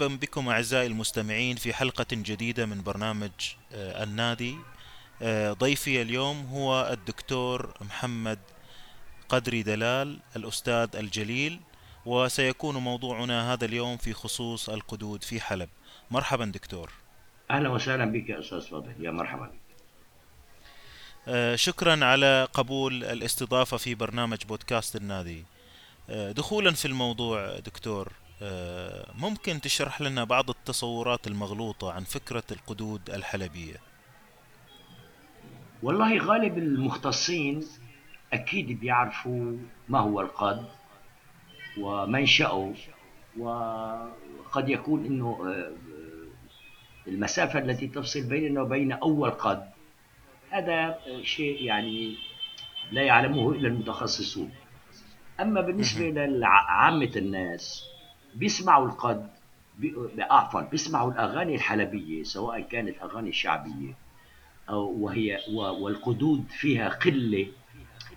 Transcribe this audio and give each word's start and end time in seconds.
مرحبا 0.00 0.16
بكم 0.16 0.48
أعزائي 0.48 0.86
المستمعين 0.86 1.56
في 1.56 1.74
حلقة 1.74 2.06
جديدة 2.12 2.66
من 2.66 2.82
برنامج 2.82 3.30
آه، 3.72 4.04
النادي. 4.04 4.56
آه، 5.22 5.52
ضيفي 5.52 6.02
اليوم 6.02 6.46
هو 6.46 6.88
الدكتور 6.92 7.74
محمد 7.80 8.38
قدري 9.28 9.62
دلال 9.62 10.18
الأستاذ 10.36 10.96
الجليل 10.96 11.60
وسيكون 12.06 12.76
موضوعنا 12.76 13.52
هذا 13.52 13.64
اليوم 13.64 13.96
في 13.96 14.12
خصوص 14.12 14.68
القدود 14.68 15.24
في 15.24 15.40
حلب. 15.40 15.68
مرحبا 16.10 16.44
دكتور. 16.44 16.90
أهلا 17.50 17.68
وسهلا 17.68 18.04
بك 18.04 18.28
يا 18.28 18.40
أستاذ 18.40 18.60
فاضل. 18.60 18.94
يا 19.00 19.10
مرحبا. 19.10 19.52
آه، 21.28 21.56
شكرا 21.56 22.04
على 22.04 22.48
قبول 22.52 23.04
الاستضافة 23.04 23.76
في 23.76 23.94
برنامج 23.94 24.44
بودكاست 24.44 24.96
النادي. 24.96 25.44
دخولا 26.08 26.70
في 26.70 26.84
الموضوع 26.84 27.58
دكتور 27.58 28.12
ممكن 29.14 29.60
تشرح 29.60 30.00
لنا 30.00 30.24
بعض 30.24 30.50
التصورات 30.50 31.26
المغلوطة 31.26 31.92
عن 31.92 32.04
فكرة 32.04 32.44
القدود 32.52 33.10
الحلبية؟ 33.10 33.76
والله 35.82 36.18
غالب 36.18 36.58
المختصين 36.58 37.64
أكيد 38.32 38.80
بيعرفوا 38.80 39.56
ما 39.88 39.98
هو 39.98 40.20
القد 40.20 40.64
ومنشأه 41.78 42.74
وقد 43.38 44.68
يكون 44.68 45.04
إنه 45.04 45.38
آه، 45.46 45.72
المسافة 47.08 47.58
التي 47.58 47.86
تفصل 47.86 48.22
بيننا 48.22 48.62
وبين 48.62 48.92
أول 48.92 49.30
قد. 49.30 49.70
هذا 50.50 50.98
شيء 51.22 51.62
يعني 51.62 52.16
لا 52.92 53.02
يعلمه 53.02 53.52
إلا 53.52 53.68
المتخصصون. 53.68 54.50
أما 55.40 55.60
بالنسبة 55.60 56.10
لعامة 56.10 57.12
الناس 57.16 57.90
بيسمعوا 58.34 58.86
القد 58.86 59.30
عفوا 60.18 60.60
بيسمعوا 60.60 61.12
الأغاني 61.12 61.54
الحلبية 61.54 62.22
سواء 62.22 62.60
كانت 62.60 63.02
أغاني 63.02 63.32
شعبية 63.32 63.94
أو 64.68 64.90
وهي 65.00 65.38
والقدود 65.54 66.44
فيها 66.50 66.88
قلة. 66.88 67.46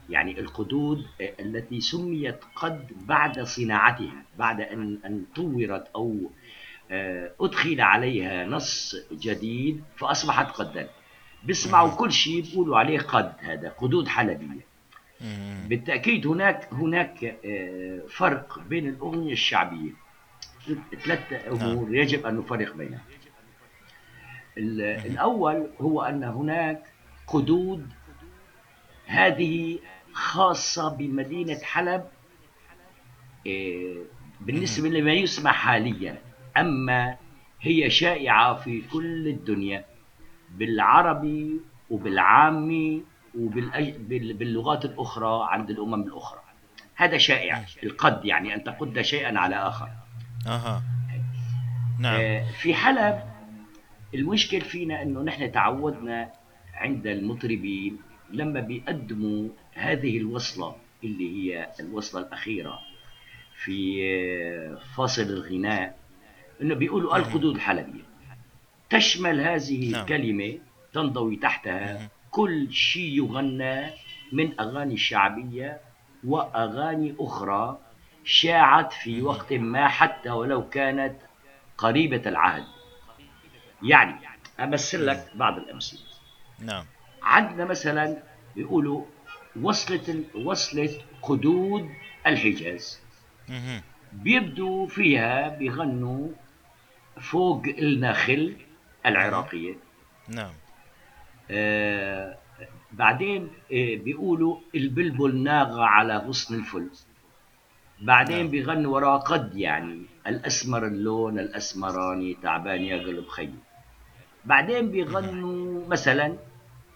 يعني 0.10 0.40
القدود 0.40 1.06
التي 1.22 1.82
سميت 1.82 2.40
قد 2.56 2.88
بعد 3.08 3.40
صناعتها 3.40 4.24
بعد 4.38 4.62
أن 4.62 5.00
أن 5.06 5.26
طورت 5.36 5.88
أو 5.96 6.32
آه، 6.92 7.32
أدخل 7.42 7.82
عليها 7.82 8.46
نص 8.46 8.96
جديد 9.12 9.84
فأصبحت 9.98 10.52
قدا. 10.52 10.90
بيسمعوا 11.44 11.96
كل 11.96 12.12
شيء 12.12 12.42
بيقولوا 12.42 12.78
عليه 12.78 13.00
قد 13.00 13.34
هذا 13.40 13.70
قدود 13.70 14.08
حلبية. 14.08 14.66
بالتأكيد 15.68 16.28
هناك 16.28 16.74
هناك 16.74 17.24
آه، 17.46 18.02
فرق 18.10 18.60
بين 18.70 18.90
الأغنية 18.90 19.32
الشعبية. 19.34 20.03
ثلاث 21.04 21.48
أمور 21.48 21.96
يجب 21.96 22.26
أن 22.26 22.38
نفرق 22.38 22.76
بينها 22.76 23.02
ال- 24.58 24.82
الأول 24.82 25.70
هو 25.82 26.02
أن 26.02 26.24
هناك 26.24 26.84
قدود 27.28 27.90
هذه 29.06 29.80
خاصة 30.14 30.96
بمدينة 30.96 31.60
حلب 31.64 32.06
آه، 33.48 33.96
بالنسبة 34.42 34.90
لما 34.90 35.14
يسمع 35.14 35.52
حاليا. 35.52 36.18
أما 36.58 37.18
هي 37.62 37.90
شائعة 37.90 38.54
في 38.56 38.82
كل 38.82 39.28
الدنيا 39.28 39.86
بالعربي 40.52 41.62
وبالعامي 41.90 43.04
وباللغات 43.40 44.86
الأخرى 44.86 45.40
عند 45.52 45.70
الأمم 45.70 46.04
الأخرى. 46.04 46.42
هذا 46.96 47.18
شائع 47.18 47.66
القد 47.84 48.26
يعني 48.26 48.56
أن 48.56 48.64
تقد 48.64 49.02
شيئا 49.02 49.40
على 49.40 49.56
آخر. 49.56 49.90
أها. 50.48 50.84
نعم. 52.00 52.20
آه، 52.22 52.52
في 52.52 52.74
حلب 52.74 53.24
المشكل 54.14 54.62
فينا 54.62 55.02
إنه 55.02 55.22
نحن 55.22 55.52
تعودنا 55.52 56.32
عند 56.74 57.08
المطربين 57.08 57.98
لما 58.32 58.60
بيقدموا 58.60 59.50
هذه 59.74 60.18
الوصلة 60.18 60.76
اللي 61.04 61.54
هي 61.54 61.70
الوصلة 61.80 62.22
الأخيرة 62.22 62.80
في 63.64 64.04
آه، 64.04 64.78
فاصل 64.96 65.22
الغناء 65.22 65.98
إنه 66.62 66.76
بيقولوا 66.76 67.18
القدود 67.18 67.56
الحلبية. 67.56 68.04
تشمل 68.90 69.42
هذه 69.42 69.92
نعم. 69.92 70.02
الكلمة 70.02 70.58
تنضوي 70.94 71.36
تحتها 71.36 72.10
كل 72.32 72.72
شيء 72.72 73.18
يغنى 73.18 73.90
من 74.32 74.60
أغاني 74.60 74.98
شعبية 74.98 75.80
وأغاني 76.24 77.16
أخرى 77.20 77.78
شاعت 78.24 78.94
في 78.94 79.22
وقت 79.22 79.54
ما 79.54 79.88
حتى 79.88 80.30
ولو 80.30 80.70
كانت 80.70 81.16
قريبة 81.78 82.30
العهد. 82.30 82.66
يعني 83.84 84.16
أمثل 84.60 85.08
لك 85.08 85.32
بعض 85.36 85.58
الأمثلة. 85.58 86.00
نعم. 86.60 86.86
عندنا 87.24 87.66
مثلا 87.66 88.18
بيقولوا 88.56 89.06
وصلة 89.62 90.24
وصلة 90.36 90.90
قدود 91.22 91.90
الحجاز. 92.28 93.00
بيبدوا 94.14 94.88
فيها 94.88 95.50
بيغنوا 95.50 96.28
فوق 97.22 97.64
النخل 97.66 98.56
العراقية. 99.06 99.76
نعم. 100.28 100.54
آه 101.52 102.38
بعدين 102.92 103.44
آه 103.72 103.96
بيقولوا 103.96 104.58
البلبل 104.76 105.44
ناغى 105.44 105.84
على 105.84 106.18
غصن 106.18 106.56
الفل 106.56 106.90
بعدين 108.02 108.38
نعم. 108.38 108.48
بيغنوا 108.48 108.94
وراه 108.94 109.18
قد 109.18 109.58
يعني 109.58 110.06
الأسمر 110.28 110.88
اللون 110.88 111.40
الأسمراني 111.40 112.38
تعبان 112.42 112.82
يا 112.82 112.98
قلب 112.98 113.28
خيي 113.28 113.54
بعدين 114.46 114.92
بيغنوا 114.92 115.88
مثلا 115.88 116.38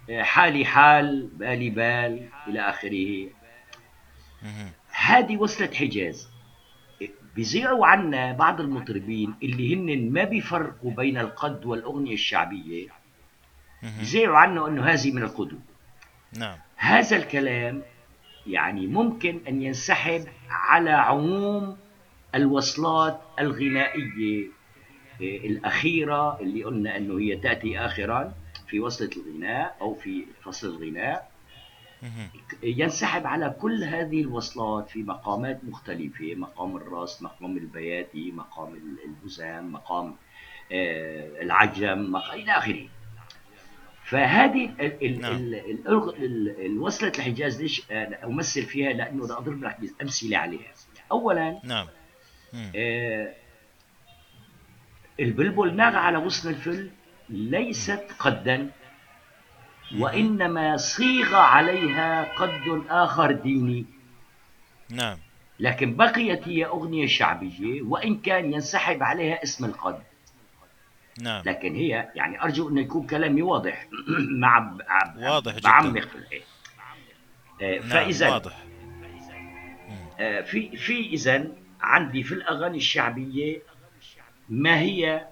آه، 0.09 0.23
حالي 0.23 0.65
حال 0.65 1.27
بالي 1.27 1.69
بال 1.69 2.29
إلى 2.47 2.59
آخره. 2.69 3.29
هذه 4.91 5.37
وصلت 5.37 5.73
حجاز 5.73 6.29
بيذيعوا 7.35 7.87
عنا 7.87 8.31
بعض 8.31 8.61
المطربين 8.61 9.35
اللي 9.43 9.75
هن 9.75 10.11
ما 10.11 10.23
بيفرقوا 10.23 10.91
بين 10.91 11.17
القد 11.17 11.65
والأغنية 11.65 12.13
الشعبية 12.13 12.87
مهم. 13.83 13.97
بيذيعوا 13.99 14.37
عنه 14.37 14.67
أنه 14.67 14.83
هذه 14.85 15.11
من 15.11 15.23
القدود 15.23 15.61
نعم 16.37 16.57
هذا 16.75 17.17
الكلام 17.17 17.83
يعني 18.47 18.87
ممكن 18.87 19.39
أن 19.47 19.61
ينسحب 19.61 20.23
على 20.49 20.89
عموم 20.91 21.77
الوصلات 22.35 23.21
الغنائية 23.39 24.47
إيه، 25.21 25.47
الأخيرة 25.49 26.39
اللي 26.41 26.63
قلنا 26.63 26.97
أنه 26.97 27.19
هي 27.19 27.37
تأتي 27.37 27.79
آخرا 27.79 28.33
في 28.67 28.79
وصلة 28.79 29.09
الغناء 29.17 29.77
أو 29.81 29.93
في 29.95 30.25
فصل 30.43 30.67
الغناء. 30.67 31.31
ينسحب 32.63 33.27
على 33.27 33.55
كل 33.61 33.83
هذه 33.83 34.21
الوصلات 34.21 34.89
في 34.89 35.03
مقامات 35.03 35.59
مختلفة 35.63 36.35
مقام 36.35 36.77
الرأس 36.77 37.21
مقام 37.23 37.57
البياتي 37.57 38.31
مقام 38.31 38.73
الهزام 39.05 39.71
مقام 39.71 40.15
آه، 40.71 41.41
العجم 41.41 42.11
مق- 42.11 42.33
إلى 42.33 42.51
آخره 42.51 42.87
فهذه 44.09 44.65
ال- 44.79 45.03
ال- 45.05 45.21
نعم. 45.21 45.35
ال- 45.35 45.61
الأغ- 45.83 46.15
ال- 46.19 46.65
الوصلة 46.65 47.11
الحجاز 47.17 47.61
ليش 47.61 47.91
أنا 47.91 48.25
أمثل 48.25 48.63
فيها؟ 48.63 48.93
لأنه 48.93 49.23
بدي 49.23 49.33
أضرب 49.33 49.63
لك 49.63 49.77
أمثلة 50.01 50.37
عليها. 50.37 50.71
أولا 51.11 51.59
نعم. 51.63 51.87
آه، 52.75 53.33
البلبل 55.19 55.75
ناغ 55.75 55.95
على 55.95 56.17
غصن 56.17 56.49
الفل 56.49 56.89
ليست 57.29 58.03
قدا 58.19 58.69
وإنما 59.99 60.77
صيغ 60.77 61.35
عليها 61.35 62.33
قد 62.35 62.83
آخر 62.89 63.31
ديني. 63.31 63.85
نعم. 64.89 65.17
لكن 65.59 65.95
بقيت 65.95 66.47
هي 66.47 66.65
أغنية 66.65 67.07
شعبية 67.07 67.81
وإن 67.81 68.17
كان 68.17 68.53
ينسحب 68.53 69.03
عليها 69.03 69.43
اسم 69.43 69.65
القد. 69.65 69.99
نعم. 71.21 71.41
لكن 71.45 71.75
هي 71.75 72.09
يعني 72.15 72.43
أرجو 72.43 72.69
أن 72.69 72.77
يكون 72.77 73.07
كلامي 73.07 73.41
واضح. 73.41 73.87
مع 74.41 74.77
واضح 75.17 75.55
جداً. 75.55 75.69
بعمق 75.69 76.01
في 76.01 76.15
الإيه 76.15 76.41
آه، 77.61 77.79
نعم 77.79 77.89
فإذا 77.89 78.29
واضح. 78.29 78.63
آه، 80.19 80.41
في 80.41 80.77
في 80.77 81.09
إذا 81.09 81.47
عندي 81.81 82.23
في 82.23 82.33
الأغاني 82.33 82.77
الشعبية 82.77 83.61
ما 84.49 84.79
هي 84.79 85.27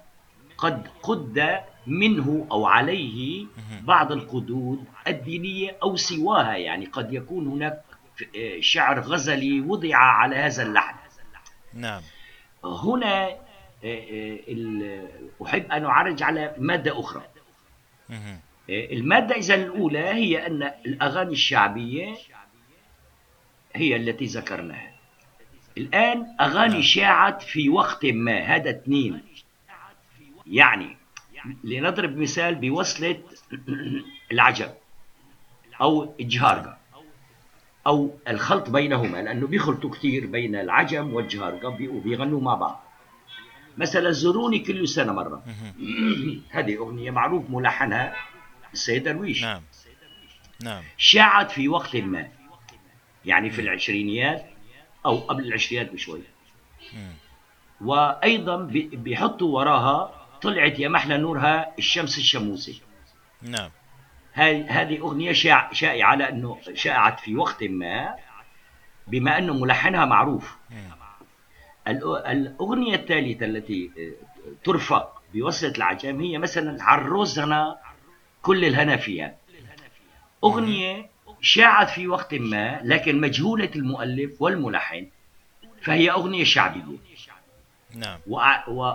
قد 0.57 0.87
قد 1.03 1.59
منه 1.87 2.47
أو 2.51 2.65
عليه 2.65 3.45
بعض 3.81 4.11
القدود 4.11 4.83
الدينية 5.07 5.77
أو 5.83 5.95
سواها. 5.95 6.55
يعني 6.55 6.85
قد 6.85 7.13
يكون 7.13 7.47
هناك 7.47 7.81
آه، 8.35 8.59
شعر 8.59 8.99
غزلي 8.99 9.61
وضع 9.61 9.95
على 9.97 10.35
هذا 10.35 10.63
اللحن. 10.63 10.95
نعم. 11.73 12.01
هنا 12.63 13.44
أحب 15.45 15.71
أن 15.71 15.85
أعرج 15.85 16.23
على 16.23 16.55
مادة 16.57 16.99
أخرى. 16.99 17.23
آه، 18.09 18.39
المادة 18.69 19.35
إذا 19.35 19.55
الأولى 19.55 19.99
هي 19.99 20.47
أن 20.47 20.71
الأغاني 20.85 21.31
الشعبية 21.31 22.15
هي 23.75 23.95
التي 23.95 24.25
ذكرناها 24.25 24.91
الآن 25.77 26.35
أغاني 26.41 26.73
نعم. 26.73 26.81
شاعت 26.81 27.41
في 27.41 27.69
وقت 27.69 28.05
ما 28.05 28.39
هذا 28.39 28.69
اثنين 28.69 29.21
يعني 30.47 30.97
لنضرب 31.63 32.17
مثال 32.17 32.55
بوصلة 32.55 33.21
العجب 34.31 34.73
أو 35.81 36.13
الجهارقة 36.19 36.77
أو 37.87 38.17
الخلط 38.27 38.69
بينهما 38.69 39.17
لأنه 39.17 39.47
بيخلطوا 39.47 39.89
كثير 39.89 40.25
بين 40.25 40.55
العجم 40.55 41.13
والجهارقة 41.13 41.69
بي- 41.69 41.87
وبيغنوا 41.87 42.41
مع 42.41 42.53
بعض 42.55 42.84
مثلا 43.77 44.11
زوروني 44.11 44.59
كل 44.59 44.87
سنة 44.87 45.13
مرة. 45.13 45.43
مهم. 45.47 46.41
هذه 46.57 46.77
أغنية 46.77 47.11
معروف 47.11 47.49
ملحنها 47.49 48.15
السيد 48.73 49.03
درويش. 49.03 49.41
نعم. 49.43 49.61
نعم. 50.63 50.83
شاعت 50.97 51.51
في 51.51 51.67
وقت 51.67 51.95
ما. 51.95 52.27
يعني 53.25 53.49
في 53.49 53.61
العشرينيات 53.61 54.45
أو 55.05 55.17
قبل 55.17 55.45
العشرينيات 55.47 55.91
بشوي. 55.93 56.21
بي- 58.67 58.89
بيحطوا 58.93 59.59
وراها 59.59 60.11
طلعت 60.41 60.79
يا 60.79 60.87
محلى 60.89 61.17
نورها 61.17 61.73
الشمس 61.79 62.17
الشموسي. 62.17 62.81
نعم. 63.41 63.69
هاي 64.33 64.63
هذه 64.63 64.99
أغنية 64.99 65.31
شائع 65.31 65.73
شائعة 65.73 66.07
على 66.09 66.29
أنه 66.29 66.57
شاعت 66.73 67.19
في 67.19 67.35
وقت 67.35 67.63
ما 67.63 68.15
بما 69.07 69.37
أنه 69.37 69.53
ملحنها 69.53 70.05
معروف. 70.05 70.55
مم. 70.71 71.04
الأ- 71.89 72.27
الأغنية 72.29 72.95
الثالثة 72.95 73.45
التي 73.45 73.91
آه، 73.97 74.11
ترفق 74.63 75.21
بوصلة 75.33 75.71
العجم 75.77 76.19
هي 76.21 76.37
مثلا 76.37 76.83
عروسنا 76.83 77.77
كل 78.41 78.65
الهنا 78.65 78.97
فيها 78.97 79.35
أغنية 80.43 81.09
شاعت 81.41 81.89
في 81.89 82.07
وقت 82.07 82.33
ما 82.33 82.81
لكن 82.83 83.21
مجهولة 83.21 83.69
المؤلف 83.75 84.41
والملحن 84.41 85.07
فهي 85.81 86.11
أغنية 86.11 86.43
شعبية. 86.43 86.81
نعم. 87.95 88.19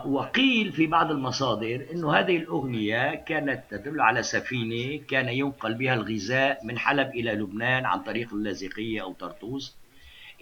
وقيل 0.07 0.73
في 0.73 0.87
بعض 0.87 1.11
المصادر 1.11 1.87
إنه 1.93 2.13
هذه 2.15 2.37
الأغنية 2.37 3.15
كانت 3.15 3.63
تدل 3.71 4.01
على 4.01 4.23
سفينة 4.23 5.03
كان 5.09 5.29
ينقل 5.29 5.75
بها 5.75 5.95
الغذاء 5.95 6.65
من 6.67 6.79
حلب 6.79 7.09
إلى 7.11 7.33
لبنان 7.33 7.87
عن 7.87 7.99
طريق 8.03 8.35
اللاذقية 8.35 9.03
أو 9.03 9.13
طرطوس. 9.13 9.77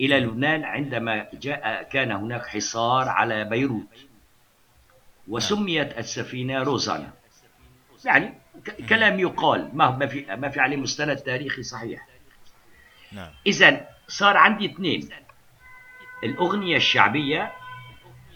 إلى 0.00 0.20
لبنان 0.20 0.64
عندما 0.64 1.26
جاء 1.32 1.82
كان 1.82 2.12
هناك 2.12 2.46
حصار 2.46 3.08
على 3.08 3.44
بيروت. 3.44 4.06
وسميت 5.28 5.98
السفينة 5.98 6.62
روزانا 6.62 7.12
يعني 8.04 8.34
كلام 8.88 9.20
يقال. 9.20 9.70
ما 9.72 9.90
ما 9.90 10.06
في 10.06 10.36
ما 10.36 10.48
في 10.48 10.60
عليه 10.60 10.76
مستند 10.76 11.16
تاريخي 11.16 11.62
صحيح. 11.62 12.06
نعم. 13.12 13.30
اذا 13.46 13.88
صار 14.08 14.36
عندي 14.36 14.66
اثنين. 14.66 15.08
الأغنية 16.24 16.76
الشعبية 16.76 17.52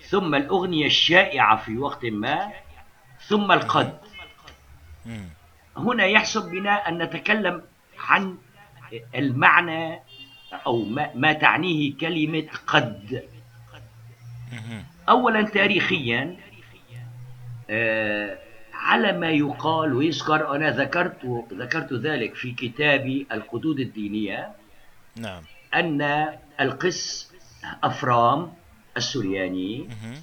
ثم 0.02 0.34
الأغنية 0.34 0.86
الشائعة 0.86 1.56
في 1.56 1.78
وقت 1.78 2.04
ما 2.04 2.52
ثم 3.20 3.52
القد. 3.52 3.98
هنا 5.76 6.04
يحسب 6.06 6.50
بنا 6.50 6.88
أن 6.88 7.02
نتكلم 7.02 7.62
عن 7.98 8.38
المعنى 9.14 10.00
أو 10.52 10.84
ما, 10.84 11.10
ما 11.14 11.32
تعنيه 11.32 11.96
كلمة 11.96 12.46
قد. 12.66 13.22
اولا 15.08 15.42
تاريخيا 15.42 16.36
آه، 17.70 18.38
على 18.74 19.12
ما 19.12 19.30
يقال 19.30 19.94
ويذكر 19.94 20.56
أنا 20.56 20.70
ذكرت 20.70 21.46
ذكرت 21.52 21.92
ذلك 21.92 22.34
في 22.34 22.52
كتابي 22.52 23.26
القدود 23.32 23.80
الدينية 23.80 24.52
نعم 25.16 25.42
أن 25.74 26.28
القس 26.60 27.32
أفرام 27.84 28.52
السورياني 28.96 29.78
مهم. 29.78 30.22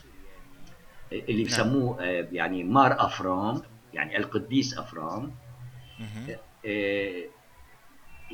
اللي 1.12 1.44
بسموه 1.44 2.04
آه، 2.04 2.28
يعني 2.32 2.64
مار 2.64 3.06
أفرام 3.06 3.62
يعني 3.94 4.18
القديس 4.18 4.78
أفرام. 4.78 5.32
آه، 6.66 7.24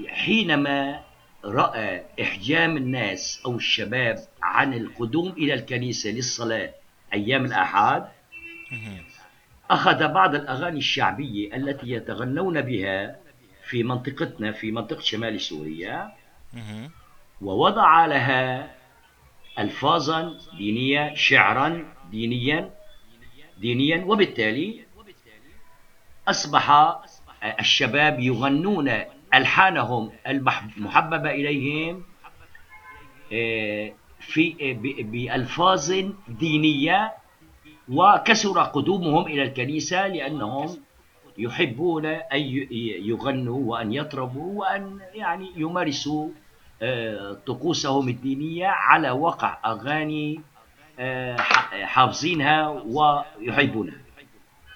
حينما 0.08 1.02
رأى 1.46 2.04
إحجام 2.22 2.78
الناس 2.78 3.42
أو 3.46 3.56
الشباب 3.56 4.20
عن 4.42 4.74
القدوم 4.74 5.30
إلى 5.32 5.54
الكنيسة 5.54 6.10
للصلاة 6.10 6.70
أيام 7.14 7.46
الأحد. 7.46 8.06
أخذ 9.72 10.08
بعض 10.08 10.36
الأغاني 10.36 10.78
الشعبية 10.78 11.56
التي 11.56 11.92
يتغنون 11.92 12.62
بها 12.62 13.16
في 13.70 13.84
منطقتنا 13.84 14.52
في 14.52 14.72
منطقة 14.72 15.02
شمال 15.02 15.42
سوريا. 15.42 16.12
ووضع 17.42 18.06
لها 18.06 18.76
الفاظا 19.60 20.38
دينية 20.58 21.16
شعرا 21.16 21.94
دينيا 22.12 22.70
دينيا 23.58 24.06
وبالتالي 24.06 24.86
أصبح 26.28 26.96
الشباب 27.60 28.20
يغنون 28.20 28.92
ألحانهم 29.34 30.12
المحببة 30.28 31.32
إليهم 31.32 32.04
آه، 33.34 33.92
في 34.20 34.56
آه، 34.62 34.74
ب- 34.74 35.12
بألفاظ 35.12 35.94
دينية 36.28 37.14
وكسر 37.90 38.60
قدومهم 38.64 39.26
إلى 39.28 39.44
الكنيسة 39.44 40.08
لأنهم 40.08 40.78
يحبون 41.38 42.06
أن 42.06 42.40
ي- 42.40 42.68
يغنوا 43.08 43.72
وأن 43.72 43.94
يطربوا 43.94 44.60
وأن 44.62 45.00
يعني 45.14 45.52
يمارسوا 45.56 46.30
آه، 46.82 47.34
طقوسهم 47.48 48.10
الدينية 48.10 48.68
على 48.68 49.12
وقع 49.12 49.58
أغاني 49.66 50.42
ح- 51.40 51.76
حافظينها 51.84 52.70
ويحبونها 52.70 53.96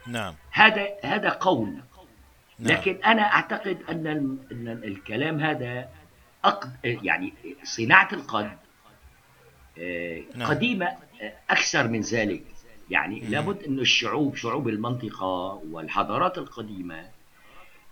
نعم 0.07 0.34
هذا 0.52 0.88
هذا 1.04 1.30
قول. 1.30 1.74
لكن 2.60 3.00
أنا 3.06 3.22
أعتقد 3.22 3.78
أن 3.90 4.08
أن 4.52 4.82
الكلام 4.84 5.40
هذا 5.40 5.90
أقد 6.46 6.72
يعني 6.84 7.34
صناعة 7.64 8.10
القد 8.14 8.58
آه، 9.80 10.22
نعم. 10.36 10.50
قديمة 10.50 10.86
آه، 10.86 11.33
أكثر 11.50 11.88
من 11.88 12.02
ذلك 12.02 12.44
يعني. 12.90 13.19
لابد 13.19 13.64
أن 13.64 13.80
الشعوب 13.80 14.36
شعوب 14.36 14.68
المنطقة 14.68 15.62
والحضارات 15.72 16.38
القديمة 16.38 17.06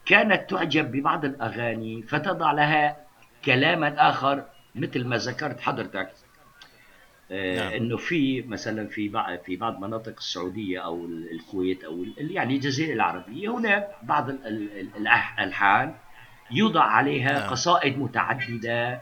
كانت 0.05 0.49
تعجب 0.49 0.91
ببعض 0.91 1.25
الأغاني 1.25 2.01
فتضع 2.01 2.51
لها 2.51 2.97
كلاما 3.45 4.09
آخر 4.09 4.43
مثل 4.75 5.05
ما 5.05 5.17
ذكرت 5.17 5.59
حضرتك 5.59 6.11
نعم. 7.31 7.73
إنه 7.73 7.97
في 7.97 8.41
مثلا 8.41 8.87
في 8.87 9.09
بعض 9.09 9.39
في 9.39 9.55
بعض 9.55 9.79
مناطق 9.79 10.13
السعودية 10.17 10.79
أو 10.79 11.05
ال- 11.05 11.31
الكويت 11.31 11.83
أو 11.83 12.05
يعني 12.17 12.55
الجزيرة 12.55 12.93
العربية 12.93 13.49
هناك 13.57 13.87
بعض 14.03 14.29
ال- 14.29 14.47
ال- 14.47 14.79
ال- 14.79 14.95
الالحان 15.39 15.95
يوضع 16.51 16.83
عليها 16.83 17.39
نعم. 17.39 17.49
قصائد 17.49 17.97
متعددة 17.99 19.01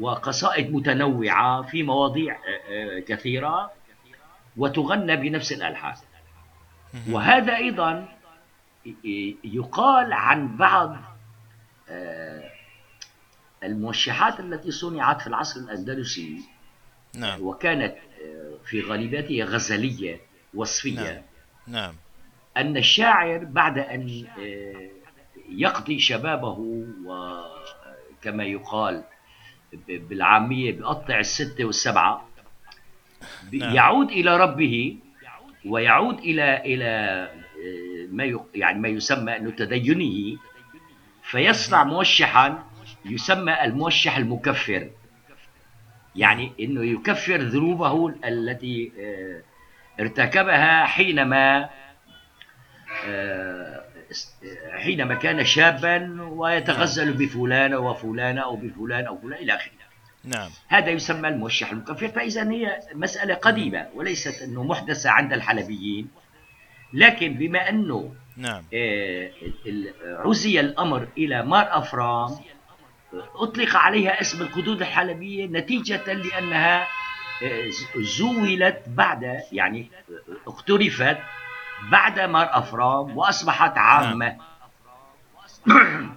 وقصائد 0.00 0.72
متنوعة 0.74 1.62
في 1.62 1.82
مواضيع 1.82 2.34
آه، 2.34 2.38
آه، 2.72 3.00
كثيرة 3.00 3.72
وتغنى 4.56 5.16
بنفس 5.16 5.52
الألحان. 5.52 5.94
وهذا 7.10 7.56
أيضا 7.56 8.08
يقال 9.44 10.12
عن 10.12 10.56
بعض 10.56 10.96
آه، 11.88 12.50
الموشحات 13.64 14.40
التي 14.40 14.70
صنعت 14.70 15.20
في 15.20 15.26
العصر 15.26 15.60
الأندلسي 15.60 16.40
نعم 17.14 17.42
وكانت 17.42 17.94
آه، 18.24 18.54
في 18.66 18.80
غالبيتها 18.80 19.44
غزلية 19.44 20.20
وصفية 20.54 21.00
نعم. 21.00 21.22
نعم 21.66 21.94
أن 22.56 22.76
الشاعر 22.76 23.38
بعد 23.44 23.78
أن 23.78 24.24
آه، 24.38 24.90
يقضي 25.48 25.98
شبابه 25.98 26.84
وكما 27.06 28.44
يقال 28.44 29.04
ب- 29.72 30.08
بالعامية 30.08 30.72
بقطع 30.78 31.18
الستة 31.18 31.64
والسبعة 31.64 32.28
نعم. 33.52 33.74
يعود 33.74 34.10
إلى 34.10 34.36
ربه 34.36 34.96
ويعود 35.66 36.18
إلى 36.18 36.56
إلى 36.64 36.84
آه، 36.86 38.06
ما 38.12 38.40
يعني 38.54 38.78
ما 38.78 38.88
يسمى 38.88 39.36
أنه 39.36 39.50
تدينه 39.50 40.38
فيصنع 41.22 41.84
موشحا 41.84 42.64
يسمى 43.04 43.64
الموشح 43.64 44.16
المكفر 44.16 44.90
يعني 46.16 46.52
أنه 46.60 46.84
يكفر 46.84 47.36
ذنوبه 47.36 48.14
التي 48.24 48.92
آه، 48.98 49.42
ارتكبها 50.02 50.84
حينما 50.84 51.68
آه، 53.06 53.84
حينما 54.78 55.14
كان 55.14 55.44
شابا 55.44 56.22
ويتغزل 56.22 57.12
بفلان 57.12 57.74
وفلانة 57.74 58.40
أو 58.40 58.56
بفلان 58.56 59.06
أو 59.06 59.18
فلان 59.18 59.42
إلى 59.42 59.54
آخره. 59.54 59.72
نعم. 60.24 60.50
هذا 60.68 60.90
يسمى 60.90 61.28
الموشح 61.28 61.72
المكفر. 61.72 62.08
فإذا 62.08 62.50
هي 62.50 62.80
مسألة 62.94 63.34
قديمة 63.34 63.88
وليست 63.94 64.42
أنه 64.42 64.62
محدثة 64.62 65.10
عند 65.10 65.32
الحلبيين. 65.32 66.08
لكن 66.92 67.34
بما 67.34 67.68
أنه 67.68 68.14
نعم. 68.36 68.64
آه، 68.74 69.30
عزي 70.02 70.60
الأمر 70.60 71.08
إلى 71.18 71.42
مار 71.42 71.78
أفرام 71.78 72.30
أطلق 73.34 73.76
عليها 73.76 74.20
اسم 74.20 74.42
القدود 74.42 74.80
الحلبية 74.80 75.46
نتيجة 75.46 76.12
لأنها 76.12 76.88
زولت 77.96 78.82
بعد 78.86 79.40
يعني 79.52 79.90
اقترفت 80.46 81.18
بعد 81.90 82.20
مار 82.20 82.48
أفرام 82.58 83.16
وأصبحت 83.16 83.78
عامة. 83.78 84.36
نعم. 85.66 86.16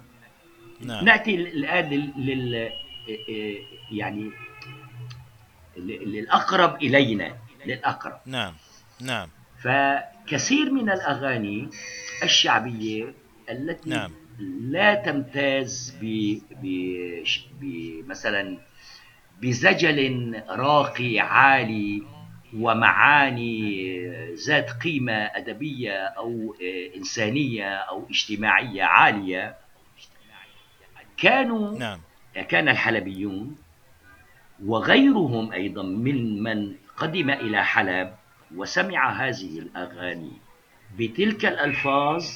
نعم. 0.80 1.04
نأتي 1.04 1.34
الآن 1.34 1.84
لل 1.90 2.12
لل- 2.16 2.72
يعني 3.92 4.30
للأقرب 5.76 6.76
إلينا 6.82 7.36
للأقرب. 7.66 8.20
نعم. 8.26 8.54
نعم. 9.00 9.28
فكثير 9.62 10.70
من 10.72 10.90
الأغاني 10.90 11.68
الشعبية 12.22 13.14
التي 13.50 13.90
نعم. 13.90 14.10
لا 14.38 14.94
تمتاز 14.94 15.98
ب 16.02 16.04
ب 17.60 18.04
مثلا 18.08 18.58
بزجل 19.42 20.42
راقي 20.48 21.20
عالي 21.20 22.02
ومعاني 22.56 23.74
ذات 24.34 24.70
قيمة 24.70 25.12
أدبية 25.12 25.92
أو 25.92 26.56
إنسانية 26.96 27.74
أو 27.74 28.06
اجتماعية 28.10 28.82
عالية. 28.82 29.56
كانوا 31.16 31.78
نعم. 31.78 32.00
كان 32.48 32.68
الحلبيون 32.68 33.56
وغيرهم 34.64 35.52
أيضا 35.52 35.82
من 35.82 36.42
من 36.42 36.74
قدم 36.96 37.30
إلى 37.30 37.64
حلب 37.64 38.14
وسمع 38.56 39.12
هذه 39.12 39.58
الأغاني 39.58 40.32
بتلك 40.98 41.46
الألفاظ 41.46 42.26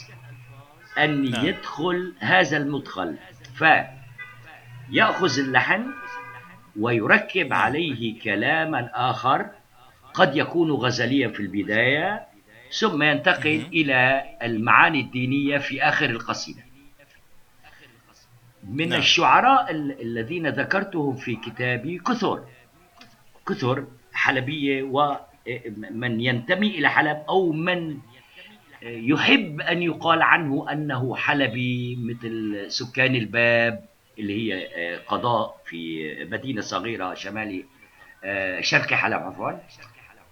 أن 1.05 1.31
نعم. 1.31 1.47
يدخل 1.47 2.15
هذا 2.19 2.57
المدخل 2.57 3.17
فيأخذ 3.55 5.39
اللحن 5.39 5.87
ويركب 6.81 7.53
عليه 7.53 8.21
كلاما 8.21 8.91
آخر 8.95 9.51
قد 10.15 10.37
يكون 10.37 10.71
غزليا 10.71 11.29
في 11.29 11.41
البداية 11.41 12.27
ثم 12.81 13.03
ينتقل. 13.03 13.63
إلى 13.73 14.25
المعاني 14.43 15.01
الدينية 15.01 15.59
في 15.59 15.83
آخر 15.83 16.11
القصيدة 16.11 16.63
من 18.69 18.89
نعم. 18.89 18.99
الشعراء 18.99 19.71
ال- 19.71 20.01
الذين 20.03 20.47
ذكرتهم 20.49 21.17
في 21.17 21.37
كتابي 21.37 21.99
كثر 21.99 22.45
كثر 23.49 23.87
حلبية 24.13 24.83
ومن 24.83 26.21
ينتمي 26.21 26.67
إلى 26.79 26.89
حلب 26.89 27.23
أو 27.29 27.53
من 27.53 27.99
يحب 28.83 29.61
أن 29.61 29.83
يقال 29.83 30.23
عنه 30.23 30.73
أنه 30.73 31.17
حلبي 31.17 31.97
مثل 32.01 32.65
سكان 32.69 33.15
الباب 33.15 33.85
اللي 34.19 34.53
هي 34.53 34.67
قضاء 35.07 35.61
في 35.67 36.09
مدينة 36.31 36.61
صغيرة 36.61 37.15
شمالي 37.15 37.65
شرق 38.61 38.95
حلب 38.95 39.23
عفوا 39.23 39.53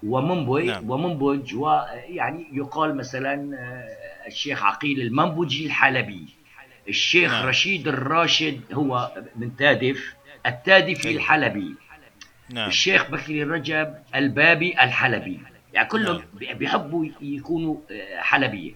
ومنبج 0.03 0.65
نعم. 0.65 0.91
ومنبج 0.91 1.55
ويعني 1.55 2.47
يقال 2.53 2.97
مثلا 2.97 3.59
الشيخ 4.27 4.63
عقيل 4.65 5.01
المنبجي 5.01 5.67
الحلبي 5.67 6.27
الشيخ 6.89 7.33
نعم. 7.33 7.47
رشيد 7.49 7.89
الراشد 7.89 8.61
هو 8.73 9.13
من 9.37 9.57
تادف 9.57 10.15
التادفي. 10.47 11.11
الحلبي 11.11 11.75
نعم 12.51 12.69
الشيخ 12.69 13.11
بكري 13.11 13.43
رجب 13.43 13.95
البابي 14.15 14.73
الحلبي 14.73 15.41
يعني 15.77 15.89
كلهم 15.89 16.23
نعم. 16.41 16.59
بيحبوا 16.59 17.07
يكونوا 17.21 17.77
آه، 17.91 18.21
حلبية 18.21 18.75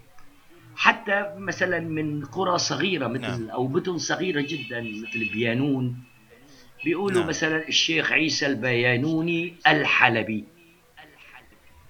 حتى 0.77 1.35
مثلا 1.37 1.81
من 1.81 2.25
قرى 2.25 2.59
صغيرة 2.59 3.07
مثل 3.07 3.23
نعم. 3.23 3.51
أو 3.51 3.69
مدن 3.69 3.99
صغيرة 3.99 4.41
جدا 4.41 4.81
مثل 4.81 5.25
بيانون 5.33 6.05
بيقولوا 6.85 7.21
نعم. 7.21 7.29
مثلا 7.29 7.69
الشيخ 7.69 8.13
عيسى 8.13 8.47
البيانوني 8.47 9.55
الحلبي. 9.67 10.45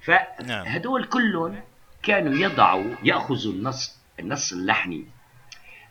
فهدول 0.02 1.04
كلهم 1.04 1.60
كانوا 2.02 2.34
يضعوا 2.34 2.94
يأخذوا 3.02 3.52
النص 3.52 3.98
النص 4.20 4.52
اللحني 4.52 5.04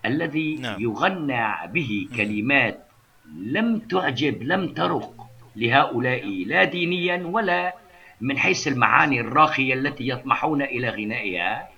الذي 0.06 0.56
نعم. 0.56 0.82
يغنى 0.82 1.68
به 1.68 2.08
كلمات 2.16 2.88
لم 3.36 3.80
تعجب 3.80 4.44
لم 4.44 4.74
ترق 4.74 5.28
لهؤلاء 5.56 6.46
لا 6.46 6.64
دينيا 6.64 7.24
ولا 7.26 7.89
من 8.22 8.38
حيث 8.38 8.68
المعاني 8.68 9.22
الراقية 9.22 9.74
التي 9.74 10.10
يطمحون 10.10 10.62
إلى 10.62 10.90
غنائها 10.90 11.70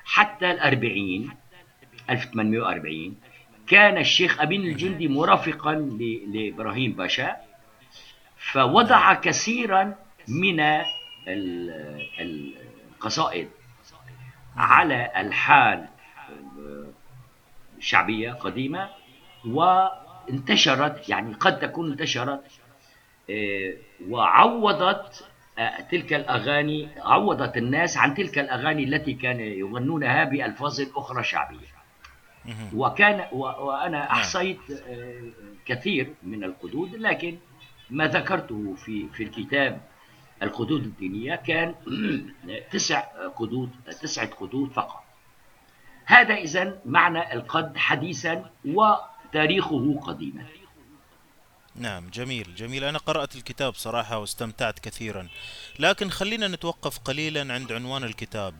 حتى 0.05 0.51
الأربعين 0.51 1.29
1840 2.09 3.15
كان 3.67 3.97
الشيخ 3.97 4.41
أمين 4.41 4.61
الجندي 4.61 5.07
مرافقا 5.07 5.73
ل... 5.75 6.21
لإبراهيم 6.33 6.91
باشا 6.93 7.35
فوضع 8.51 9.13
كثيرا 9.13 9.95
من 10.27 10.59
ال- 11.27 12.01
القصائد 12.19 13.49
على 14.57 15.11
ألحان 15.17 15.87
شعبية 17.79 18.31
قديمة 18.31 18.89
وانتشرت 20.31 21.09
يعني 21.09 21.33
قد 21.33 21.59
تكون 21.59 21.91
انتشرت 21.91 22.43
آه، 23.29 23.73
وعوضت 24.09 25.25
آه، 25.59 25.81
تلك 25.81 26.13
الأغاني 26.13 26.87
عوضت 26.97 27.57
الناس 27.57 27.97
عن 27.97 28.15
تلك 28.15 28.39
الأغاني 28.39 28.83
التي 28.83 29.13
كان 29.13 29.39
يغنونها 29.39 30.23
بألفاظ 30.23 30.81
أخرى 30.95 31.23
شعبية. 31.23 31.71
وكان 32.75 33.27
وأنا 33.31 34.11
أحصيت 34.11 34.59
آه، 34.71 35.21
كثير 35.65 36.13
من 36.23 36.43
القدود 36.43 36.95
لكن 36.95 37.37
ما 37.89 38.07
ذكرته 38.07 38.75
في 38.75 39.07
في 39.13 39.23
الكتاب 39.23 39.81
القدود 40.43 40.83
الدينية 40.83 41.35
كان 41.35 41.75
تسع 42.71 42.99
قدود 43.35 43.69
تسعة 44.01 44.27
قدود 44.27 44.71
فقط. 44.71 45.03
هذا 46.05 46.33
إذا 46.33 46.79
معنى 46.85 47.33
القد 47.33 47.77
حديثا 47.77 48.49
وتاريخه 49.31 49.99
قديما. 49.99 50.45
نعم 51.75 52.09
جميل 52.09 52.55
جميل. 52.55 52.83
أنا 52.83 52.97
قرأت 52.97 53.35
الكتاب 53.35 53.73
صراحة 53.73 54.17
واستمتعت 54.17 54.79
كثيرا. 54.79 55.27
لكن 55.79 56.09
خلينا 56.09 56.47
نتوقف 56.47 56.99
قليلا 56.99 57.53
عند 57.53 57.71
عنوان 57.71 58.03
الكتاب 58.03 58.53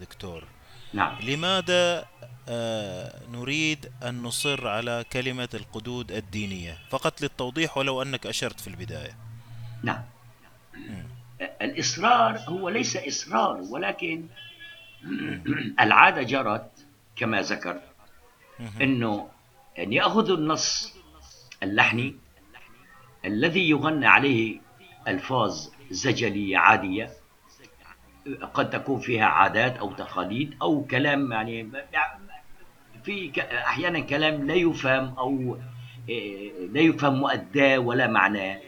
دكتور. 0.00 0.44
نعم. 0.92 1.18
لماذا 1.20 2.06
آه، 2.48 3.20
نريد 3.32 3.92
أن 4.02 4.22
نصر 4.22 4.68
على 4.68 5.04
كلمة 5.12 5.48
القدود 5.54 6.12
الدينية؟ 6.12 6.78
فقط 6.90 7.20
للتوضيح 7.20 7.78
ولو 7.78 8.02
أنك 8.02 8.26
أشرت 8.26 8.60
في 8.60 8.68
البداية. 8.68 9.16
نعم. 9.82 10.02
الإصرار 11.40 12.38
هو 12.38 12.68
ليس 12.68 12.96
إصرار 12.96 13.56
ولكن 13.70 14.26
العادة 15.80 16.22
جرت 16.22 16.70
كما 17.16 17.42
ذكرت. 17.42 17.82
أنه 18.80 19.28
أن 19.78 19.92
يأخذوا 19.92 20.36
النص 20.36 20.96
اللحني 21.62 22.16
الذي 23.24 23.70
يغنى 23.70 24.06
عليه 24.06 24.60
ألفاظ 25.08 25.68
زجلية 25.90 26.58
عادية 26.58 27.10
قد 28.54 28.70
تكون 28.70 29.00
فيها 29.00 29.24
عادات 29.24 29.76
أو 29.76 29.92
تقاليد 29.92 30.54
أو 30.62 30.84
كلام 30.84 31.32
يعني 31.32 31.70
في 33.04 33.32
أحيانا 33.52 34.00
كلام 34.00 34.46
لا 34.46 34.54
يفهم 34.54 35.14
أو 35.18 35.58
إيه، 36.08 36.66
لا 36.66 36.80
يفهم 36.80 37.14
مؤداه 37.14 37.78
ولا 37.78 38.06
معناه. 38.06 38.60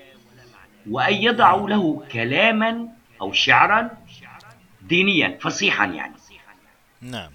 وأن 0.90 1.14
يضعوا 1.14 1.68
له 1.68 2.06
كلاما 2.12 2.88
أو 3.20 3.32
شعرا 3.32 3.90
دينيا 4.82 5.38
فصيحا 5.40 5.86
يعني. 5.86 6.14
نعم. 7.02 7.30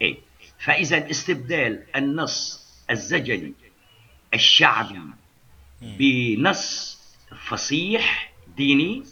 إيه 0.00 0.18
فإذا 0.58 1.10
استبدال 1.10 1.82
النص 1.96 2.57
الزجلي 2.90 3.52
الشعبي 4.34 5.00
بنص 5.82 6.98
فصيح 7.48 8.32
ديني. 8.56 9.02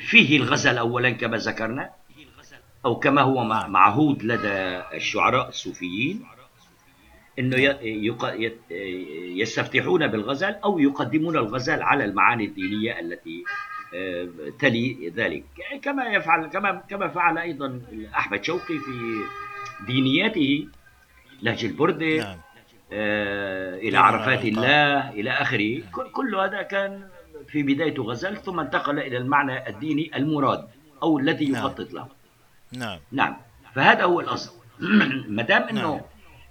فيه 0.00 0.36
الغزل 0.36 0.78
أولا 0.78 1.10
كما 1.10 1.36
ذكرنا 1.36 1.90
أو 2.84 2.96
كما 2.98 3.22
هو 3.22 3.44
مع- 3.44 3.68
معهود 3.68 4.22
لدى 4.24 4.82
الشعراء 4.96 5.48
الصوفيين 5.48 6.24
يت- 8.22 8.70
يستفتحون 9.40 10.06
بالغزل 10.06 10.50
أو 10.64 10.78
يقدمون 10.78 11.36
الغزل 11.36 11.82
على 11.82 12.04
المعاني 12.04 12.44
الدينية 12.44 13.00
التي 13.00 13.44
آه، 13.94 14.28
تلي 14.58 15.12
ذلك 15.16 15.44
كما 15.82 16.04
يفعل 16.06 16.46
كما 16.46 16.82
كما 16.90 17.08
فعل 17.08 17.38
أيضا 17.38 17.80
أحمد 18.14 18.44
شوقي 18.44 18.78
في 18.78 19.20
دينياته 19.86 20.68
لهج 21.42 21.64
البرده 21.64 22.16
نعم. 22.18 22.38
آه، 22.92 23.74
إلى 23.74 23.90
دين 23.90 23.96
عرفات 23.96 24.38
على 24.38 24.48
الله 24.48 25.10
إلى 25.10 25.30
آخره. 25.30 25.82
كل- 25.92 26.10
كل 26.12 26.34
هذا 26.34 26.62
كان 26.62 27.08
في 27.48 27.62
بدايته 27.62 28.02
غزل 28.02 28.36
ثم 28.36 28.60
انتقل 28.60 28.98
إلى 28.98 29.16
المعنى 29.16 29.68
الديني 29.68 30.10
المراد 30.16 30.68
أو 31.02 31.18
الذي 31.18 31.46
نعم. 31.46 31.54
يخطط 31.64 31.92
له. 31.92 32.08
نعم. 32.72 32.98
نعم. 33.12 33.36
فهذا 33.74 34.04
هو 34.04 34.20
الأصل. 34.20 34.52
ما 35.36 35.42
دام 35.42 35.62
نعم. 35.62 35.68
أنه 35.70 36.00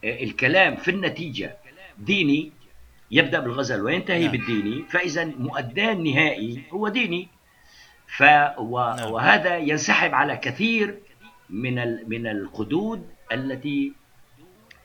الكلام 0.03 0.75
في 0.75 0.91
النتيجة 0.91 1.57
ديني 1.97 2.51
يبدأ 3.11 3.39
بالغزل 3.39 3.81
وينتهي 3.81 4.23
نعم. 4.23 4.31
بالديني 4.31 4.83
فإذا 4.89 5.25
مؤداه 5.25 5.91
النهائي 5.93 6.63
هو 6.71 6.87
ديني. 6.87 7.27
ف 8.07 8.23
و... 8.57 8.79
نعم. 8.79 9.11
وهذا 9.11 9.57
ينسحب 9.57 10.13
على 10.15 10.37
كثير 10.37 10.99
من 11.49 11.79
ال... 11.79 12.03
من 12.07 12.27
القدود 12.27 13.07
التي 13.31 13.93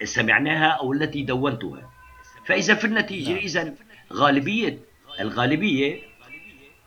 سمعناها 0.04 0.66
أو 0.68 0.92
التي 0.92 1.22
دونتها 1.22 1.90
فإذا 2.46 2.74
في 2.74 2.84
النتيجة 2.84 3.28
نعم. 3.32 3.38
إذا 3.38 3.74
غالبية 4.12 4.78
الغالبية 5.20 6.00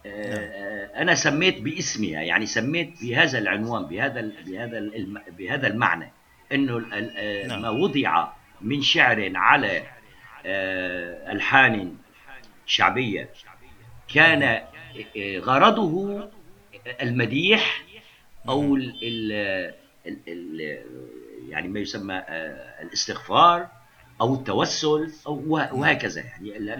آه، 0.05 1.01
أنا 1.01 1.15
سميت 1.15 1.61
باسمها 1.61 2.21
يعني 2.21 2.45
سميت 2.45 3.01
بهذا 3.01 3.37
العنوان 3.39 3.85
بهذا 3.85 4.31
بهذا 4.47 4.89
بهذا 5.37 5.67
المعنى 5.67 6.11
ال- 6.51 6.93
آه، 7.17 7.47
نعم. 7.47 7.61
ما 7.61 7.69
وضع 7.69 8.27
من 8.61 8.81
شعر 8.81 9.31
على 9.35 9.83
آه، 10.45 11.31
ألحان 11.31 11.95
شعبية 12.65 13.29
كان 14.13 14.43
آه، 14.43 15.37
غرضه 15.39 16.29
المديح 17.01 17.83
ال 19.03 19.73
ال 20.07 20.17
ال 20.27 20.61
يعني 21.49 21.67
ما 21.67 21.79
يسمى 21.79 22.13
آه، 22.13 22.81
الاستغفار 22.83 23.67
أو 24.21 24.33
التوسل 24.35 25.11
أو 25.27 25.43
وه- 25.47 25.73
وهكذا 25.73 26.21
يعني. 26.21 26.73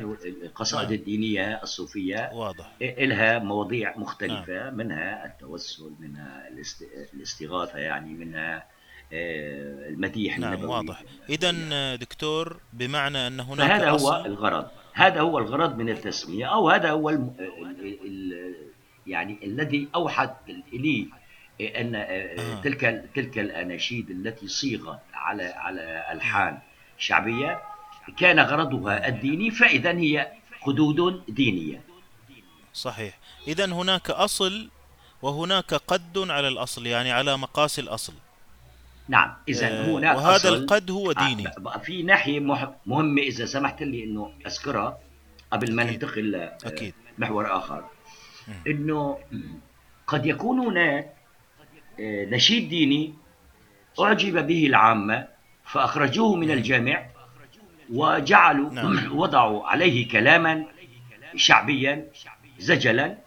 القصائد 0.44 0.86
نعم. 0.90 0.94
الدينية 1.00 1.60
الصوفية 1.64 2.30
واضح. 2.34 2.72
إلها 2.82 3.40
مواضيع 3.40 3.98
مختلفة 3.98 4.70
منها 4.70 5.26
التوسل 5.26 5.92
منها 6.00 6.48
الاست- 6.48 6.88
الاستغاثة 7.14 7.80
يعني 7.80 8.14
منها 8.14 8.66
آه، 9.14 9.90
المديح 9.90 10.40
نعم 10.40 10.54
النبوي. 10.54 10.70
واضح. 10.70 11.04
اذا 11.30 11.96
دكتور 11.96 12.60
بمعنى 12.74 13.28
أن 13.28 13.40
هناك 13.40 13.68
فهذا 13.68 13.90
هو 13.90 14.26
الغرض. 14.26 14.68
هذا 14.94 15.22
هو 15.22 15.38
الغرض 15.38 15.78
من 15.78 15.90
التسمية 15.90 16.46
أو 16.46 16.70
هذا 16.70 16.90
هو 16.92 17.10
الم... 17.10 17.34
ال... 17.40 18.00
ال... 18.06 18.54
يعني 19.08 19.40
الذي 19.44 19.88
أوحد 19.96 20.30
إليه 20.74 21.06
أن 21.62 21.96
آه، 21.96 22.02
آه. 22.02 22.62
تلك 22.62 23.10
تلك 23.16 23.40
الأناشيد 23.40 24.10
التي 24.10 24.48
صيغت 24.48 25.00
على 25.14 25.44
على 25.44 26.06
ألحان 26.12 26.58
شعبية 26.98 27.62
كان 28.18 28.40
غرضها 28.40 29.08
الديني 29.08 29.52
فإذا 29.52 29.92
هي 29.92 30.32
حدود 30.62 31.24
دينية 31.28 31.82
صحيح 32.74 33.20
اذا 33.48 33.66
هناك 33.66 34.10
أصل 34.10 34.70
وهناك 35.22 35.74
قد 35.74 36.18
على 36.18 36.48
الأصل 36.48 36.88
يعني 36.88 37.12
على 37.12 37.38
مقاس 37.38 37.80
الأصل 37.80 38.14
نعم 39.08 39.34
اذا 39.48 39.68
آه، 39.68 39.86
هناك 39.86 40.18
وهذا 40.18 40.36
أصل 40.36 40.54
القد 40.54 40.92
هو 40.92 41.12
ديني 41.12 41.48
آه، 41.48 41.78
في 41.78 42.04
ناحية 42.04 42.40
مهمه 42.86 43.22
إذا 43.22 43.46
سمحت 43.46 43.84
لي 43.84 44.04
إنه 44.04 44.32
أذكرها 44.46 44.98
قبل 45.52 45.76
ما. 45.76 45.84
ننتقل. 45.84 46.50
لمحور 47.18 47.58
آخر. 47.58 47.84
إنه 48.68 49.18
قد 50.08 50.26
يكون 50.26 50.60
هناك 50.60 51.06
آه، 51.06 51.19
نشيد 52.02 52.70
ديني 52.70 53.14
أعجب 54.00 54.48
به 54.48 54.66
العامة 54.66 55.28
فأخرجوه 55.66 56.36
من 56.36 56.52
الجامع 56.52 57.06
وجعلوا 57.94 58.74
نعم. 58.74 59.12
وضعوا 59.22 59.68
عليه 59.68 60.08
كلاما 60.08 60.66
شعبيا 61.36 62.08
زجلا 62.60 63.18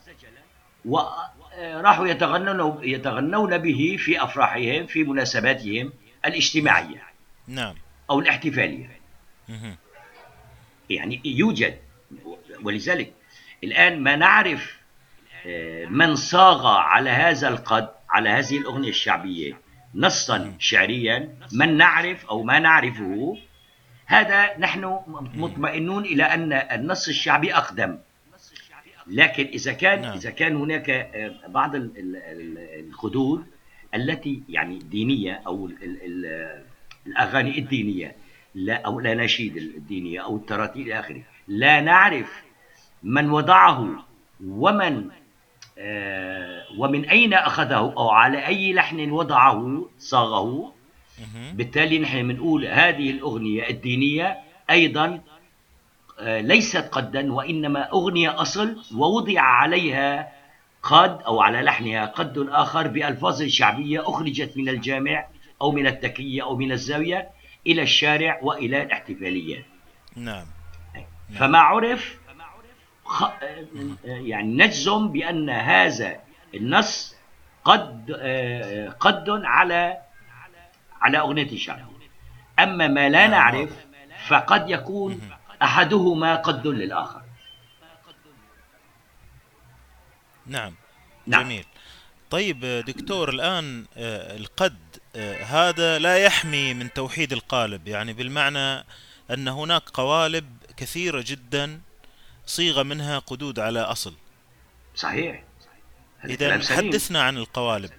وراحوا 0.84 2.06
يتغنون 2.06 2.80
يتغنون 2.82 3.58
به 3.58 3.96
في 3.98 4.24
أفراحهم 4.24 4.86
في 4.86 5.04
مناسباتهم 5.04 5.92
الاجتماعية 6.24 7.02
نعم 7.48 7.74
أو 8.10 8.20
الاحتفالية 8.20 9.00
مهم. 9.48 9.76
يعني 10.90 11.20
يوجد 11.24 11.78
ولذلك 12.62 13.12
الآن 13.64 14.00
ما 14.00 14.16
نعرف 14.16 14.82
آه، 15.46 15.86
من 15.86 16.16
صاغ 16.16 16.66
على 16.66 17.10
هذا 17.10 17.48
القد 17.48 17.88
على 18.12 18.28
هذه 18.28 18.58
الأغنية 18.58 18.88
الشعبية. 18.88 19.58
نصا 19.94 20.54
شعريا 20.58 21.34
من 21.52 21.76
نعرف 21.76 22.26
أو 22.26 22.42
ما 22.42 22.58
نعرفه 22.58 23.38
هذا 24.06 24.58
نحن 24.58 24.98
مطمئنون 25.34 26.04
إلى 26.04 26.22
أن 26.22 26.52
النص 26.52 27.08
الشعبي 27.08 27.54
أقدم. 27.54 27.98
لكن 29.06 29.44
إذا 29.44 29.72
كان 29.72 30.00
نعم. 30.02 30.12
إذا 30.12 30.30
كان 30.30 30.56
هناك 30.56 30.90
آه، 30.90 31.34
بعض 31.48 31.74
ال- 31.74 31.92
ال- 31.98 32.16
ال- 32.16 32.86
الخدود 32.88 33.46
التي 33.94 34.42
يعني 34.48 34.78
دينية 34.78 35.42
أو 35.46 35.66
ال- 35.66 35.82
ال- 35.82 35.98
ال- 36.04 36.62
الأغاني 37.06 37.58
الدينية 37.58 38.14
لا 38.54 38.74
أو 38.86 39.00
الاناشيد 39.00 39.56
الدينية 39.56 40.20
أو 40.24 40.36
التراتيل 40.36 40.82
إلى 40.86 41.00
آخره. 41.00 41.22
لا 41.48 41.80
نعرف 41.80 42.42
من 43.02 43.30
وضعه 43.30 44.04
ومن 44.44 45.08
ومن 46.78 47.04
أين 47.04 47.34
أخذه 47.34 47.74
أو 47.74 48.10
على 48.10 48.46
أي 48.46 48.72
لحن 48.72 49.10
وضعه 49.10 49.84
صاغه. 49.98 50.72
بالتالي 51.54 51.98
نحن 51.98 52.28
بنقول 52.28 52.66
هذه 52.66 53.10
الأغنية 53.10 53.68
الدينية 53.68 54.38
أيضا 54.70 55.20
آه، 56.20 56.40
ليست 56.40 56.88
قدا 56.92 57.32
وإنما 57.32 57.90
أغنية 57.92 58.40
أصل 58.40 58.82
ووضع 58.94 59.40
عليها 59.40 60.32
قد 60.82 61.22
أو 61.22 61.40
على 61.40 61.62
لحنها 61.62 62.06
قد 62.06 62.46
آخر 62.50 62.88
بألفاظ 62.88 63.42
شعبية 63.42 64.08
أخرجت 64.08 64.56
من 64.56 64.68
الجامع 64.68 65.26
أو 65.62 65.72
من 65.72 65.86
التكية 65.86 66.42
أو 66.42 66.56
من 66.56 66.72
الزاوية 66.72 67.30
إلى 67.66 67.82
الشارع 67.82 68.40
وإلى 68.42 68.82
الاحتفاليات 68.82 69.64
نعم 70.16 70.44
فما 71.38 71.58
عرف. 71.58 72.14
آه، 72.14 72.21
يعني 74.04 74.64
نجزم 74.64 75.08
بأن 75.08 75.50
هذا 75.50 76.20
النص 76.54 77.16
قد 77.64 78.12
قد 79.00 79.28
على 79.28 79.98
على 81.00 81.18
أغنية 81.18 81.52
الشعب 81.52 81.78
أما 82.58 82.88
ما 82.88 83.08
لا 83.08 83.26
نعرف. 83.26 83.70
فقد 84.28 84.70
يكون 84.70 85.20
أحدهما 85.62 86.36
قد 86.36 86.66
للآخر 86.66 87.22
نعم 90.46 90.74
نعم. 91.26 91.42
جميل 91.42 91.64
طيب 92.30 92.60
دكتور 92.86 93.28
الآن 93.28 93.86
القد 93.96 94.78
هذا 95.44 95.98
لا 95.98 96.16
يحمي 96.16 96.74
من 96.74 96.92
توحيد 96.92 97.32
القالب 97.32 97.88
يعني 97.88 98.12
بالمعنى 98.12 98.84
أن 99.30 99.48
هناك 99.48 99.82
قوالب 99.90 100.56
كثيرة 100.76 101.24
جدا 101.26 101.80
صيغ 102.52 102.82
منها 102.82 103.18
قدود 103.18 103.58
على 103.60 103.80
أصل 103.80 104.14
صحيح 104.94 105.42
كلام 106.38 106.60
سليم. 106.60 106.78
حدثنا 106.78 107.22
عن 107.22 107.36
القوالب 107.36 107.90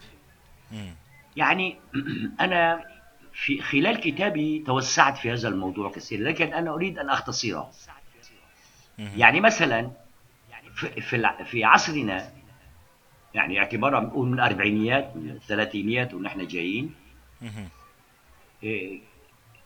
مم. 0.71 0.95
يعني 1.35 1.79
أنا 2.45 2.85
في 3.33 3.61
خلال 3.61 3.99
كتابي 3.99 4.63
توسعت 4.65 5.17
في 5.17 5.31
هذا 5.31 5.47
الموضوع 5.47 5.91
كثيرا 5.91 6.21
لكن 6.21 6.53
أنا 6.53 6.73
أريد 6.73 6.99
أن 6.99 7.09
أختصره 7.09 7.71
مهم. 8.97 9.19
يعني 9.19 9.39
مثلا 9.39 9.91
في 11.01 11.01
في 11.45 11.63
عصرنا 11.63 12.31
يعني 13.33 13.59
اعتبارا 13.59 13.99
بنقول 13.99 14.27
من 14.27 14.33
الأربعينيات 14.33 15.15
من 15.15 15.29
الثلاثينيات 15.29 16.13
ونحن 16.13 16.47
جايين. 16.47 16.93
إيه، 18.63 18.99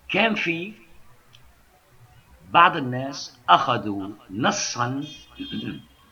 كان 0.09 0.35
في 0.35 0.73
بعض 2.51 2.77
الناس 2.77 3.39
أخذوا 3.49 4.09
نصا 4.31 5.03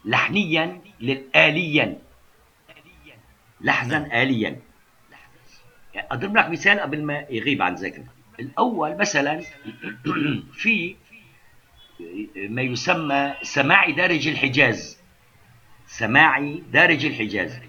لحنيا 0.06 0.82
للآليا. 1.02 1.98
لحنا 3.62 4.00
نعم. 4.00 4.12
آليا. 4.12 4.60
أضرب 5.96 6.38
لك 6.38 6.50
مثال 6.50 6.80
قبل 6.80 7.04
ما 7.04 7.26
يغيب 7.30 7.62
عن 7.62 7.76
ذاكرتي 7.76 8.10
الأول 8.40 8.98
مثلا 8.98 9.42
في 10.62 10.96
ما 12.36 12.62
يسمى 12.62 13.34
سماعي 13.42 13.92
دارج 13.92 14.28
الحجاز. 14.28 14.98
سماعي 15.88 16.64
دارج 16.72 17.06
الحجاز. 17.06 17.60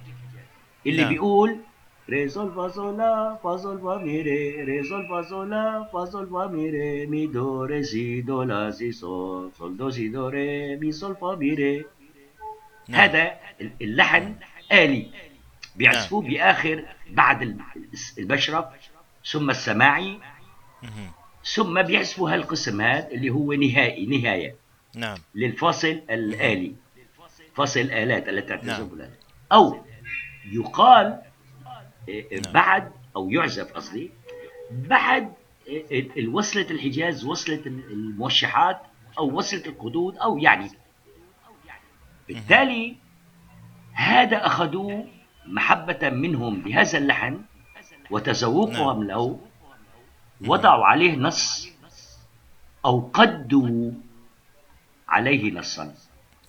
اللي 0.87 1.03
نعم. 1.03 1.13
بيقول 1.13 1.61
Resolva 2.09 2.71
sola, 2.73 3.39
fa 3.43 3.59
sol 3.59 3.79
fa 3.85 3.99
mi 3.99 4.23
re, 4.23 4.65
resolva 4.65 5.23
sola, 5.25 5.89
fa 5.91 6.07
sol 6.07 6.27
fa 6.31 6.47
mi 6.49 6.71
re, 6.71 7.07
mi 7.07 7.27
do 7.27 7.67
re 7.67 7.83
si 7.83 8.23
do 8.23 8.45
la 8.45 8.71
si 8.71 8.93
sol, 8.93 9.51
sol 9.57 9.75
do 9.75 9.91
si 9.91 10.09
do 10.11 10.31
re, 10.31 10.77
mi 10.81 10.93
sol 10.93 11.17
fa 11.21 11.35
نعم. 12.89 13.01
هذا 13.01 13.37
اللحن 13.81 14.35
آلي. 14.73 15.11
بيعزفوه 15.77 16.23
نعم. 16.23 16.31
بآخر 16.31 16.85
بعد 17.11 17.57
المشرب 18.19 18.71
ثم 19.31 19.51
السماعي 19.51 20.19
ثم 21.45 21.83
بيعزفوا 21.83 22.31
هالقسم 22.31 22.81
هذا 22.81 23.09
اللي 23.11 23.31
هو 23.31 23.53
نهائي 23.53 24.07
نهاية. 24.07 24.55
نعم. 24.95 25.19
للفصل 25.35 26.01
الآلي. 26.11 26.75
فصل 27.55 27.81
الآلات 27.81 28.29
التي 28.29 28.49
تعتزف 28.49 28.69
نعم. 28.69 28.93
الآلات. 28.93 29.19
أو 29.53 29.85
يقال 30.53 31.21
بعد 32.55 32.93
أو 33.17 33.31
يعزف 33.31 33.73
قصدي 33.73 34.11
بعد 34.71 35.33
إيه، 35.67 36.11
الوصلة 36.19 36.71
الحجاز 36.71 37.25
وصلة 37.25 37.63
الموشحات 37.67 38.83
أو 39.19 39.37
وصلة 39.37 39.67
القدود 39.67 40.17
أو 40.17 40.39
يعني. 40.39 40.71
بالتالي 42.29 42.97
هذا 43.93 44.47
أخذوه 44.47 45.09
محبة 45.47 46.11
منهم 46.11 46.61
بهذا 46.61 46.99
اللحن 46.99 47.41
وتذوقهم 48.11 49.05
له 49.05 49.41
وضعوا 50.47 50.85
عليه 50.85 51.17
نص 51.17 51.69
أو 52.85 53.11
قدوا 53.15 53.93
عليه 55.09 55.53
نصا. 55.53 55.95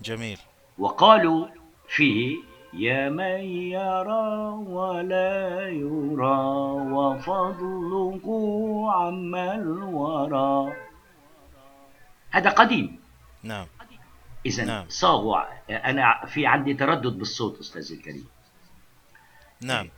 جميل. 0.02 0.38
وقالوا 0.78 1.48
فيه 1.90 2.38
يا 2.74 3.10
من 3.10 3.40
يرى 3.72 4.28
ولا 4.68 5.70
يرى 5.70 6.40
وفضله 6.94 8.26
عما 8.92 9.56
الورى 9.56 10.74
هذا 12.32 12.50
قديم. 12.50 13.00
نعم. 13.44 13.68
إذا 14.46 14.66
نعم. 14.66 14.86
صاغوا. 14.90 15.38
أنا 15.70 16.26
في 16.26 16.46
عندي 16.46 16.74
تردد 16.74 17.18
بالصوت 17.18 17.60
أستاذ 17.60 17.92
الكريم. 17.92 18.28
نعم. 19.62 19.90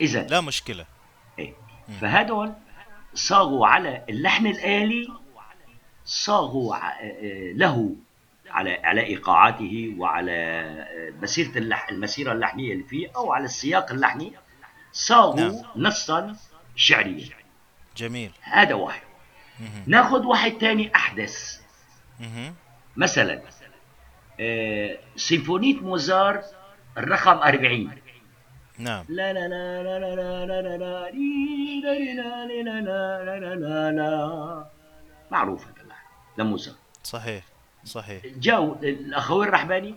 إذا 0.00 0.22
لا 0.26 0.40
مشكلة. 0.40 0.86
إيه. 1.38 1.54
فهدول 2.00 2.52
صاغوا 3.14 3.66
على 3.66 4.04
اللحن 4.08 4.46
الآلي 4.46 5.08
صاغوا 6.04 6.76
آه، 6.76 7.52
له 7.52 7.96
على 8.50 8.80
على 8.84 9.06
ايقاعاته 9.06 9.94
وعلى 9.98 10.32
آه، 10.32 11.12
مسيره 11.22 11.58
اللح 11.58 11.88
المسيره 11.88 12.32
اللحنيه 12.32 12.72
اللي 12.72 12.84
فيه 12.84 13.08
أو 13.16 13.32
على 13.32 13.44
السياق 13.44 13.90
اللحني 13.92 14.32
صاغوا 14.92 15.40
نعم. 15.40 15.62
نصا 15.76 16.36
شعريا 16.76 17.28
جميل 17.96 18.30
هذا 18.42 18.74
واحد. 18.74 19.02
ناخذ 19.86 20.24
واحد 20.26 20.52
ثاني 20.60 20.94
احدث 20.94 21.60
مهم. 22.20 22.54
مثلا 22.96 23.42
آه، 24.40 24.98
سيمفونيه 25.16 25.74
موزار 25.74 26.42
الرقم 26.98 27.38
40 27.38 27.90
نعم 28.78 29.04
لا 29.08 29.32
لا 29.32 29.48
لا 29.48 29.82
لا 29.82 29.98
لا 29.98 30.14
لا 30.16 30.46
لا 30.46 30.46
لا 30.46 30.76
لا 30.76 30.76
لا 30.76 31.10
لا 31.82 32.80
لا 32.80 32.80
لا 32.80 32.80
لا 32.80 33.38
لا 33.38 33.54
لا 33.54 33.92
لا 33.92 34.70
معروف 35.30 35.66
هذا 35.66 35.82
اللحن 35.82 36.04
لموزار 36.38 36.74
صحيح 37.04 37.44
صحيح. 37.84 38.22
جاءوا 38.26 38.74
الاخوين 38.82 39.48
الرحباني 39.48 39.94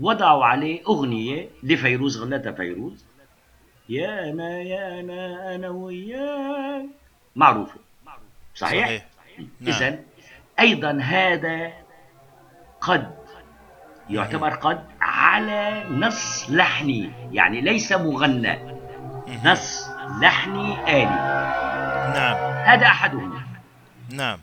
وضعوا 0.00 0.44
عليه 0.44 0.82
أغنية 0.86 1.48
لفيروز 1.62 2.22
غنتها 2.22 2.52
فيروز. 2.52 3.04
يا 3.88 4.30
أنا 4.30 4.62
يا 4.62 5.00
أنا 5.00 5.54
أنا 5.54 5.68
وياك. 5.68 6.86
معروفة. 7.36 7.80
صحيح, 8.54 8.86
صحيح. 8.86 9.02
نعم. 9.60 9.74
اذا 9.74 9.98
أيضا 10.60 10.98
هذا 11.02 11.72
قد 12.80 13.14
يعتبر 14.10 14.50
قد 14.54 14.84
على 15.00 15.84
نص 15.90 16.50
لحني 16.50 17.10
يعني 17.32 17.60
ليس 17.60 17.92
مغنى. 17.92 18.78
نص 19.44 19.88
لحني 20.20 20.82
آلي. 20.88 21.04
نعم. 22.14 22.36
هذا 22.64 22.86
أحدهم. 22.86 23.42
نعم. 24.10 24.38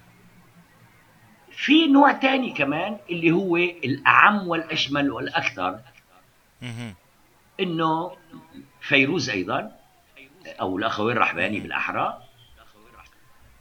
في 1.55 1.87
نوع 1.87 2.11
تاني 2.11 2.51
كمان 2.51 2.97
اللي 3.09 3.31
هو 3.31 3.57
الأعم 3.57 4.47
والأشمل 4.47 5.11
والأكثر. 5.11 5.79
إنه 7.59 8.17
فيروز 8.81 9.29
أيضا 9.29 9.71
أو 10.61 10.77
الأخوين 10.77 11.17
الرحباني 11.17 11.59
بالأحرى. 11.59 12.21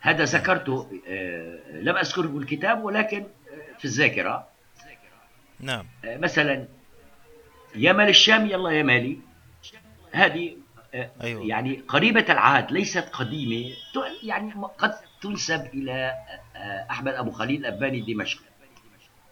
هذا 0.00 0.24
ذكرته 0.24 1.00
آه، 1.08 1.58
لم 1.72 1.96
أذكره 1.96 2.26
بالكتاب 2.26 2.84
ولكن 2.84 3.20
آه، 3.20 3.78
في 3.78 3.84
الذاكرة. 3.84 4.48
نعم. 5.60 5.86
آه، 6.04 6.16
مثلا 6.16 6.68
يا 7.74 7.92
مال 7.92 8.08
الشام 8.08 8.46
يلا 8.46 8.70
يا 8.70 8.82
مالي. 8.82 9.18
هذه 10.12 10.56
آه، 10.94 11.10
أيوة. 11.22 11.46
يعني 11.46 11.82
قريبة 11.88 12.24
العهد 12.28 12.72
ليست 12.72 13.08
قديمة 13.12 13.72
يعني 14.22 14.54
قد 14.78 14.94
تنسب 15.20 15.66
إلى 15.74 16.14
آه، 16.56 16.86
أحمد 16.90 17.14
أبو 17.14 17.30
خليل 17.30 17.66
الاباني 17.66 17.98
الدمشقي 17.98 18.44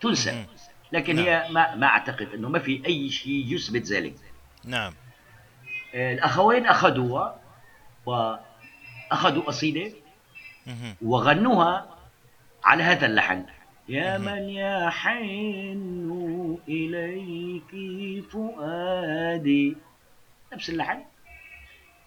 تنسى. 0.00 0.44
لكن 0.92 1.16
نعم. 1.16 1.24
هي 1.24 1.46
ما, 1.50 1.74
ما 1.74 1.86
أعتقد 1.86 2.28
إنه 2.34 2.48
ما 2.48 2.58
في 2.58 2.82
أي 2.86 3.10
شيء 3.10 3.54
يثبت 3.54 3.86
ذلك. 3.86 4.14
نعم. 4.64 4.94
آه، 5.94 6.12
الأخوين 6.12 6.66
أخذوها 6.66 7.40
وأخذوا 8.06 9.42
قصيده 9.42 9.92
وغنوها 11.02 11.96
على 12.64 12.82
هذا 12.82 13.06
اللحن. 13.06 13.44
يا 13.88 14.18
من 14.18 14.48
يحن 14.48 16.58
إليك 16.68 18.24
فؤادي. 18.24 19.76
نفس 20.52 20.70
اللحن. 20.70 21.02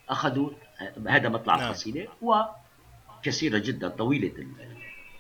أخذوا 0.10 0.50
آه، 0.82 1.10
هذا 1.10 1.30
مطلع 1.30 1.56
القصيدة 1.56 2.08
وكثيرة 2.22 3.58
جدا 3.58 3.90
طويلة 3.90 4.48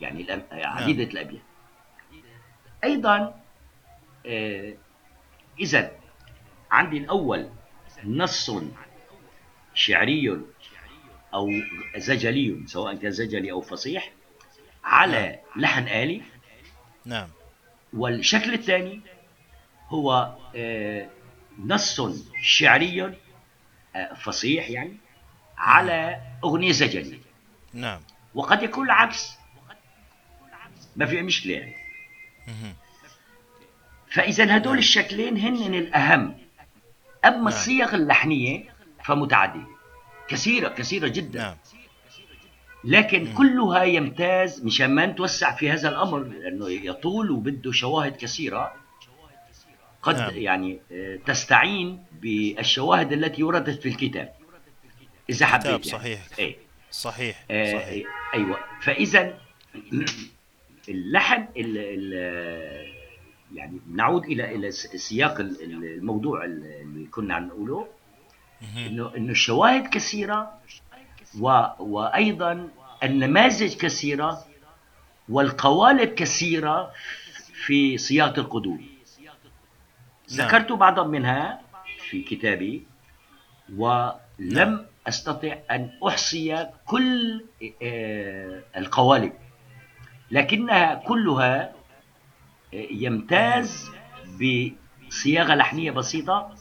يعني 0.02 0.26
الأم- 0.26 0.54
عديدة 0.54 1.04
الأبيات. 1.04 1.42
أيضا 2.84 3.42
آه، 4.26 4.74
إذا 5.60 5.92
عندي 6.72 6.98
الأول 6.98 7.50
نص 8.06 8.52
شعري 9.74 10.42
أو 11.34 11.50
زجلي 11.98 12.64
سواء 12.68 12.96
كان 12.96 13.12
زجلي 13.12 13.52
أو 13.52 13.62
فصيح 13.62 14.12
على 14.84 15.40
لحن 15.56 15.88
آلي. 15.88 16.22
نعم. 17.06 17.28
والشكل 17.94 18.54
الثاني 18.54 19.02
هو 19.90 20.36
آه، 20.56 21.10
نص 21.60 22.02
شعري 22.42 23.04
آه، 23.96 24.14
فصيح 24.14 24.70
يعني 24.70 24.98
على 25.58 26.22
أغنية 26.44 26.72
زجلية 26.72 27.20
نعم. 27.74 28.02
وقد 28.36 28.64
يكون 28.64 28.86
العكس. 28.86 29.38
ما 30.96 31.06
في 31.06 31.22
مشكلة 31.22 31.54
يعني 31.54 31.76
مهم. 32.48 32.74
فإذا 34.12 34.58
هدول 34.58 34.72
نعم. 34.74 34.80
الشكلين 34.80 35.38
هن 35.38 35.74
الأهم. 35.74 36.38
أما 37.26 37.36
نعم. 37.36 37.48
الصيغ 37.48 37.96
اللحنية 37.96 38.64
فمتعددة. 39.06 39.68
كثيرة 40.28 40.70
كثيرة 40.70 41.08
جدا. 41.08 41.40
نعم. 41.40 41.56
لكن. 42.84 43.34
كلها 43.34 43.84
يمتاز. 43.84 44.66
مشان 44.66 44.96
ما 44.96 45.06
نتوسع 45.06 45.56
في 45.56 45.72
هذا 45.72 45.90
الأمر 45.90 46.20
لأنه 46.20 46.70
يطول 46.70 47.32
وبده 47.32 47.72
شواهد 47.72 48.16
كثيرة. 48.16 48.74
قد 50.02 50.18
نعم. 50.18 50.32
يعني 50.34 50.80
آه، 50.92 51.20
تستعين 51.26 52.04
بالشواهد 52.12 53.12
التي 53.14 53.44
وردت 53.44 53.82
في 53.82 53.90
الكتاب. 53.90 54.34
إذا 55.30 55.46
حبيت 55.46 55.66
يعني. 55.66 55.84
صحيح. 55.84 56.20
إيه. 56.40 56.56
صحيح. 56.92 57.46
آه 57.52 57.74
صحيح. 57.74 58.08
أيوه. 58.34 58.60
فإذا 58.82 59.38
اللحن 60.92 61.42
ال 61.58 61.78
ال 61.78 62.14
يعني 63.54 63.80
نعود 63.94 64.24
إلى 64.26 64.56
إلى 64.56 64.72
سياق 64.72 65.40
ال- 65.40 65.62
ال- 65.64 65.86
الموضوع 65.98 66.44
اللي 66.46 67.08
كنا 67.12 67.36
عم 67.36 67.48
نقوله. 67.48 67.88
إنه 68.78 69.16
إنه 69.18 69.32
الشواهد 69.32 69.88
كثيرة 69.88 70.60
و 71.40 71.64
وأيضا 71.80 72.70
النماذج 73.04 73.76
كثيرة 73.78 74.46
والقوالب 75.30 76.10
كثيرة 76.14 76.92
في 77.66 77.98
صياغة 77.98 78.40
القدود 78.40 78.80
نعم. 78.80 78.88
ذكرت 80.48 80.72
بعضا 80.72 81.04
منها 81.08 81.62
في 82.10 82.22
كتابي 82.22 82.84
ولم 83.78 84.14
نعم. 84.40 84.86
أستطع 85.08 85.58
أن 85.72 85.90
أحصي 86.08 86.68
كل 86.86 87.46
آه، 87.84 88.64
القوالب 88.78 89.34
لكنها 90.32 90.96
كلها 90.96 91.74
يمتاز 92.74 93.92
بصياغة 94.36 95.56
لحنية 95.56 95.92
بسيطة 95.92 96.56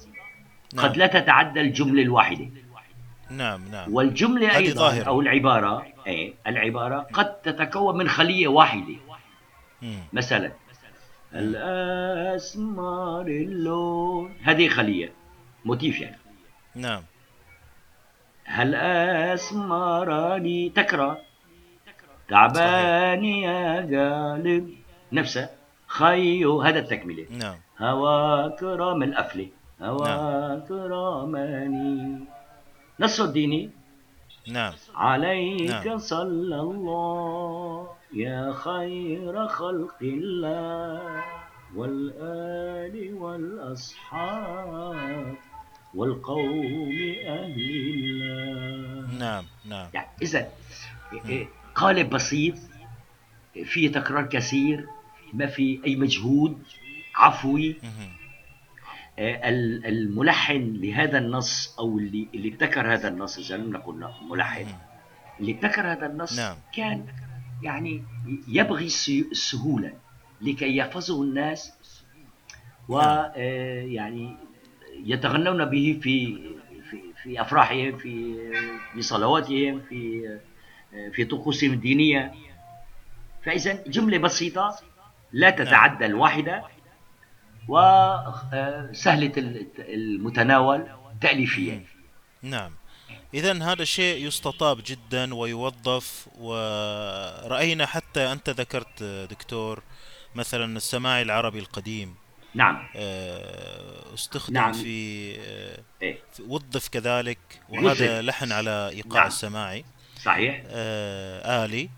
نعم. 0.75 0.85
قد 0.85 0.97
لا 0.97 1.07
تتعدى 1.07 1.61
الجملة 1.61 2.03
الواحدة. 2.03 2.49
نعم 3.31 3.69
نعم. 3.71 3.95
والجملة 3.95 4.57
أيضا 4.57 4.81
ظاهرة. 4.81 5.05
أو 5.05 5.21
العبارة 5.21 5.87
أي 6.07 6.35
العبارة 6.47 7.07
قد 7.13 7.35
تتكون 7.35 7.97
من 7.97 8.09
خلية 8.09 8.49
واحدة. 8.49 8.97
مم. 9.83 9.99
مثلا 10.13 10.53
الأسمار 11.35 13.27
اللون. 13.27 14.35
هذه 14.43 14.69
خلية 14.69 15.13
موتيف 15.65 16.01
يعني. 16.01 16.17
نعم. 16.75 17.03
هل 18.45 18.75
أسمرني 18.75 20.69
تكرار. 20.69 21.19
تعبان 22.29 23.25
يا 23.25 23.81
قالب 23.93 24.75
نفسه 25.13 25.49
خيو. 25.87 26.63
هذا 26.63 26.79
التكملة 26.79 27.27
نعم. 27.31 27.57
هواك 27.79 28.63
رام 28.63 29.03
الأفلة 29.03 29.49
هواك 29.83 30.71
راماني 30.71 32.21
نص 33.01 33.21
الديني 33.21 33.71
نعم. 34.49 34.73
عليك 34.95 35.87
نعم. 35.87 35.99
صلى 35.99 36.61
الله 36.61 37.89
يا 38.13 38.53
خير 38.53 39.47
خلق 39.49 39.99
الله. 40.03 41.25
والآل 41.75 43.15
والأصحاب 43.15 44.65
والقوم 45.95 46.99
أهل 47.27 47.59
الله. 47.59 49.19
نعم 49.19 49.45
نعم. 49.65 49.89
يعني 49.95 50.09
إذا 50.23 50.49
قالب 51.75 52.11
بسيط 52.11 52.55
فيه 53.65 53.93
تكرار 53.93 54.27
كثير 54.27 54.87
ما 55.33 55.47
في 55.47 55.81
أي 55.87 55.97
مجهود 55.97 56.59
عفوي. 57.17 57.77
آه، 59.19 59.49
ال- 59.49 59.87
الملحن 59.87 60.73
لهذا 60.77 61.19
النص 61.19 61.77
أو 61.79 61.99
اللي 61.99 62.29
اللي 62.35 62.49
ابتكر 62.49 62.93
هذا 62.95 63.09
النص 63.09 63.39
إذا 63.39 63.57
لم 63.57 63.73
نقل 63.73 64.09
ملحن. 64.31 64.67
اللي 65.41 65.53
ابتكر 65.53 65.93
هذا 65.93 66.07
النص 66.07 66.39
نعم. 66.39 66.57
كان 66.77 67.07
يعني 67.63 68.03
يبغي 68.49 68.87
السهولة 68.87 69.93
لكي 70.41 70.77
يحفظه 70.77 71.23
الناس 71.23 71.73
ويعني 72.89 74.37
يتغنون 75.05 75.65
به 75.65 75.99
في 76.03 76.37
في 76.91 77.01
في 77.23 77.41
أفراحهم 77.41 77.99
في 77.99 78.35
في 78.93 79.03
صلواتهم 79.03 79.81
في 79.89 80.29
في 81.13 81.25
طقوسهم 81.25 81.73
الدينية 81.73 82.35
فإذا 83.45 83.83
جملة 83.87 84.19
بسيطة 84.19 84.79
لا 85.33 85.51
تتعدى 85.51 86.07
الواحدة 86.07 86.65
وسهلة 87.69 89.33
المتناول 89.79 90.87
تاليفيا 91.21 91.85
نعم 92.43 92.73
إذا 93.35 93.63
هذا 93.73 93.85
شيء 93.85 94.27
يستطاب 94.27 94.81
جدا 94.87 95.35
ويوظف 95.35 96.29
ورأينا 96.39 97.87
حتى 97.87 98.33
أنت 98.33 98.51
ذكرت 98.51 99.03
دكتور 99.31 99.83
مثلا 100.35 100.77
السماعي 100.77 101.23
العربي 101.23 101.59
القديم 101.59 102.15
نعم 102.55 102.89
آه، 102.97 104.15
استخدم 104.15 104.55
نعم. 104.55 104.73
في 104.73 105.35
آه، 105.41 105.79
إيه. 106.03 106.19
في- 106.33 106.43
وظف 106.43 106.89
كذلك. 106.89 107.39
وهذا 107.69 108.23
لحن 108.23 108.53
على 108.53 108.89
إيقاع 108.93 109.19
نعم. 109.21 109.27
السماعي 109.27 109.85
صحيح. 110.25 110.63
آه، 110.67 111.65
آلي. 111.65 111.89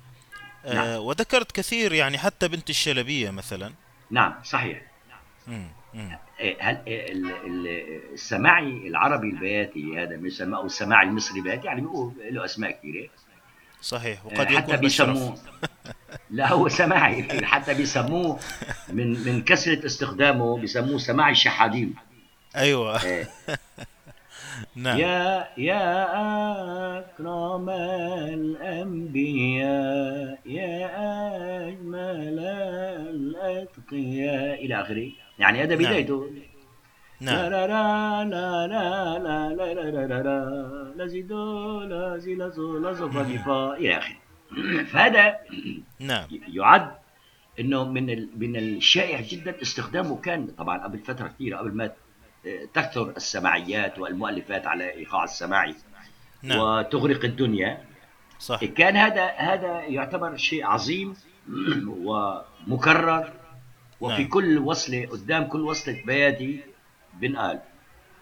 آه، 0.66 0.74
نعم. 0.74 0.86
وذكرت 1.00 1.52
كثير 1.52 1.92
يعني 1.92 2.18
حتى 2.18 2.48
بنت 2.48 2.70
الشلبية 2.70 3.30
مثلا. 3.30 3.72
نعم 4.10 4.34
صحيح. 4.44 4.82
مم، 5.46 5.66
مم. 5.94 6.18
إيه، 6.40 6.56
هل 6.60 6.78
إيه، 6.86 7.12
ال- 7.12 7.30
ال- 7.46 8.12
السماعي 8.14 8.88
العربي 8.88 9.26
البياتي 9.30 10.02
هذا 10.02 10.16
بيسمى 10.16 10.56
أو 10.56 10.66
السماعي 10.66 11.06
المصري 11.06 11.38
البياتي 11.38 11.66
يعني 11.66 11.80
بيقول 11.80 12.12
له 12.30 12.44
أسماء 12.44 12.70
كثيره 12.70 13.08
صحيح 13.82 14.26
وقد 14.26 14.38
حتى 14.46 14.54
يكون 14.54 14.76
بيسموه. 14.76 15.30
بشرف. 15.32 15.40
لا 16.30 16.52
هو 16.52 16.68
سماعي. 16.68 17.44
حتى 17.46 17.74
بيسموه 17.74 18.38
من 18.88 19.10
من 19.24 19.42
كثرة 19.42 19.86
استخدامه 19.86 20.58
بيسموه 20.58 20.98
سماعي 20.98 21.32
الشحادين 21.32 21.94
أيوة. 22.56 23.04
إيه. 23.04 23.28
نعم 24.74 24.98
يا 24.98 25.48
يا 25.58 26.98
أكرم 26.98 27.70
الأنبياء 28.38 30.38
يا 30.46 30.88
أجمل 31.68 32.38
الأتقياء 33.14 34.64
إلى 34.64 34.80
آخره 34.80 35.10
يعني 35.38 35.62
هذا 35.62 35.74
نعم. 35.74 35.84
بدايته 35.84 36.30
لا 37.20 37.20
نعم 37.20 37.50
لا 37.50 37.66
لا 37.66 38.24
لا 38.24 38.66
لا 38.66 39.18
لا 39.18 39.54
لا 39.54 39.74
لا 39.74 39.90
لا 39.90 40.06
لا 40.06 40.22
لا 40.22 40.92
لا 40.96 41.06
زيدو 41.06 41.80
لا 41.80 42.18
زي 42.18 42.34
لا 42.34 42.48
زو 42.48 42.78
لا 42.78 42.92
زو 42.92 43.10
فا 43.10 43.22
دي 43.22 43.38
فا 43.38 43.76
إلى 43.76 43.98
آخره 43.98 44.16
فهذا 44.84 45.36
نعم 46.00 46.28
يعد 46.48 46.90
انه 47.60 47.84
من. 47.84 48.06
من 48.38 48.56
الشائع 48.56 49.20
جدا 49.20 49.62
استخدامه 49.62 50.20
كان 50.20 50.46
طبعا 50.46 50.84
قبل 50.84 50.98
فتره 50.98 51.28
كثيره 51.28 51.56
قبل 51.56 51.72
ما 51.72 51.92
تكثر 52.74 53.12
السماعيات 53.16 53.98
والمؤلفات 53.98 54.66
على 54.66 54.90
إيقاع 54.90 55.24
السماعي 55.24 55.74
نعم. 56.42 56.59
وتغرق 56.59 57.24
الدنيا. 57.24 57.85
صح. 58.38 58.64
كان 58.64 58.96
هذا 58.96 59.26
هذا 59.26 59.80
يعتبر 59.82 60.37
شيء 60.37 60.66
عظيم 60.66 61.14
ومكرر 62.06 63.32
وفي 64.00 64.22
نعم. 64.22 64.30
كل 64.30 64.59
وصلة 64.59 65.06
قدام 65.06 65.44
كل 65.44 65.61
وصلة 65.61 66.02
بياتي 66.06 66.61
بنقال. 67.14 67.61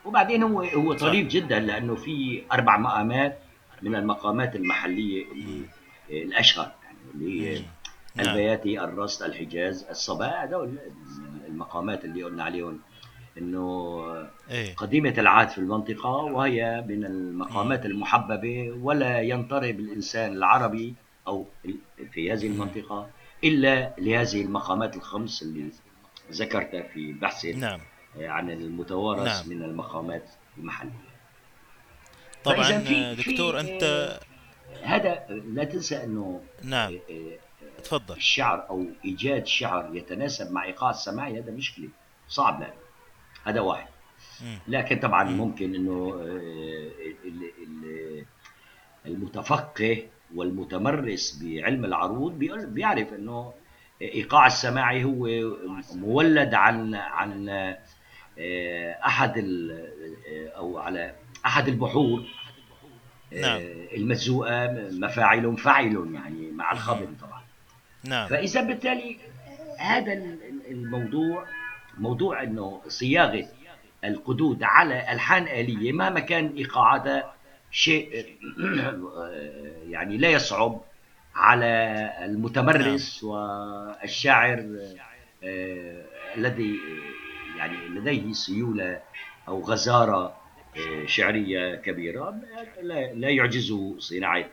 وبعدين 0.04 0.42
هو 0.42 0.62
هو. 0.62 0.92
طريف 0.92 1.28
جدا 1.28 1.58
لأنه 1.58 1.94
في 1.94 2.42
أربع 2.52 2.76
مقامات 2.76 3.38
من 3.82 3.94
المقامات 3.94 4.56
المحلية 4.56 5.32
اللي 5.32 5.62
الاشهر 6.10 6.72
يعني 6.84 6.98
اللي 7.14 7.50
هي. 7.50 7.64
نعم. 8.14 8.28
البياتي 8.28 8.80
الرصد 8.80 9.22
الحجاز 9.22 9.86
الصباح 9.90 10.42
هذول 10.42 10.78
المقامات 11.48 12.04
اللي 12.04 12.22
قلنا 12.22 12.44
عليهم. 12.44 12.80
إنه 13.38 14.04
إيه. 14.50 14.74
قديمة 14.74 15.14
العهد 15.18 15.48
في 15.48 15.58
المنطقة 15.58 16.08
وهي 16.10 16.84
من 16.88 17.04
المقامات 17.04 17.86
المحببة 17.86 18.70
ولا 18.82 19.20
ينطرب 19.20 19.80
الإنسان 19.80 20.32
العربي 20.32 20.94
أو 21.26 21.46
في 22.12 22.32
هذه 22.32 22.46
المنطقة 22.46 23.10
إلا 23.44 23.94
لهذه 23.98 24.42
المقامات 24.42 24.96
الخمس 24.96 25.42
اللي 25.42 25.68
ذكرتها 26.32 26.82
في 26.82 27.12
بحث 27.12 27.44
نعم. 27.44 27.80
عن 28.20 28.50
المتوارث 28.50 29.26
نعم. 29.26 29.48
من 29.58 29.62
المقامات 29.64 30.24
المحلية. 30.58 30.90
طبعا 32.44 32.62
فإذا 32.62 32.78
في- 32.80 33.16
في- 33.16 33.30
دكتور 33.32 33.60
أنت 33.60 34.18
هذا 34.82 35.26
لا 35.28 35.64
تنسى 35.64 36.04
أنه 36.04 36.40
نعم. 36.64 36.98
تفضل. 37.84 38.16
الشعر 38.16 38.66
أو 38.70 38.84
إيجاد 39.04 39.46
شعر 39.46 39.90
يتناسب 39.96 40.52
مع 40.52 40.64
إيقاع 40.64 40.90
السماعي 40.90 41.40
هذا 41.40 41.50
مشكلة 41.52 41.88
صعب 42.28 42.60
لا 42.60 42.72
هذا 43.44 43.60
واحد. 43.60 43.86
لكن 44.68 44.98
طبعا 44.98 45.24
مم. 45.24 45.36
ممكن 45.36 45.74
إنه 45.74 46.14
آه، 46.20 46.90
ال- 47.24 47.50
ال- 47.62 48.24
المتفقه 49.06 50.02
والمتمرس 50.34 51.42
بعلم 51.42 51.84
العروض 51.84 52.38
بيعرف 52.64 53.12
إنه 53.12 53.52
إيقاع 54.02 54.46
السماعي 54.46 55.04
هو 55.04 55.28
مولد 55.94 56.54
عن 56.54 56.94
عن 56.94 57.48
آه، 58.38 58.92
أحد 59.06 59.38
آه، 59.38 60.48
أو 60.56 60.78
على 60.78 61.14
أحد 61.46 61.68
البحور 61.68 62.24
نعم. 63.32 63.60
المزوءه 63.96 64.66
مفاعل 64.92 65.56
فاعل 65.56 66.10
يعني 66.14 66.50
مع 66.50 66.72
الخبر 66.72 67.08
طبعا 67.20 67.42
نعم 68.04 68.28
فإذا 68.28 68.62
بالتالي 68.62 69.16
هذا 69.78 70.12
ال- 70.12 70.38
الموضوع 70.70 71.46
موضوع 71.98 72.42
إنه 72.42 72.80
صياغة 72.88 73.46
القدود 74.04 74.62
على 74.62 75.12
ألحان 75.12 75.42
آلية 75.42 75.92
مهما 75.92 76.20
كان 76.20 76.52
ايقاعاتها 76.56 77.34
شيء 77.70 78.36
يعني 79.94 80.16
لا 80.16 80.28
يصعب 80.28 80.80
على 81.34 81.66
المتمرس 82.24 83.24
والشاعر 83.24 84.58
آه، 85.44 86.04
الذي 86.36 86.78
يعني 87.58 87.88
لديه 87.88 88.32
سيولة 88.32 89.00
أو 89.48 89.62
غزارة 89.62 90.36
آه، 90.76 91.06
شعرية 91.06 91.74
كبيرة 91.74 92.34
لا 93.14 93.30
يعجزه 93.30 93.96
صناعة 93.98 94.44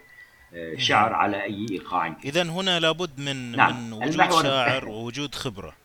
آه، 0.54 0.76
شعر 0.78 1.14
على 1.14 1.44
أي 1.44 1.66
إيقاع 1.72 2.16
إذا 2.26 2.44
هنا 2.44 2.80
لابد 2.80 3.20
من 3.20 3.52
نعم. 3.52 3.90
من 3.90 3.94
وجود 3.94 4.42
شاعر. 4.44 4.90
ووجود 4.90 5.36
خبرة 5.36 5.81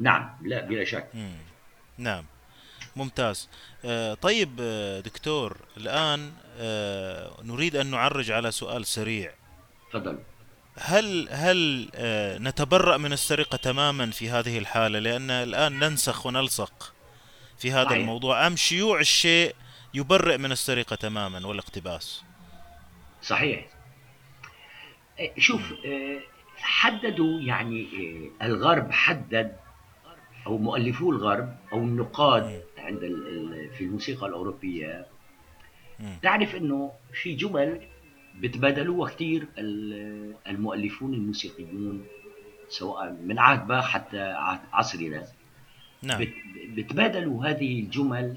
نعم 0.00 0.36
لا 0.42 0.60
بلا 0.60 0.84
شك. 0.84 1.08
مم. 1.14 1.36
نعم. 1.98 2.24
ممتاز. 2.96 3.48
آه، 3.84 4.14
طيب 4.14 4.56
آه، 4.60 5.00
دكتور 5.00 5.56
الآن 5.76 6.32
آه، 6.58 7.36
نريد 7.42 7.76
أن 7.76 7.86
نعرج 7.86 8.30
على 8.30 8.50
سؤال 8.50 8.86
سريع. 8.86 9.32
تفضل. 9.92 10.18
هل 10.78 11.28
هل 11.30 11.90
نتبرأ 12.42 12.96
من 12.96 13.12
السرقة 13.12 13.56
تماما 13.56 14.10
في 14.10 14.30
هذه 14.30 14.58
الحالة؟ 14.58 14.98
لأن 14.98 15.30
الآن 15.30 15.78
ننسخ 15.78 16.26
ونلصق 16.26 16.94
في 17.58 17.72
هذا 17.72 17.84
صحيح. 17.84 17.98
الموضوع. 17.98 18.46
أم 18.46 18.56
شيوع 18.56 19.00
الشيء 19.00 19.54
يبرئ 19.94 20.38
من 20.38 20.52
السرقة 20.52 20.96
تماما 20.96 21.46
والاقتباس؟ 21.46 22.22
صحيح. 23.22 23.66
شوف 25.38 25.62
حددوا 26.56 27.40
يعني 27.40 27.86
الغرب 28.42 28.92
حدد 28.92 29.56
أو 30.46 30.58
مؤلفو 30.58 31.10
الغرب 31.10 31.56
أو 31.72 31.78
النقاد 31.78 32.62
عند 32.78 33.02
ال- 33.02 33.28
ال- 33.28 33.70
في 33.74 33.84
الموسيقى 33.84 34.26
الأوروبية 34.26 35.06
مم. 36.00 36.18
تعرف 36.22 36.56
إنه 36.56 36.92
في 37.22 37.34
جمل 37.34 37.80
بتبادلوها 38.38 39.10
كثير 39.10 39.46
المؤلفون 40.48 41.14
الموسيقيون 41.14 42.04
سواء 42.68 43.12
من 43.12 43.38
عهد 43.38 43.66
باخ 43.66 43.88
حتى 43.90 44.20
عهد 44.20 44.60
عصرنا 44.72 45.24
نعم 46.02 46.20
بت- 46.20 46.34
بتبادلوا 46.68 47.46
هذه 47.46 47.80
الجمل 47.80 48.36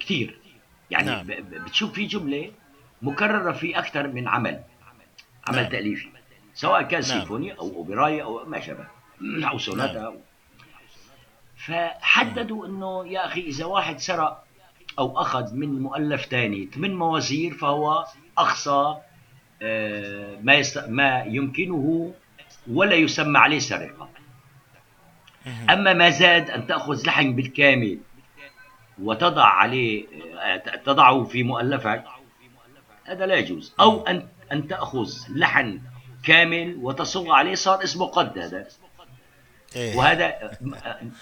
كثير 0.00 0.36
يعني 0.90 1.06
نعم. 1.06 1.26
بتشوف 1.64 1.92
في 1.92 2.06
جملة 2.06 2.50
مكررة 3.02 3.52
في 3.52 3.78
أكثر 3.78 4.08
من 4.08 4.28
عمل 4.28 4.60
عمل 5.46 5.56
نعم. 5.62 5.68
تأليفي 5.70 6.08
سواء 6.54 6.82
كان 6.82 6.90
نعم. 7.00 7.02
سيمفوني 7.02 7.52
أو 7.52 7.68
أوبراي 7.76 8.22
أو 8.22 8.44
ما 8.46 8.60
شابه 8.60 8.86
أو 9.22 9.58
سوناتا 9.58 10.00
نعم. 10.00 10.14
فحددوا 11.56 12.66
إنه 12.66 13.06
يا 13.06 13.26
أخي 13.26 13.40
إذا 13.40 13.64
واحد 13.64 13.98
سرق 13.98 14.44
أو 14.98 15.20
أخذ 15.20 15.54
من 15.54 15.82
مؤلف 15.82 16.24
ثاني 16.24 16.68
ثمان 16.74 16.94
موازير 16.94 17.54
فهو 17.54 18.06
اقصى 18.38 18.96
آه، 19.62 20.36
ما. 20.42 20.62
ما 20.88 21.24
يمكنه 21.26 22.14
ولا 22.70 22.94
يسمى 22.94 23.38
عليه 23.38 23.58
سرقة. 23.58 24.08
أما 25.70 25.92
ما 25.92 26.10
زاد 26.10 26.50
أن 26.50 26.66
تأخذ 26.66 27.06
لحن 27.06 27.34
بالكامل 27.34 27.98
وتضع 29.02 29.44
عليه 29.44 30.06
آه، 30.40 30.56
تضعه 30.56 31.24
في 31.24 31.42
مؤلفك 31.42 32.04
هذا 33.04 33.26
لا 33.26 33.34
يجوز 33.34 33.74
أو 33.80 34.06
ان 34.06 34.28
أن 34.52 34.68
تأخذ 34.68 35.08
لحن 35.28 35.80
كامل 36.24 36.78
وتصغ 36.82 37.32
عليه 37.32 37.54
صار 37.54 37.84
اسمه 37.84 38.06
قد 38.06 38.38
هذا 38.38 38.66
إيه. 39.76 39.96
وهذا 39.96 40.50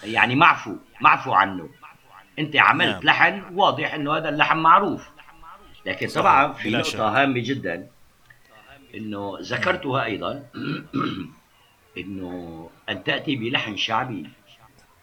يعني 0.03 0.35
معفو 0.35 0.75
معفو 1.01 1.33
عنه 1.33 1.69
أنت 2.39 2.55
عملت 2.55 2.95
نعم. 2.95 3.03
لحن 3.03 3.43
واضح 3.55 3.93
إنه 3.93 4.17
هذا 4.17 4.29
اللحن 4.29 4.57
معروف 4.57 5.09
لكن 5.85 6.07
طبعا 6.07 6.53
في 6.53 6.71
نقطة. 6.71 7.21
هامة 7.21 7.39
جدا 7.39 7.87
إنه 8.95 9.37
ذكرتها 9.41 10.03
أيضا 10.03 10.43
إنه 11.97 12.69
أن 12.89 13.03
تأتي 13.03 13.35
بلحن 13.35 13.77
شعبي 13.77 14.29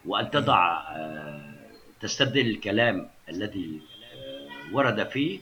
وأن 0.04 0.30
تضع 0.30 0.80
آه، 0.90 1.54
تستبدل 2.00 2.50
الكلام 2.50 3.10
الذي 3.28 3.80
آه، 4.14 4.74
ورد 4.74 5.08
فيه 5.08 5.40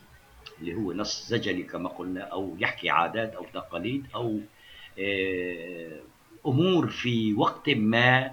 اللي 0.60 0.74
هو 0.74 0.92
نص 0.92 1.28
زجلي 1.28 1.62
كما 1.62 1.88
قلنا 1.88 2.20
أو 2.20 2.56
يحكي 2.58 2.90
عادات 2.90 3.34
أو 3.34 3.46
تقاليد 3.54 4.06
أو 4.14 4.40
آه، 4.98 6.00
أمور 6.48 6.86
في 6.86 7.34
وقت 7.34 7.68
ما 7.70 8.26
آه، 8.26 8.32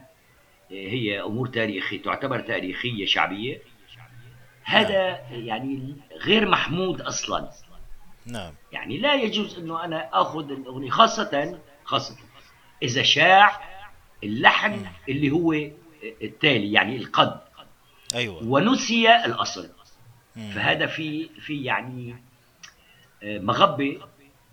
هي 0.71 1.21
أمور 1.21 1.47
تاريخية 1.47 2.01
تعتبر 2.01 2.39
تاريخية 2.39 3.05
شعبية. 3.05 3.61
هذا 4.63 5.19
يعني 5.31 5.95
غير 6.21 6.49
محمود 6.49 7.01
أصلا. 7.01 7.51
نعم. 8.25 8.53
يعني 8.71 8.97
لا 8.97 9.13
يجوز 9.13 9.59
أنه 9.59 9.83
أنا 9.83 10.09
آخذ 10.13 10.51
الأغنية 10.51 10.89
خاصة 10.89 11.59
خاصة 11.83 12.15
إذا 12.83 13.03
شاع 13.03 13.61
اللحن 14.23 14.85
اللي 15.09 15.31
هو 15.31 15.53
التالي 16.21 16.71
يعني 16.71 16.97
القد. 16.97 17.41
أيوة. 18.15 18.43
ونسي 18.43 19.15
الأصل. 19.25 19.69
فهذا 20.35 20.85
في 20.85 21.29
في 21.39 21.63
يعني 21.63 22.15
آه، 23.23 23.39
مغبه 23.39 24.01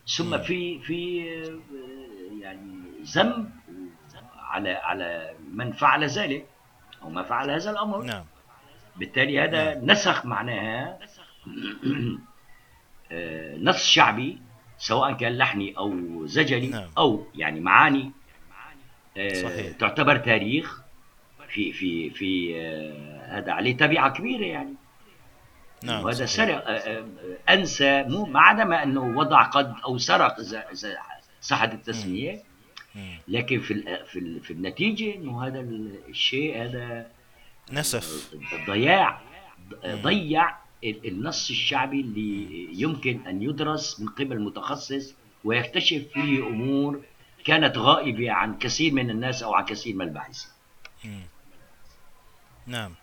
ثم. 0.07 0.39
في 0.39 0.79
في 0.79 1.23
ذنب 3.03 3.51
على 4.39 4.71
على 4.71 5.35
من 5.53 5.73
فعل 5.73 6.05
ذلك 6.05 6.47
أو 7.03 7.11
ما 7.11 7.23
فعل 7.23 7.51
هذا 7.51 7.71
الأمر 7.71 8.03
نعم 8.03 8.25
بالتالي 8.97 9.41
هذا 9.41 9.81
نسخ 9.81 10.27
معناها 10.27 10.99
آه، 13.13 13.57
نص 13.57 13.87
شعبي 13.87 14.39
سواء 14.79 15.13
كان 15.13 15.39
لحني 15.39 15.77
أو 15.79 16.27
زجلي 16.27 16.67
نعم. 16.67 16.89
أو 16.99 17.27
يعني 17.35 17.61
معاني 17.61 18.13
آه، 19.17 19.43
صحيح. 19.43 19.77
تعتبر 19.77 20.17
تاريخ 20.17 20.83
في 21.49 21.73
في 21.73 22.11
في 22.11 22.61
آه، 22.61 23.39
هذا 23.39 23.53
عليه 23.53 23.77
تبعه 23.77 24.11
كبيرة 24.11 24.45
يعني 24.45 24.75
نعم 25.85 26.05
وهذا. 26.05 26.27
سرق 26.27 26.65
أنسى 27.51 28.03
مو 28.03 28.25
ما 28.25 28.41
عدا 28.41 28.65
ما 28.65 28.83
أنه 28.83 29.19
وضع 29.19 29.43
قد 29.43 29.75
أو 29.85 29.99
سرق 29.99 30.39
اذا 30.39 30.71
اذا 30.73 30.97
صحت 31.41 31.73
التسمية. 31.75 32.43
لكن 33.29 33.61
في 33.61 33.71
ال- 33.73 34.07
في 34.07 34.19
ال- 34.19 34.41
في 34.41 34.51
النتيجة 34.53 35.15
إنه 35.15 35.47
هذا 35.47 35.61
الشيء 36.09 36.63
هذا 36.63 37.07
نسف 37.73 38.35
ضياع 38.67 39.21
مم. 39.85 40.03
ضيع 40.03 40.51
ال- 40.85 41.09
النص 41.09 41.51
الشعبي 41.51 42.01
اللي 42.01 42.69
يمكن 42.83 43.27
أن 43.27 43.43
يدرس 43.43 44.01
من 44.01 44.09
قبل 44.09 44.41
متخصص 44.41 45.15
ويكتشف 45.45 46.03
فيه 46.15 46.47
أمور 46.47 47.01
كانت 47.45 47.79
غائبة 47.79 48.31
عن 48.33 48.59
كثير 48.59 48.93
من 48.93 49.11
الناس 49.11 49.43
أو 49.43 49.55
عن 49.55 49.65
كثير 49.65 49.95
من 49.95 50.09
الباحثين. 50.09 50.51
نعم 52.67 52.95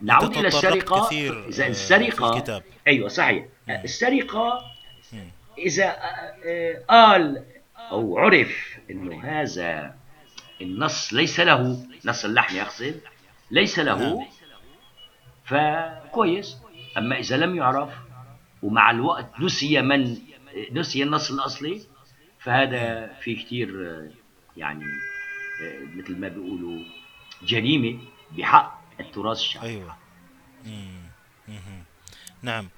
نعود 0.00 0.36
إلى 0.36 0.48
السرقة 0.48 1.06
كثير 1.06 1.48
إذا 1.48 1.64
آه، 1.64 1.68
السرقه 1.68 2.10
في 2.30 2.36
الكتاب 2.36 2.62
أيوه 2.88 3.08
صحيح 3.08 3.44
مم. 3.68 3.80
السرقة 3.84 4.60
مم. 5.12 5.28
إذا 5.58 5.84
آه، 5.84 6.34
آه، 6.46 6.84
قال 6.88 7.44
أو 7.90 8.18
عرف 8.18 8.78
إنه 8.90 9.24
هذا 9.24 9.94
النص 10.60 11.14
ليس 11.14 11.40
له 11.40 11.86
نص 12.04 12.24
اللحن 12.24 12.56
يقصد 12.56 13.00
ليس 13.50 13.78
له. 13.78 13.98
نعم. 13.98 14.26
فكويس. 15.44 16.56
أما 16.98 17.18
إذا 17.18 17.36
لم 17.36 17.56
يعرف 17.56 17.90
ومع 18.62 18.90
الوقت 18.90 19.40
نسي 19.40 19.82
من 19.82 20.18
نسي 20.72 21.02
النص 21.02 21.30
الأصلي 21.30 21.80
فهذا 22.38 23.12
في 23.20 23.34
كثير 23.34 23.68
يعني 24.56 24.84
مثل 25.96 26.16
ما 26.20 26.28
بيقولوا 26.28 26.84
جريمة 27.42 27.98
بحق 28.30 28.80
التراث 29.00 29.38
الشعبي. 29.38 29.66
أيوة. 29.66 29.96
نعم. 32.42 32.68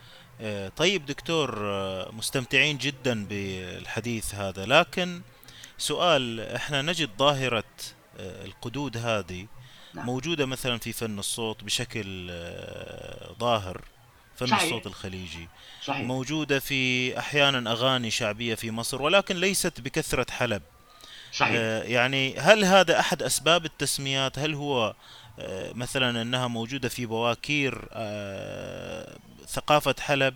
طيب 0.76 1.06
دكتور 1.06 1.58
آه، 1.62 2.10
مستمتعين 2.12 2.78
جدا 2.78 3.24
بالحديث 3.24 4.34
هذا 4.34 4.66
لكن 4.66 5.20
سؤال 5.78 6.40
إحنا 6.40 6.82
نجد 6.82 7.10
ظاهرة 7.18 7.64
آه، 8.18 8.44
القدود 8.44 8.96
هذه 8.96 9.46
نعم. 9.94 10.06
موجودة 10.06 10.46
مثلا 10.46 10.78
في 10.78 10.92
فن 10.92 11.18
الصوت 11.18 11.64
بشكل 11.64 12.28
آه، 12.30 13.34
ظاهر 13.40 13.84
فن 14.36 14.46
صحيح. 14.46 14.62
الصوت 14.62 14.86
الخليجي. 14.86 15.48
صحيح. 15.84 16.06
موجودة 16.06 16.58
في 16.58 17.18
أحيانا 17.18 17.72
أغاني 17.72 18.10
شعبية 18.10 18.54
في 18.54 18.70
مصر 18.70 19.02
ولكن 19.02 19.36
ليست 19.36 19.80
بكثرة 19.80 20.26
حلب. 20.30 20.62
صحيح. 21.32 21.52
آه، 21.56 21.82
يعني 21.82 22.38
هل 22.38 22.64
هذا 22.64 23.00
أحد 23.00 23.22
أسباب 23.22 23.64
التسميات؟ 23.64 24.38
هل 24.38 24.54
هو 24.54 24.94
آه، 25.38 25.72
مثلا 25.72 26.22
أنها 26.22 26.46
موجودة 26.46 26.88
في 26.88 27.06
بواكير 27.06 27.88
آه، 27.92 29.18
ثقافة 29.46 29.94
حلب 30.00 30.34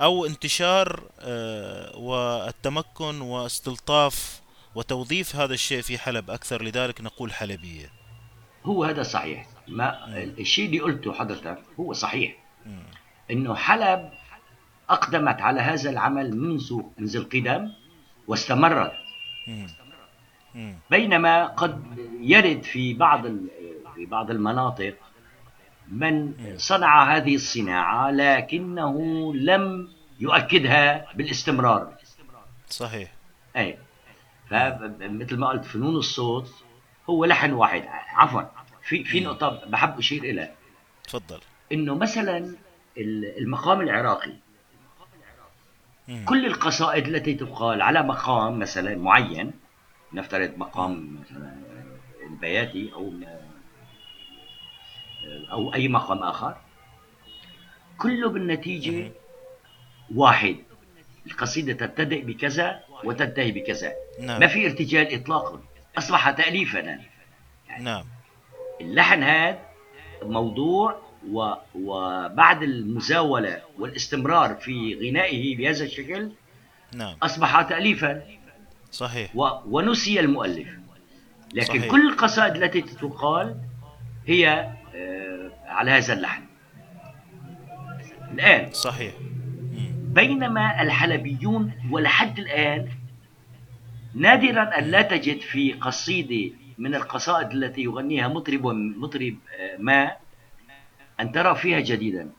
أو 0.00 0.26
انتشار 0.26 1.02
آه، 1.20 1.96
والتمكن 1.96 3.20
واستلطاف 3.20 4.40
وتوظيف 4.74 5.36
هذا 5.36 5.54
الشيء 5.54 5.82
في 5.82 5.98
حلب 5.98 6.30
أكثر 6.30 6.62
لذلك 6.62 7.00
نقول 7.00 7.32
حلبية. 7.32 7.90
هو 8.64 8.84
هذا 8.84 9.02
صحيح. 9.02 9.46
ما 9.68 10.16
الشيء 10.16 10.66
اللي 10.66 10.80
قلته 10.80 11.12
حضرتك 11.12 11.58
هو 11.80 11.92
صحيح. 11.92 12.36
إنه 13.30 13.54
حلب 13.54 14.10
أقدمت 14.90 15.40
على 15.40 15.60
هذا 15.60 15.90
العمل 15.90 16.36
منذ 16.36 16.80
منذ 16.98 17.16
القدم 17.16 17.72
واستمرت. 18.28 18.92
بينما 20.90 21.46
قد 21.46 21.84
يرد 22.20 22.62
في 22.62 22.94
بعض 22.94 23.26
في 23.94 24.06
بعض 24.06 24.30
المناطق 24.30 24.94
من 25.94 26.34
صنع 26.56 27.16
هذه 27.16 27.34
الصناعة 27.34 28.10
لكنه 28.10 28.94
لم 29.34 29.88
يؤكدها 30.20 31.12
بالاستمرار. 31.14 31.94
صحيح. 32.68 33.12
اي 33.56 33.78
فمثل 34.50 35.36
ما 35.36 35.48
قلت 35.48 35.64
فنون 35.64 35.96
الصوت 35.96 36.54
هو 37.10 37.24
لحن 37.24 37.52
واحد. 37.52 37.84
عفوا. 38.08 38.42
في 38.82 39.04
في 39.04 39.20
نقطة 39.20 39.64
بحب 39.66 39.98
أشير 39.98 40.22
إليها. 40.22 40.54
تفضل. 41.04 41.40
إنه 41.72 41.94
مثلا 41.94 42.54
المقام 43.38 43.80
العراقي. 43.80 44.32
مم. 46.08 46.24
كل 46.24 46.46
القصائد 46.46 47.06
التي 47.08 47.34
تقال 47.34 47.82
على 47.82 48.02
مقام 48.02 48.58
مثلا 48.58 48.96
معين 48.96 49.52
نفترض 50.12 50.52
مقام 50.56 51.18
مثلا 51.20 51.56
البياتي 52.30 52.92
أو 52.92 53.12
أو 55.50 55.74
أي 55.74 55.88
مقام 55.88 56.18
آخر. 56.18 56.56
كله 57.98 58.28
بالنتيجة 58.28 59.12
واحد. 60.14 60.56
القصيدة 61.26 61.72
تبتدئ 61.72 62.22
بكذا 62.22 62.80
وتنتهي 63.04 63.52
بكذا. 63.52 63.92
نعم. 64.20 64.40
ما 64.40 64.46
في 64.46 64.66
ارتجال 64.66 65.14
إطلاقا. 65.14 65.62
أصبح 65.98 66.30
تأليفا. 66.30 66.78
يعني 66.78 67.04
نعم. 67.80 68.04
اللحن 68.80 69.22
هذا 69.22 69.58
موضوع 70.22 71.02
و... 71.30 71.52
وبعد 71.74 72.62
المزاولة 72.62 73.62
والاستمرار 73.78 74.54
في 74.54 74.94
غنائه 74.94 75.56
بهذا 75.56 75.84
الشكل 75.84 76.30
نعم. 76.94 77.16
أصبح 77.22 77.62
تأليفا. 77.62 78.22
صحيح. 78.92 79.36
و... 79.36 79.48
ونسي 79.66 80.20
المؤلف. 80.20 80.68
لكن 81.54 81.78
صحيح. 81.78 81.90
كل 81.90 82.08
القصائد 82.08 82.62
التي 82.62 82.80
تقال 82.80 83.56
هي 84.26 84.72
على 85.66 85.90
هذا 85.90 86.12
اللحن 86.12 86.42
الآن 88.32 88.72
صحيح. 88.72 89.14
بينما 90.14 90.82
الحلبيون 90.82 91.72
ولحد 91.90 92.38
الآن 92.38 92.88
نادرا 94.14 94.78
أن 94.78 94.84
لا 94.84 95.02
تجد 95.02 95.40
في 95.40 95.72
قصيدة 95.72 96.56
من 96.78 96.94
القصائد 96.94 97.50
التي 97.50 97.82
يغنيها 97.82 98.28
مطرب 98.28 98.66
مطرب 98.66 99.36
آه، 99.60 99.76
ما 99.78 100.12
أن 101.20 101.32
ترى 101.32 101.54
فيها 101.54 101.80
جديدا 101.80 102.30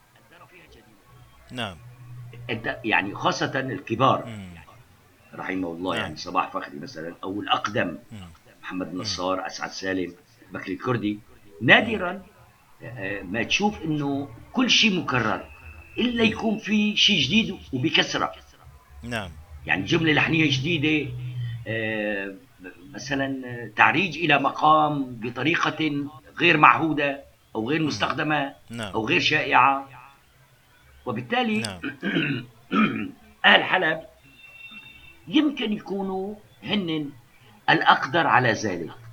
نعم 1.51 1.77
يعني 2.83 3.15
خاصة 3.15 3.59
الكبار 3.59 4.25
مم. 4.25 4.49
رحمه 5.35 5.71
الله 5.71 5.95
نعم. 5.95 6.03
يعني 6.03 6.15
صباح 6.15 6.51
فخري 6.51 6.79
مثلا 6.79 7.15
أو 7.23 7.41
الأقدم 7.41 7.97
مم. 8.11 8.29
محمد 8.61 8.87
النصار 8.87 9.45
أسعد 9.45 9.69
سالم 9.69 10.13
بكري 10.53 10.73
الكردي 10.73 11.19
نادرا 11.61 12.11
آه، 12.11 12.34
ما 13.23 13.43
تشوف 13.43 13.81
إنه 13.81 14.29
كل 14.53 14.69
شيء 14.69 14.99
مكرر 14.99 15.45
إلا 15.97 16.23
يكون 16.23 16.57
في 16.57 16.95
شيء 16.97 17.21
جديد 17.21 17.57
وبكثره 17.73 18.31
نعم. 19.03 19.29
يعني 19.65 19.83
جملة 19.83 20.13
لحنية 20.13 20.49
جديدة 20.51 21.11
آه، 21.67 22.35
مثلا 22.93 23.47
آه، 23.47 23.71
تعريج 23.75 24.17
إلى 24.17 24.39
مقام 24.39 25.15
بطريقة 25.15 26.07
غير 26.39 26.57
معهودة 26.57 27.23
أو 27.55 27.69
غير 27.69 27.83
مستخدمة 27.83 28.53
نعم. 28.69 28.93
أو 28.93 29.07
غير 29.07 29.19
شائعة. 29.19 29.89
وبالتالي 31.05 31.57
نعم. 31.57 31.79
أهل 33.45 33.63
حلب 33.63 34.01
يمكن 35.27 35.73
يكونوا 35.73 36.35
هن 36.63 37.09
الأقدر 37.69 38.27
على 38.27 38.51
ذلك. 38.51 39.04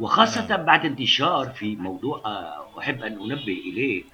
وخاصة 0.00 0.46
نعم. 0.48 0.66
بعد 0.66 0.84
انتشار 0.84 1.50
في 1.50 1.76
موضوع 1.76 2.22
آه، 2.24 2.78
أحب 2.78 3.02
أن 3.02 3.12
أنبه 3.12 3.60
إليه 3.66 4.04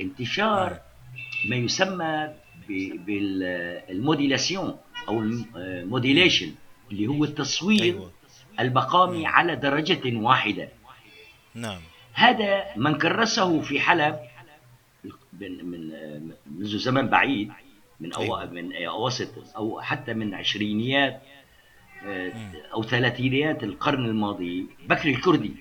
انتشار 0.00 0.80
ما 1.48 1.56
يسمى 1.56 2.28
بال 3.06 3.34
modulation 3.34 4.76
أو 5.08 5.20
ال 5.56 5.65
modulation 5.65 6.54
اللي 6.90 7.06
هو 7.06 7.24
التصوير 7.24 7.82
أيوة. 7.82 8.10
المقامي 8.60 9.18
مم. 9.18 9.26
على 9.26 9.56
درجة 9.56 10.16
واحدة 10.16 10.68
نعم 11.54 11.80
هذا 12.12 12.64
من 12.76 12.98
كرسه 12.98 13.60
في 13.60 13.80
حلب 13.80 14.20
من 15.32 15.64
من 15.64 15.90
منذ 16.46 16.78
زمن 16.78 17.06
بعيد 17.06 17.52
من 18.00 18.12
أو 18.12 18.22
أيوة. 18.22 18.46
من 18.46 18.76
أواسط 18.76 19.56
أو 19.56 19.80
حتى 19.80 20.14
من 20.14 20.34
عشرينيات 20.34 21.12
آه،. 21.12 21.39
أو 22.72 22.82
ثلاثينيات 22.82 23.62
القرن 23.62 24.04
الماضي. 24.04 24.66
بكري 24.88 25.14
الكردي. 25.14 25.54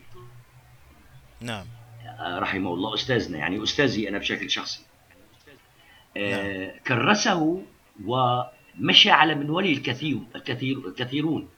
نعم. 1.41 1.65
آه، 2.19 2.39
رحمه 2.39 2.73
الله 2.73 2.93
أستاذنا 2.93 3.37
يعني 3.37 3.63
أستاذي 3.63 4.09
أنا 4.09 4.17
بشكل 4.17 4.49
شخصي. 4.49 4.81
آه، 6.17 6.73
كرسه 6.87 7.63
ومشى 8.05 9.11
على 9.11 9.35
منوله 9.35 9.71
الكثير 9.71 10.19
الكثير 10.35 10.87
الكثيرون. 10.87 11.49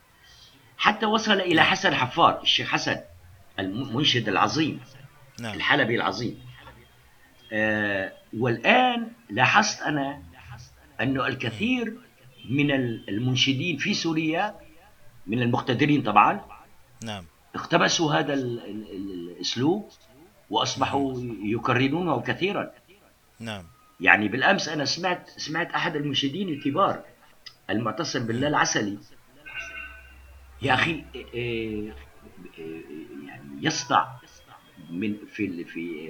حتى 0.77 1.05
وصل 1.05 1.39
إلى 1.41 1.63
حسن 1.63 1.95
حفار 1.95 2.41
الشيخ 2.41 2.69
حسن 2.69 3.01
المنشد 3.59 4.29
العظيم 4.29 4.79
نعم. 5.39 5.55
الحلبي 5.55 5.95
العظيم. 5.95 6.39
آه، 7.53 8.13
والآن 8.37 9.11
لاحظت 9.29 9.81
أنا 9.81 10.23
أنه 11.01 11.27
الكثير 11.27 11.97
من 12.49 12.71
المنشدين 13.09 13.77
في 13.77 13.93
سوريا 13.93 14.55
من 15.27 15.41
المقتدرين 15.41 16.01
طبعا. 16.03 16.41
نعم. 17.03 17.23
اقتبسوا 17.55 18.13
هذا 18.13 18.33
ال- 18.33 18.59
ال- 18.65 18.91
ال- 18.91 19.31
الأسلوب 19.31 19.89
وأصبحوا 20.49 21.13
يكررونه 21.43 22.21
كثيرا. 22.21 22.71
نعم. 23.39 23.63
يعني 23.99 24.27
بالأمس 24.27 24.67
أنا 24.69 24.85
سمعت 24.85 25.29
سمعت 25.29 25.71
أحد 25.73 25.95
المنشدين 25.95 26.49
الكبار 26.49 27.03
المعتصم 27.69 28.25
بالله 28.27 28.47
العسلي 28.47 28.97
يا 30.61 30.73
أخي 30.73 31.03
إيه- 31.13 31.93
يعني 33.27 33.49
يصنع 33.61 34.07
من 34.89 35.15
في 35.33 35.63
في 35.63 36.07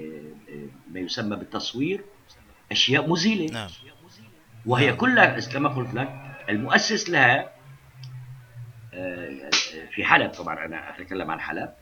إيه- 0.47 0.93
ما 0.93 0.99
يسمى 0.99 1.35
بالتصوير 1.35 2.03
أشياء 2.71 3.09
مذهلة 3.09 3.45
نعم. 3.53 3.69
وهي 4.65 4.87
نعم. 4.87 4.95
كلها 4.95 5.39
كما 5.39 5.69
قلت 5.69 5.93
لك 5.93 6.37
المؤسس 6.49 7.09
لها 7.09 7.51
في 9.95 10.03
حلب 10.05 10.31
طبعا 10.31 10.65
أنا 10.65 10.89
أتكلم 10.89 11.31
عن 11.31 11.39
حلب 11.39 11.73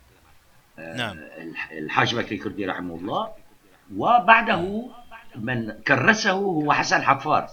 آه، 0.79 0.95
نعم. 0.97 1.17
الح- 1.37 1.71
الحاج 1.71 2.15
بكري 2.15 2.35
الكردي 2.35 2.65
رحمه 2.65 2.95
الله 2.95 3.31
وبعده 3.95 4.89
من 5.35 5.71
كرسه 5.71 6.31
هو 6.31 6.73
حسن 6.73 7.01
حفار. 7.03 7.47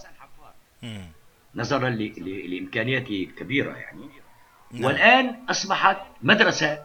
نظرا 1.55 1.89
لإمكانياته 1.89 3.27
الكبيره 3.29 3.71
يعني 3.75 4.09
نعم. 4.71 4.83
والآن 4.83 5.35
أصبحت 5.49 5.97
مدرسة 6.21 6.83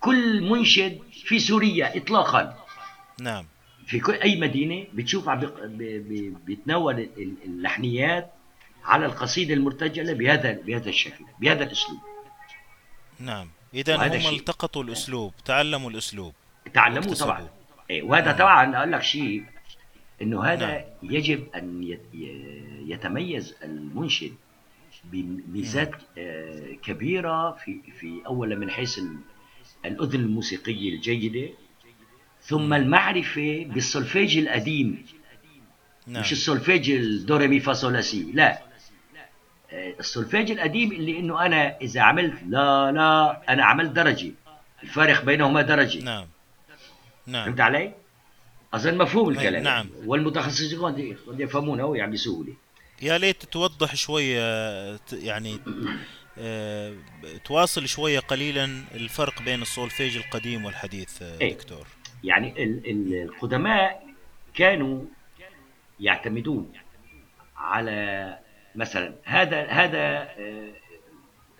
كل 0.00 0.50
منشد 0.50 0.98
في 1.24 1.38
سوريا 1.38 1.96
اطلاقا 1.96 2.56
نعم 3.20 3.44
في 3.86 4.00
كل 4.00 4.12
أي 4.12 4.40
مدينة 4.40 4.86
بتشوف 4.94 5.28
عم 5.28 5.40
بيتناول 6.46 6.98
ال- 6.98 7.34
اللحنيات 7.44 8.32
على 8.88 9.06
القصيدة 9.06 9.54
المرتجلة 9.54 10.12
بهذا 10.12 10.52
بهذا 10.52 10.88
الشكل 10.88 11.24
بهذا 11.40 11.64
الأسلوب. 11.64 11.98
نعم. 13.20 13.48
إذا 13.74 13.96
هم. 13.96 14.34
التقطوا 14.34 14.82
الأسلوب 14.84 15.32
تعلموا 15.44 15.90
الأسلوب. 15.90 16.32
تعلموه. 16.74 17.14
طبعا. 17.14 17.48
إيه 17.90 18.02
وهذا 18.02 18.26
نعم. 18.26 18.36
طبعا 18.38 18.76
أقول 18.76 18.92
لك 18.92 19.02
شيء 19.02 19.44
إنه 20.22 20.44
هذا 20.44 20.66
نعم. 20.66 20.84
يجب 21.02 21.46
أن 21.54 21.98
يتميز 22.86 23.54
المنشد 23.64 24.34
بميزات 25.04 25.90
آه، 26.18 26.72
كبيرة 26.82 27.52
في 27.52 27.80
في 28.00 28.22
اولا 28.26 28.56
من 28.56 28.70
حيث 28.70 28.98
ال- 28.98 29.18
الأذن 29.84 30.20
الموسيقية 30.20 30.94
الجيدة 30.94 31.48
ثم 32.42 32.72
المعرفة 32.72 33.64
بالسولفيج 33.64 34.38
القديم. 34.38 35.06
نعم. 36.06 36.20
مش 36.22 36.32
السولفيج 36.32 36.90
الدوري 36.90 37.48
مي 37.48 37.60
فا 37.60 37.72
صول 37.72 38.02
لا. 38.34 38.67
السولفيج 39.72 40.50
القديم 40.50 40.92
اللي 40.92 41.18
إنه 41.18 41.46
أنا 41.46 41.76
إذا 41.80 42.00
عملت 42.00 42.34
لا 42.48 42.92
لا 42.92 43.42
أنا 43.52 43.64
عملت 43.64 43.90
درجة. 43.90 44.30
الفارق 44.82 45.24
بينهما 45.24 45.62
درجة. 45.62 46.04
نعم. 46.04 46.26
نعم. 47.26 47.44
فهمت 47.44 47.60
علي؟ 47.60 47.94
أظن 48.74 48.98
مفهوم 48.98 49.28
الكلام. 49.30 49.62
نعم. 49.62 49.86
والمتخصصين 50.06 50.80
قد 51.26 51.40
يفهمونه 51.40 51.96
يعني 51.96 52.12
بسهوله 52.12 52.54
يا 53.02 53.18
ليت 53.18 53.44
توضح 53.44 53.94
شوية 53.94 54.96
ت- 54.96 55.12
يعني 55.12 55.58
آه، 56.38 56.94
تواصل 57.44 57.88
شوية 57.88 58.18
قليلا 58.18 58.64
الفرق 58.94 59.42
بين 59.42 59.62
السولفيج 59.62 60.16
القديم 60.16 60.64
والحديث 60.64 61.22
آه، 61.22 61.40
إيه. 61.40 61.54
دكتور. 61.54 61.86
يعني 62.24 62.64
ال- 62.64 62.90
ال- 62.90 63.22
القدماء 63.22 64.06
كانوا 64.54 65.04
يعتمدون 66.00 66.72
على 67.56 68.38
مثلا 68.78 69.14
هذا 69.24 69.66
هذا 69.66 69.98
آه، 70.38 70.72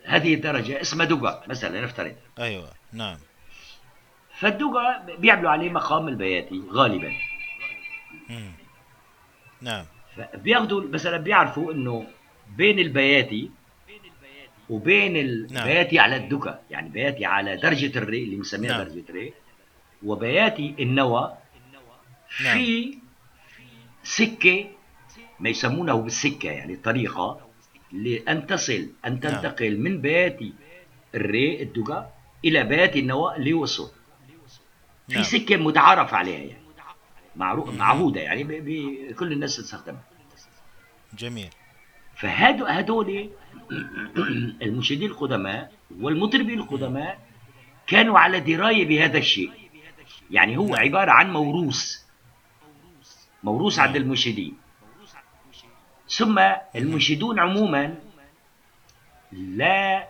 هذه 0.03 0.33
الدرجة 0.33 0.81
اسمها 0.81 1.05
دوغا 1.05 1.43
مثلا 1.47 1.81
نفترض 1.81 2.15
أيوة 2.39 2.71
نعم 2.93 3.17
فالدوغا 4.39 5.05
بيعملوا 5.17 5.51
عليه 5.51 5.69
مقام 5.69 6.07
البياتي 6.07 6.63
غالبا 6.71 7.13
مم. 8.29 8.51
نعم 9.61 9.85
فبياخذوا 10.15 10.81
مثلا 10.81 11.17
بيعرفوا 11.17 11.73
إنه 11.73 12.07
بين 12.57 12.79
البياتي 12.79 13.51
وبين 14.69 15.17
البياتي 15.17 15.95
نعم. 15.95 16.05
على 16.05 16.15
الدكا 16.15 16.59
يعني 16.69 16.89
بياتي 16.89 17.25
على 17.25 17.57
درجة 17.57 17.97
الري 17.97 18.23
اللي 18.23 18.35
بنسميها 18.35 18.71
نعم. 18.71 18.83
درجة 18.83 19.03
الري 19.09 19.33
وبياتي 20.03 20.75
النوى 20.79 21.37
نعم. 22.43 22.57
في 22.57 22.97
سكة 24.03 24.65
ما 25.39 25.49
يسمونه 25.49 26.01
بالسكة 26.01 26.49
يعني 26.49 26.75
طريقة 26.75 27.49
لأن 27.91 28.47
تصل 28.47 28.89
أن 29.05 29.11
نعم. 29.11 29.19
تنتقل. 29.19 29.79
من 29.79 30.01
بياتي 30.01 30.53
الري 31.15 31.63
الدكا 31.63 32.09
إلى 32.45 32.63
بياتي 32.63 32.99
النوى 32.99 33.35
اللي 33.35 33.53
وصل 33.53 33.91
في 35.07 35.15
نعم. 35.15 35.23
سكة 35.23 35.57
متعارف 35.57 36.13
عليها 36.13 36.39
يعني 36.39 36.69
معروف 37.35 37.73
معهودة 37.73 38.21
يعني 38.21 38.43
بكل 38.43 39.31
الناس 39.31 39.57
تستخدمها 39.57 40.03
جميل 41.17 41.49
فهدول 42.15 43.29
المنشدين 44.61 45.09
القدماء 45.09 45.71
والمطربين 45.99 46.59
القدماء 46.59 47.19
كانوا 47.87 48.19
على 48.19 48.39
دراية 48.39 48.85
بهذا 48.85 49.17
الشيء 49.17 49.51
يعني 50.31 50.57
هو 50.57 50.67
نعم. 50.67 50.75
عبارة 50.75 51.11
عن 51.11 51.33
موروث 51.33 51.99
موروث 53.43 53.79
عند. 53.79 53.95
المنشدين 53.95 54.53
ثم 56.09 56.39
المنشدون 56.75 57.39
عموما 57.39 57.95
لا 59.31 60.07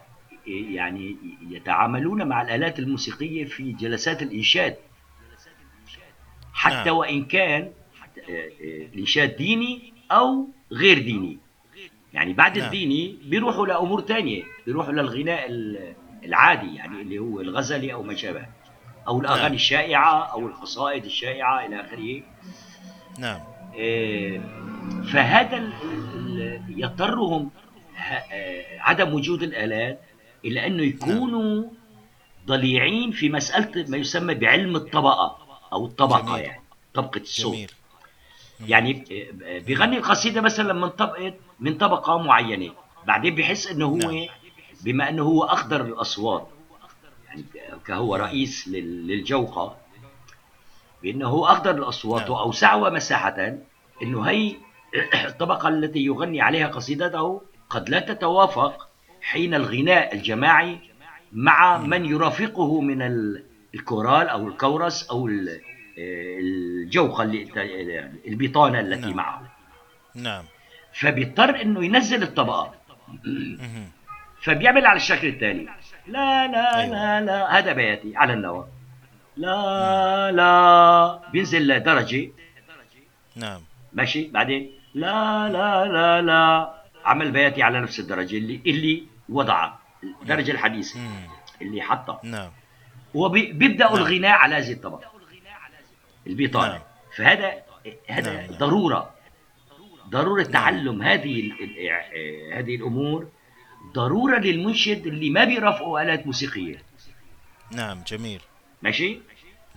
يعني 0.47 1.17
يتعاملون 1.49 2.27
مع 2.27 2.41
الآلات 2.41 2.79
الموسيقية 2.79 3.45
في 3.45 3.71
جلسات 3.71 4.21
الإنشاد 4.21 4.75
حتى 6.53 6.89
نعم. 6.89 6.97
وإن 6.97 7.25
كان 7.25 7.71
الإنشاد 8.93 9.35
ديني 9.35 9.93
أو 10.11 10.47
غير 10.71 10.99
ديني 10.99 11.37
يعني 12.13 12.33
بعد 12.33 12.57
نعم. 12.57 12.65
الديني 12.65 13.17
بيروحوا 13.23 13.67
لأمور 13.67 14.01
ثانية 14.01 14.43
بيروحوا 14.65 14.93
للغناء 14.93 15.47
العادي 16.23 16.75
يعني 16.75 17.01
اللي 17.01 17.19
هو 17.19 17.41
الغزلي 17.41 17.93
أو 17.93 18.03
ما 18.03 18.15
شابه 18.15 18.45
أو 19.07 19.21
الأغاني 19.21 19.43
نعم. 19.43 19.53
الشائعة 19.53 20.31
أو 20.31 20.47
القصائد 20.47 21.05
الشائعة 21.05 21.65
إلى 21.65 21.81
آخره 21.81 22.21
نعم 23.19 23.39
فهذا 25.13 25.69
يضطرهم 26.69 27.49
آه، 28.31 28.79
عدم 28.79 29.13
وجود 29.13 29.43
الآلات 29.43 30.01
إلى 30.45 30.67
أنه 30.67 30.83
يكونوا 30.83 31.61
نعم. 31.61 31.71
ضليعين 32.47 33.11
في 33.11 33.29
مسألة 33.29 33.85
ما 33.89 33.97
يسمى 33.97 34.33
بعلم 34.33 34.75
الطبقة 34.75 35.37
أو 35.73 35.85
الطبقة 35.85 36.21
جميل. 36.21 36.45
يعني 36.45 36.61
طبقة 36.93 37.21
الصوت 37.21 37.55
جميل. 37.55 37.69
يعني 38.67 39.03
آه، 39.43 39.59
بيغني 39.59 39.97
القصيدة 39.97 40.41
مثلا 40.41 40.73
من 40.73 40.89
طبقه 40.89 41.33
من 41.59 41.77
طبقة 41.77 42.17
معينة 42.17 42.71
بعدين 43.07 43.35
بحس 43.35 43.67
إنه 43.67 43.85
هو 43.85 43.97
نعم. 43.97 44.27
بما 44.83 45.09
إنه 45.09 45.23
هو 45.23 45.43
أخضر 45.43 45.81
الأصوات 45.81 46.47
يعني 47.27 47.43
كهو. 47.85 48.15
رئيس 48.15 48.67
للجوقة 48.67 49.77
بأنه 51.03 51.27
هو 51.27 51.45
اخضر 51.45 51.71
الأصوات 51.71 52.21
نعم. 52.21 52.31
واوسعها 52.31 52.89
مساحة 52.89 53.57
إنه 54.01 54.21
هي 54.21 54.55
الطبقة 55.27 55.69
التي 55.69 55.99
يغني 55.99 56.41
عليها 56.41 56.67
قصيدته 56.67 57.41
قد 57.69 57.89
لا 57.89 57.99
تتوافق 57.99 58.89
حين 59.21 59.53
الغناء 59.53 60.15
الجماعي 60.15 60.79
مع 61.31 61.77
نعم. 61.77 61.89
من 61.89 62.05
يرافقه 62.05 62.81
من 62.81 63.01
الكورال 63.75 64.29
أو 64.29 64.47
الكورس 64.47 65.09
أو 65.09 65.29
الجوقة 65.97 67.23
البطانة 68.27 68.79
التي 68.79 69.07
نعم. 69.07 69.15
معه 69.15 69.51
نعم 70.15 70.43
فبيضطر 70.93 71.61
إنه 71.61 71.85
ينزل 71.85 72.23
الطبقات 72.23 72.73
فبيعمل 74.43 74.85
على 74.85 74.97
الشكل 74.97 75.27
التالي 75.27 75.67
لا 76.07 76.47
لا 76.47 76.79
أيوة. 76.79 76.91
لا 76.91 77.25
لا 77.25 77.59
هذا 77.59 77.73
بياتي 77.73 78.17
على 78.17 78.33
النوى 78.33 78.67
لا 79.39 80.31
لا 80.31 81.31
بينزل 81.31 81.83
درجة. 81.83 82.31
نعم. 83.35 83.61
ماشي 83.93 84.27
بعدين؟ 84.27 84.71
لا 84.93 85.49
لا 85.49 85.85
لا 85.85 86.21
لا 86.21 86.73
عمل 87.05 87.31
بياتي 87.31 87.63
على 87.63 87.79
نفس 87.81 87.99
الدرجة 87.99 88.37
اللي 88.37 88.61
اللي 88.65 89.03
وضعها 89.29 89.79
الدرجة 90.21 90.51
الحديثة 90.51 90.99
اللي 91.61 91.81
حطها 91.81 92.19
نعم. 92.23 92.51
وبيبدأ 93.13 93.85
نعم. 93.85 93.95
الغناء 93.95 94.31
على 94.31 94.55
هذه 94.55 94.71
الطبقة. 94.71 95.11
البيطانة 96.27 96.71
نعم. 96.73 96.81
فهذا 97.15 97.53
هذا 98.07 98.33
نعم. 98.33 98.57
ضرورة. 98.57 99.13
ضرورة 100.09 100.43
نعم. 100.43 100.51
تعلم 100.51 101.01
هذه 101.01 101.51
هذه 102.53 102.75
الأمور. 102.75 103.27
ضرورة 103.93 104.39
للمنشد 104.39 105.07
اللي 105.07 105.29
ما 105.29 105.43
بيرافقه 105.43 106.01
آلات 106.01 106.25
موسيقية. 106.25 106.83
نعم 107.71 108.03
جميل. 108.07 108.41
ماشي 108.81 109.19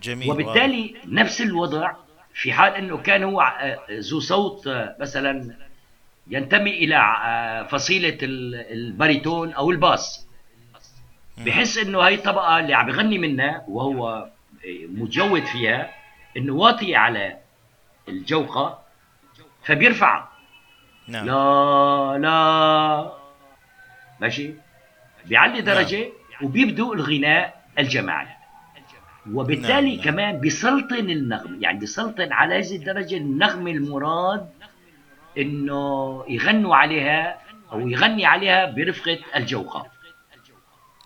جميل 0.01 0.31
وبالتالي 0.31 0.93
wow. 0.93 1.13
نفس 1.13 1.41
الوضع 1.41 1.91
في 2.33 2.53
حال 2.53 2.75
إنه 2.75 2.97
كان 2.97 3.23
هو 3.23 3.41
آه، 3.41 3.79
ذو 3.91 4.19
صوت 4.19 4.67
آه، 4.67 4.95
مثلا 4.99 5.55
ينتمي 6.27 6.71
إلى 6.71 6.95
آه، 6.95 7.63
فصيلة 7.63 8.17
ال 8.21 8.36
baritone 8.36 9.53
أو 9.53 9.71
ال 9.71 9.82
bass 9.82 10.27
بحس 11.37 11.77
إنه 11.77 11.99
هاي 11.99 12.15
الطبقه 12.15 12.59
اللي 12.59 12.73
عم 12.73 12.85
بغني 12.85 13.17
منها 13.17 13.65
وهو 13.67 14.29
متجود 14.87 15.45
فيها 15.45 15.89
إنه 16.37 16.53
واطي 16.53 16.95
على 16.95 17.37
الجوقه 18.07 18.83
فبيرفع 19.63 20.27
نعم. 21.07 21.25
لا 21.25 22.17
لا 22.17 23.13
ماشي 24.19 24.53
بيعلي 25.25 25.53
نعم. 25.53 25.63
درجة 25.63 25.99
نعم. 25.99 26.45
وبيبدو 26.45 26.93
الغناء 26.93 27.63
الجماعي 27.79 28.42
وبالتالي 29.31 29.95
نعم. 29.95 30.05
كمان 30.05 30.39
بيسلطن 30.39 31.09
النغم 31.09 31.63
يعني 31.63 31.79
بيسلطن 31.79 32.31
على 32.31 32.59
هذه 32.59 32.75
الدرجة 32.75 33.17
النغم 33.17 33.67
المراد 33.67 34.49
إنه 35.37 36.23
يغنوا 36.29 36.75
عليها 36.75 37.39
أو 37.71 37.87
يغني 37.87 38.25
عليها 38.25 38.65
برفقة 38.71 39.19
الجوقة 39.35 39.87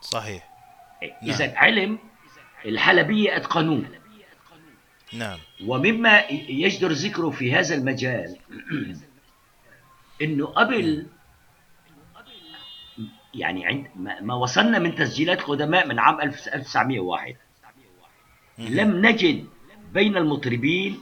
صحيح. 0.02 0.50
اذا 1.24 1.48
نعم. 1.48 1.58
علم 1.58 2.00
الحلبية 2.66 3.38
أتقنوه. 3.38 3.86
نعم. 5.14 5.40
ومما 5.66 6.20
يجدر 6.50 6.92
ذكره 6.92 7.30
في 7.30 7.54
هذا 7.54 7.76
المجال 7.76 8.38
إنه 10.22 10.46
قبل 10.46 11.08
يعني 13.34 13.66
عند 13.66 13.88
ما 14.22 14.34
وصلنا 14.34 14.80
من 14.80 14.96
تسجيلات 14.96 15.42
قدماء 15.42 15.88
من 15.88 16.00
عام 16.00 16.22
1901 16.22 17.36
لم 18.58 19.06
نجد 19.06 19.46
بين 19.94 20.18
المطربين 20.18 21.00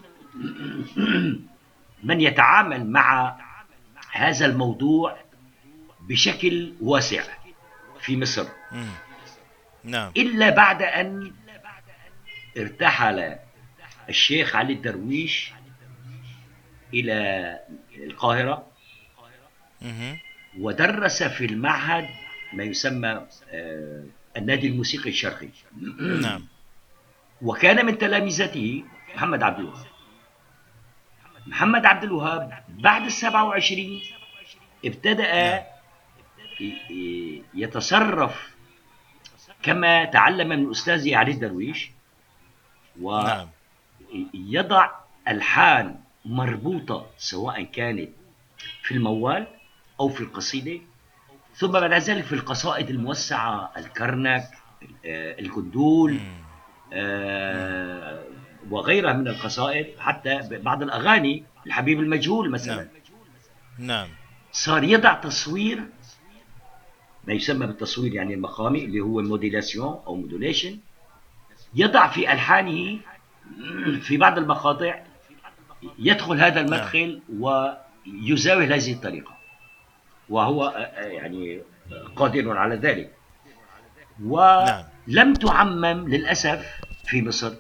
من 2.04 2.22
يتعامل 2.22 2.90
مع 2.90 3.38
هذا 4.12 4.46
الموضوع 4.46 5.18
بشكل 6.00 6.74
واسع 6.82 7.24
في 8.00 8.18
مصر. 8.18 8.48
نعم. 9.84 10.12
إلا 10.18 10.50
بعد 10.50 10.82
أن 10.82 11.34
ارتحل 12.58 13.36
الشيخ 14.10 14.56
علي 14.56 14.74
الدرويش 14.74 15.52
إلى 16.94 17.60
القاهرة. 17.98 18.68
ودرس 20.60 21.24
في 21.24 21.46
المعهد 21.46 22.08
ما 22.54 22.64
يسمى 22.64 23.28
آه، 23.52 24.04
النادي 24.38 24.68
الموسيقي 24.68 25.10
الشرقي. 25.10 25.50
نعم. 26.22 26.48
وكان 27.42 27.86
من 27.86 27.98
تلامذته 27.98 28.84
محمد 29.16 29.44
عبد 29.44 29.60
الوهاب 29.60 29.86
محمد 31.48 31.86
عبد 31.86 32.04
الوهاب 32.04 32.64
بعد 32.70 33.06
السبعة 33.06 33.44
وعشرين 33.46 34.02
ابتدأ. 34.86 35.66
يتصرف 37.54 38.56
كما 39.64 40.06
تعلم 40.06 40.50
من 40.50 40.72
أستاذه 40.72 41.18
علي 41.18 41.32
الدرويش 41.32 41.92
و 43.02 43.22
نعم. 43.22 43.50
ألحان 45.28 46.00
مربوطة 46.26 47.06
سواء 47.18 47.64
كانت 47.64 48.10
في 48.84 48.94
الموال 48.94 49.48
أو 50.00 50.10
في 50.10 50.22
القصيدة 50.22 50.82
ثم 51.56 51.72
بعد 51.72 51.94
ذلك 51.94 52.24
في 52.24 52.34
القصائد 52.36 52.90
الموسعة 52.90 53.72
الكرنك 53.78 54.50
آه، 55.06 55.40
الكندول 55.40 56.20
وغيرها 58.70 59.14
من 59.14 59.28
القصائد 59.28 60.00
حتى 60.00 60.40
بعض 60.52 60.84
الأغاني 60.84 61.44
الحبيب 61.66 62.00
المجهول 62.00 62.50
مثلا. 62.50 62.76
نعم. 62.76 62.88
نعم. 63.80 64.08
صار 64.52 64.84
يضع 64.84 65.14
تصوير 65.14 65.84
ما 67.28 67.34
يسمى 67.34 67.68
بالتصوير 67.68 68.14
يعني 68.14 68.34
المقامي 68.34 68.86
اللي 68.86 69.00
هو 69.00 69.22
modulation 69.22 70.00
أو 70.08 70.16
modulation 70.16 70.80
يضع 71.76 72.08
في 72.08 72.34
ألحانه 72.34 73.00
في 74.02 74.18
بعض 74.18 74.38
المقاطع 74.38 75.04
يدخل 76.00 76.40
هذا 76.40 76.62
المدخل 76.62 77.22
يزاول 78.06 78.74
هذه 78.74 78.94
الطريقة. 78.94 79.36
وهو 80.30 80.90
يعني 80.98 81.62
قادر 82.16 82.58
على 82.58 82.76
ذلك. 82.76 83.14
ولم 84.24 84.66
نعم. 84.66 84.84
تعمم 85.34 86.10
للأسف 86.10 86.66
في 87.06 87.22
مصر. 87.22 87.54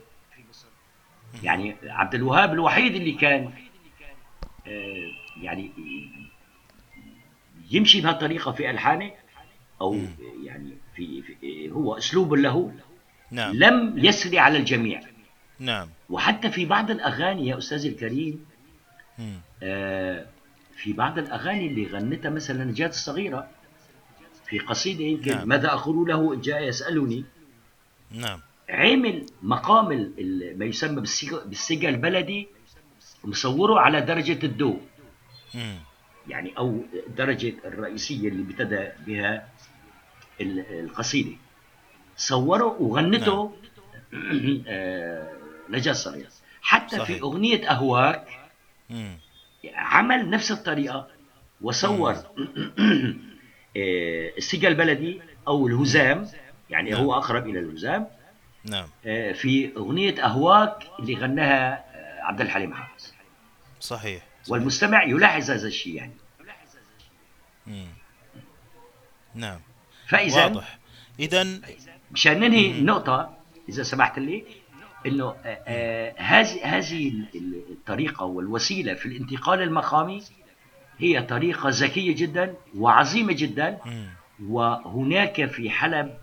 يعني 1.43 1.75
عبد 1.83 2.15
الوهاب 2.15 2.53
الوحيد 2.53 2.95
اللي 2.95 3.11
كان 3.11 3.51
آه، 4.67 5.11
يعني 5.41 5.71
يمشي 7.71 8.01
بهالطريقة 8.01 8.51
في 8.51 8.69
ألحانة 8.69 9.11
أو 9.81 9.99
يعني 10.43 10.77
في, 10.95 11.21
في 11.21 11.71
هو 11.71 11.97
أسلوب 11.97 12.33
له 12.33 12.73
نعم. 13.31 13.53
لم 13.55 13.93
يسري 13.97 14.39
على 14.39 14.57
الجميع. 14.57 15.01
نعم. 15.59 15.89
وحتى 16.09 16.51
في 16.51 16.65
بعض 16.65 16.91
الأغاني 16.91 17.47
يا 17.47 17.57
أستاذ 17.57 17.85
الكريم 17.85 18.45
آه 19.63 20.25
في 20.75 20.93
بعض 20.93 21.17
الأغاني 21.17 21.67
اللي 21.67 21.85
غنتها 21.87 22.29
مثلا 22.29 22.63
نجاة 22.63 22.87
الصغيرة 22.87 23.47
في 24.45 24.59
قصيدة 24.59 25.03
يمكن 25.03 25.31
نعم. 25.31 25.47
ماذا 25.47 25.67
أقول 25.67 26.07
له 26.07 26.35
جاء 26.35 26.63
يسألني. 26.63 27.25
نعم 28.11 28.39
عمل 28.69 29.25
مقام 29.41 30.13
ما 30.55 30.65
يسمى 30.65 31.01
بالسجا 31.45 31.89
البلدي 31.89 32.47
مصوره 33.23 33.79
على 33.79 34.01
درجة 34.01 34.45
الدو 34.45 34.77
مم. 35.53 35.77
يعني 36.27 36.57
أو 36.57 36.81
الدرجة 37.07 37.53
الرئيسية 37.65 38.27
اللي 38.29 38.43
ابتدى 38.43 38.89
بها 39.07 39.49
القصيدة 40.41 41.35
صوره 42.17 42.81
وغنته 42.81 43.53
نعم. 44.11 44.63
آه 44.67 45.33
نجاة 45.69 45.93
صغيرة 45.93 46.29
حتى 46.61 46.97
صحيح. 46.97 47.17
في 47.17 47.21
أغنية 47.21 47.71
أهواك 47.71 48.27
مم. 48.89 49.17
عمل 49.73 50.29
نفس 50.29 50.51
الطريقة 50.51 51.07
وصور 51.61 52.13
آه، 53.77 54.31
السجا 54.37 54.67
البلدي 54.67 55.21
أو 55.47 55.67
الهزام 55.67 56.27
يعني 56.69 56.91
نعم. 56.91 57.01
هو 57.01 57.13
أقرب 57.13 57.47
إلى 57.47 57.59
الهزام 57.59 58.07
نعم. 58.65 58.87
آه، 59.05 59.31
في 59.31 59.71
أغنية 59.77 60.25
أهواك 60.25 60.83
اللي 60.99 61.15
غناها 61.15 61.85
آه، 61.95 62.23
عبد 62.23 62.41
الحليم 62.41 62.73
حافظ. 62.73 63.11
صحيح, 63.79 64.01
صحيح. 64.01 64.23
والمستمع 64.49 65.03
يلاحظ 65.03 65.51
هذا 65.51 65.67
الشيء 65.67 65.95
يعني. 65.95 66.13
مم. 67.67 67.87
نعم. 69.35 69.59
فإذا 70.07 70.43
واضح. 70.43 70.79
إذا 71.19 71.47
مشان 72.11 72.39
ننهي 72.39 72.71
النقطة 72.71 73.37
إذا 73.69 73.83
سمحت 73.83 74.19
لي 74.19 74.45
إنه 75.05 75.35
هذه 76.17 76.65
هذه 76.77 77.13
الطريقة 77.69 78.25
والوسيلة 78.25 78.93
في 78.93 79.05
الانتقال 79.05 79.61
المقامي 79.61 80.23
هي 80.99 81.21
طريقة 81.21 81.69
ذكية 81.69 82.15
جدا 82.15 82.53
وعظيمة 82.77 83.33
جدا. 83.33 83.79
وهناك 84.43 85.45
في 85.45 85.69
حلب 85.69 86.17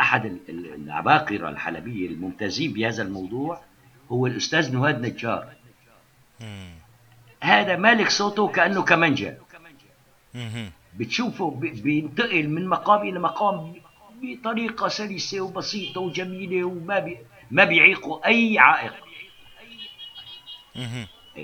أحد 0.00 0.38
العباقرة 0.48 1.48
الحلبية 1.48 2.06
الممتازين 2.08 2.72
بهذا 2.72 3.02
الموضوع 3.02 3.60
هو 4.12 4.26
الأستاذ 4.26 4.74
نهاد 4.74 5.06
نجار. 5.06 5.48
هذا 7.40 7.76
مالك 7.76 8.08
صوته 8.08 8.48
كأنه 8.48 8.82
كمانجا. 8.82 9.38
بتشوفه 10.96 11.50
بينتقل 11.60 12.48
من 12.48 12.68
مقام 12.68 13.08
إلى 13.08 13.18
مقام 13.18 13.74
بطريقة 14.22 14.88
سلسة 14.88 15.40
وبسيطة 15.40 16.00
وجميلة 16.00 16.64
وما 16.64 16.98
بي 16.98 17.18
ما 17.50 17.64
بيعيقوا 17.64 18.26
أي 18.26 18.58
عائق. 18.58 18.94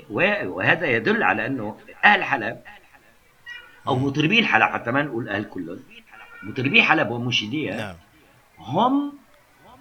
وهذا 0.09 0.87
يدل 0.87 1.23
على 1.23 1.45
أنه 1.45 1.77
أهل 2.03 2.23
حلب 2.23 2.61
أو 3.87 3.95
مطربين 3.95 4.45
حلب 4.45 4.63
حتى 4.63 4.91
ما 4.91 5.03
نقول 5.03 5.29
أهل 5.29 5.43
كلهم 5.43 5.79
مطربي 6.43 6.83
حلب 6.83 7.11
ومنشديها 7.11 7.77
نعم. 7.77 7.95
هم 8.57 9.13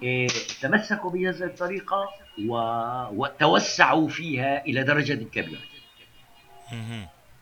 إيه 0.02 0.28
تمسكوا 0.60 1.10
بهذه 1.10 1.44
الطريقة 1.44 2.08
و... 2.48 2.54
وتوسعوا 3.12 4.08
فيها 4.08 4.64
إلى 4.64 4.82
درجة 4.82 5.24
كبيرة. 5.24 5.60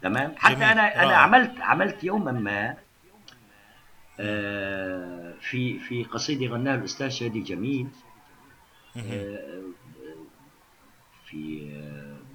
تمام؟ 0.03 0.35
حتى 0.37 0.55
جميل. 0.55 0.65
أنا 0.69 1.03
أنا 1.03 1.17
عملت 1.17 1.61
عملت 1.61 2.05
يوما 2.05 2.33
ما 2.33 2.77
آه 4.21 5.35
في 5.41 5.79
في 5.79 6.05
قصيدة 6.05 6.47
غناها 6.47 6.75
الأستاذ 6.75 7.09
شادي 7.09 7.41
جميل 7.41 7.89
آه 8.97 9.63
في 11.27 11.71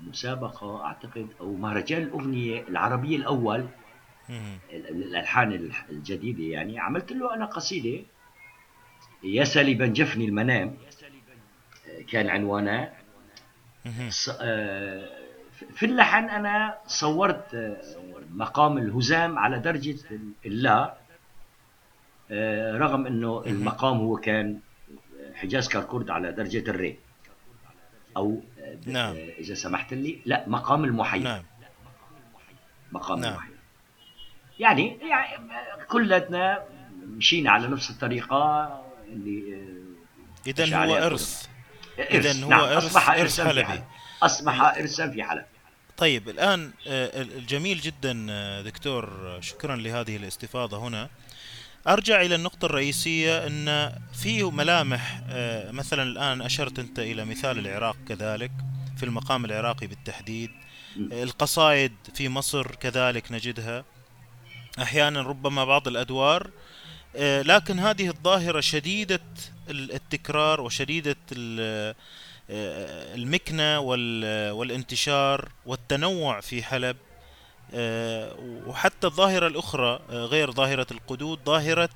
مسابقة 0.08 0.86
أعتقد 0.86 1.28
أو 1.40 1.54
مهرجان 1.54 2.02
الأغنية 2.02 2.62
العربية 2.68 3.18
الأول 3.18 3.68
الألحان 4.72 5.72
الجديدة 5.90 6.44
يعني 6.44 6.80
عملت 6.80 7.12
له 7.12 7.34
أنا 7.34 7.46
قصيدة 7.46 8.04
يا 9.26 9.44
سالبا 9.44 9.86
جفني 9.86 10.26
المنام 10.26 10.76
كان 12.12 12.30
عنوانها 12.30 12.94
آه، 14.42 15.10
في 15.76 15.86
اللحن 15.86 16.30
أنا 16.30 16.78
صورت 16.88 17.56
آه، 17.56 17.82
مقام 18.34 18.78
الهزام 18.78 19.40
على 19.40 19.60
درجة 19.60 19.96
اللا 20.46 20.98
آه، 22.32 22.78
رغم 22.78 23.06
أنه 23.06 23.44
المقام 23.46 23.98
هو 23.98 24.18
كان 24.18 24.60
حجاز 25.36 25.68
كركورد 25.70 26.10
على 26.10 26.32
درجة 26.32 26.70
الري 26.70 26.98
أو 28.18 28.42
نعم. 28.86 29.16
إذا 29.16 29.54
سمحت 29.54 29.94
لي 29.94 30.22
لا 30.26 30.44
مقام 30.48 30.84
المحيي 30.84 31.24
نعم. 31.24 31.44
مقام 32.92 33.20
نعم. 33.20 33.32
المحيي 33.34 33.56
يعني, 34.60 34.98
يعني 35.10 35.38
كلتنا 35.88 36.64
مشينا 37.04 37.52
على 37.52 37.68
نفس 37.68 37.90
الطريقة 37.90 38.86
اللي 39.08 39.56
آه، 39.56 40.50
إذا 40.50 40.86
هو 40.86 40.96
إرث. 40.96 41.46
إذا 42.00 42.44
هو 42.44 42.50
نعم. 42.50 42.60
إرث 42.60 42.86
أصبح 42.86 43.10
إرث 43.10 43.42
حلبي. 43.42 43.84
أصبح 44.24 44.62
إرثا 44.62 45.10
في 45.10 45.24
حلب 45.24 45.46
طيب 45.98 46.30
الآن 46.30 46.72
آه، 46.88 47.22
الجميل 47.22 47.82
جدا 47.82 48.28
آه، 48.30 48.62
دكتور 48.62 49.38
شكرا 49.42 49.76
لهذه 49.76 50.16
الاستفاضة 50.16 50.78
هنا. 50.78 51.10
أرجع 51.88 52.22
إلى 52.22 52.36
النقطة 52.36 52.66
الرئيسية 52.66 53.48
إن 53.48 53.94
في 54.14 54.44
ملامح 54.44 55.22
مثلا 55.70 56.04
الآن 56.04 56.42
أشرت 56.42 56.80
أنت 56.80 57.00
إلى 57.00 57.26
مثال 57.26 57.60
العراق 57.60 57.98
كذلك 58.08 58.52
في 58.98 59.04
المقام 59.04 59.46
العراقي 59.46 59.88
بالتحديد. 59.88 60.52
القصائد 60.98 61.92
في 62.14 62.30
مصر 62.30 62.76
كذلك 62.76 63.32
نجدها. 63.32 63.86
أحيانا 64.82 65.22
ربما 65.22 65.66
بعض 65.66 65.88
الأدوار 65.88 66.50
لكن 67.20 67.80
هذه 67.80 68.08
الظاهرة 68.08 68.60
شديدة 68.60 69.20
التكرار 69.70 70.62
وشديدة 70.62 71.16
آه، 72.50 73.16
المكنة 73.16 73.80
والانتشار 74.52 75.52
والتنوع 75.66 76.42
في 76.42 76.64
حلب. 76.64 76.98
آه، 77.74 78.36
وحتى 78.68 79.08
الظاهرة 79.08 79.48
الأخرى 79.48 80.00
غير 80.10 80.52
ظاهرة 80.52 80.88
القدود 80.92 81.40
ظاهرة 81.46 81.90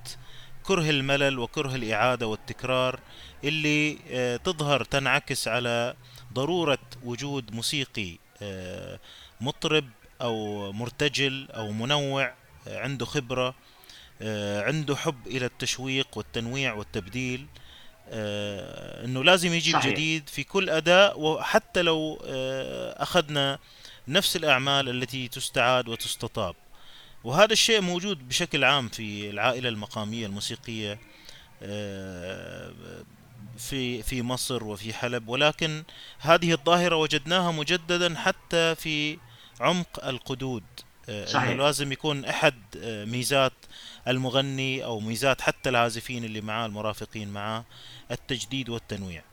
كره 0.63 0.89
الملل 0.89 1.39
وكره 1.39 1.76
الإعادة 1.76 2.28
والتكرار 2.28 2.99
اللي 3.43 3.97
تظهر 4.43 4.84
تنعكس 4.84 5.47
على 5.47 5.95
ضرورة 6.34 6.80
وجود 7.03 7.53
موسيقي 7.53 8.17
مطرب 9.41 9.89
أو 10.22 10.72
مرتجل 10.72 11.47
أو 11.51 11.72
منوع 11.72 12.34
عنده 12.67 13.05
خبرة. 13.05 13.47
آه، 13.47 13.53
عنده 14.67 14.95
حب 14.95 15.28
إلى 15.28 15.45
التشويق 15.45 16.17
والتنويع 16.17 16.74
والتبديل 16.74 17.47
آه، 18.11 19.05
إنه 19.05 19.24
لازم 19.24 19.53
يجيب 19.53 19.74
صحيح. 19.74 19.91
جديد 19.91 20.30
في 20.30 20.43
كل 20.43 20.70
أداء 20.70 21.20
وحتى 21.20 21.82
لو 21.82 22.22
آه، 22.26 23.03
أخذنا 23.03 23.59
نفس 24.07 24.36
الأعمال 24.36 24.89
التي 24.89 25.28
تستعاد 25.28 25.88
وتستطاب 25.88 26.55
وهذا 27.24 27.53
الشيء 27.53 27.82
موجود 27.82 28.28
بشكل 28.28 28.63
عام 28.63 28.89
في 28.89 29.30
العائلة 29.30 29.70
المقامية 29.70 30.26
الموسيقية 30.26 30.99
في 33.57 34.03
في 34.03 34.22
مصر 34.22 34.63
وفي 34.63 34.93
حلب 34.93 35.28
ولكن 35.28 35.84
هذه 36.20 36.51
الظاهرة 36.51 36.95
وجدناها 36.95 37.51
مجددا 37.51 38.15
حتى 38.15 38.76
في 38.76 39.17
عمق 39.59 40.05
القدود 40.05 40.63
صحيح. 41.07 41.43
إنه 41.43 41.63
لازم 41.63 41.91
يكون 41.91 42.26
أحد 42.26 42.55
ميزات 42.86 43.53
المغني 44.10 44.84
أو 44.84 44.99
ميزات 44.99 45.41
حتى 45.41 45.70
العازفين 45.70 46.24
اللي 46.24 46.41
معاه 46.41 46.66
المرافقين 46.66 47.30
معاه 47.30 47.66
التجديد 48.12 48.70
والتنويع. 48.70 49.24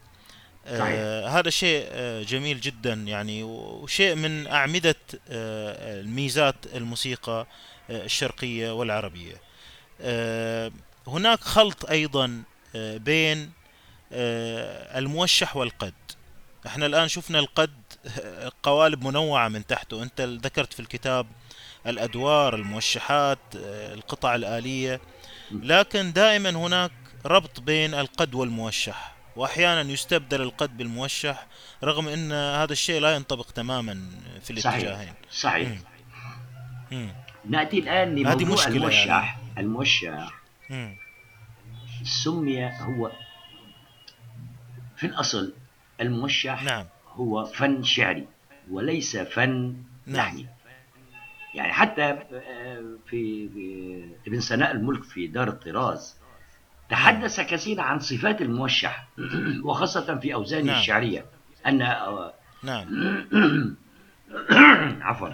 آه 0.66 1.28
هذا 1.28 1.50
شيء 1.50 1.86
آه 1.90 2.22
جميل 2.22 2.60
جدا 2.60 2.92
يعني 2.92 3.42
وشيء 3.42 4.14
من 4.14 4.46
أعمدة 4.46 4.96
آه 5.28 6.00
الميزات 6.00 6.54
الموسيقى 6.74 7.46
آه 7.90 8.04
الشرقية 8.04 8.70
والعربية. 8.74 9.40
آه 10.00 10.72
هناك 11.06 11.40
خلط 11.40 11.90
أيضا 11.90 12.42
آه 12.76 12.96
بين 12.96 13.50
آه 14.12 14.98
الموشح 14.98 15.56
والقد. 15.56 15.94
إحنا 16.66 16.86
الآن 16.86 17.08
شفنا 17.08 17.38
القد 17.38 17.72
قوالب 18.62 19.04
منوعة 19.04 19.48
من 19.48 19.66
تحته. 19.66 20.02
أنت 20.02 20.20
ذكرت 20.20 20.72
في 20.72 20.80
الكتاب 20.80 21.26
الأدوار 21.86 22.54
الموشحات 22.54 23.38
القطع 23.94 24.34
الآلية 24.34 25.00
لكن 25.50 26.12
دائما 26.12 26.50
هناك 26.50 26.92
ربط 27.26 27.60
بين 27.60 27.94
القد 27.94 28.34
والموشح 28.34 29.14
وأحيانا 29.36 29.92
يستبدل 29.92 30.42
القد 30.42 30.76
بالموشح 30.76 31.46
رغم 31.84 32.08
أن 32.08 32.32
هذا 32.32 32.72
الشيء 32.72 33.00
لا 33.00 33.14
ينطبق 33.14 33.50
تماما 33.50 34.10
في 34.42 34.50
الاتجاهين 34.50 35.14
صحيح, 35.30 35.68
صحيح. 36.90 37.06
نأتي 37.44 37.78
الآن 37.78 38.14
لموضوع 38.14 38.66
الموشح 38.66 39.06
يعني. 39.06 39.58
الموشح 39.58 40.32
مم. 40.70 40.96
سمي 42.24 42.66
هو 42.80 43.12
في 44.96 45.06
الأصل 45.06 45.52
الموشح 46.00 46.62
نعم. 46.62 46.86
هو 47.14 47.44
فن 47.44 47.82
شعري 47.82 48.26
وليس 48.70 49.16
فن 49.16 49.76
نعم. 50.06 50.16
لحني 50.16 50.46
يعني 51.56 51.72
حتى 51.72 52.02
آه، 52.02 52.96
في 53.06 53.48
ابن 54.26 54.40
سناء 54.40 54.72
الملك 54.72 55.04
في 55.04 55.26
دار 55.26 55.48
الطراز 55.48 56.16
تحدث. 56.90 57.40
كثيرا 57.40 57.82
عن 57.82 57.98
صفات 57.98 58.42
الموشح 58.42 59.08
وخاصة 59.64 60.18
في 60.18 60.34
أوزانه 60.34 60.66
نعم. 60.66 60.80
الشعرية 60.80 61.24
أن 61.66 61.82
آه، 61.82 62.34
نعم 62.62 62.86
عفوا 65.08 65.28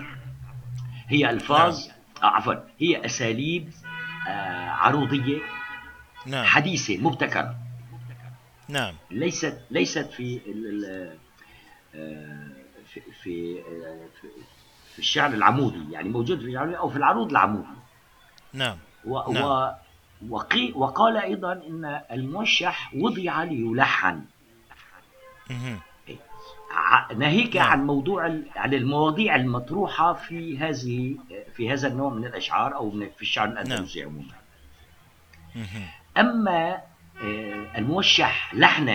هي 1.08 1.30
ألفاظ 1.30 1.86
نعم. 1.86 1.96
آه 2.22 2.26
عفوا 2.26 2.54
هي 2.78 3.04
أساليب 3.04 3.70
عروضية 4.68 5.38
نعم. 6.26 6.44
حديثة 6.44 6.98
مبتكرة 6.98 7.56
نعم 8.68 8.94
ليست 9.10 9.60
ليست 9.70 10.10
في 10.10 10.40
في 13.22 13.62
في, 14.20 14.28
في 14.92 14.98
الشعر 14.98 15.32
العمودي 15.34 15.92
يعني 15.92 16.08
موجود 16.08 16.40
في 16.40 16.46
الشعر 16.46 16.78
أو 16.78 16.88
في 16.88 16.96
العروض 16.96 17.30
العمودي. 17.30 17.66
نعم. 18.52 18.76
و 19.04 19.32
نعم. 19.32 19.44
و 19.44 19.72
وقي 20.28 20.72
وقال 20.74 21.16
أيضا 21.16 21.52
إن 21.52 22.00
الموشح 22.10 22.94
وضع 22.94 23.42
ليلحن. 23.42 24.24
ناهيك 27.16 27.56
نعم. 27.56 27.66
عن 27.66 27.86
موضوع 27.86 28.24
عن 28.56 28.74
المواضيع 28.74 29.36
المطروحة 29.36 30.12
في 30.12 30.58
هذه 30.58 31.16
في 31.54 31.70
هذا 31.72 31.88
النوع 31.88 32.14
من 32.14 32.24
الأشعار 32.24 32.74
أو 32.74 32.90
من 32.90 33.10
في 33.16 33.22
الشعر 33.22 33.48
الأندلسي 33.48 34.00
نعم. 34.00 34.08
عموما 34.08 34.42
أما 36.16 36.80
آه، 37.22 37.78
الموشح 37.78 38.54
لحنا 38.54 38.92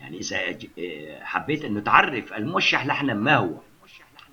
يعني 0.00 0.18
إذا 0.18 0.38
آه، 0.78 1.24
حبيت 1.24 1.64
أن 1.64 1.84
تعرف 1.84 2.32
الموشح 2.32 2.86
لحنا 2.86 3.14
ما 3.14 3.36
هو؟ 3.36 3.60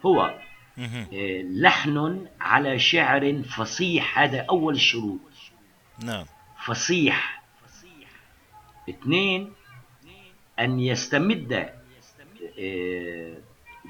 هو 0.05 0.39
آه، 0.79 1.41
لحن 1.41 2.27
على 2.41 2.79
شعر 2.79 3.43
فصيح 3.43 4.19
هذا 4.19 4.45
أول 4.49 4.73
الشروط 4.73 5.19
نعم. 6.03 6.25
فصيح. 6.65 7.43
اثنين 8.89 9.51
أن 10.59 10.79
يستمد 10.79 11.69
آه، 12.59 13.37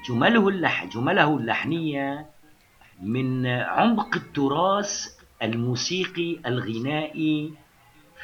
جمله 0.08 0.48
اللح 0.48 0.84
جمله 0.84 1.36
اللحنية 1.36 2.26
من 3.02 3.46
عمق 3.46 4.16
التراث 4.16 5.06
الموسيقي 5.42 6.38
الغنائي 6.46 7.52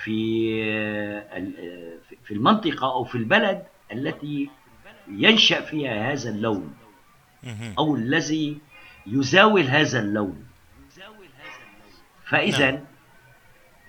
في 0.05 0.51
آه، 0.65 1.99
في 2.25 2.35
المنطقة 2.35 2.93
أو 2.93 3.05
في 3.05 3.15
البلد 3.15 3.67
التي 3.93 4.51
ينشأ 5.09 5.61
فيها 5.61 6.13
هذا 6.13 6.31
اللون. 6.31 6.75
أو 7.79 7.97
الذي 7.97 8.59
يزاول 9.07 9.63
هذا 9.63 10.01
اللون. 10.01 10.47
فإذا 12.25 12.71
نعم. 12.71 12.85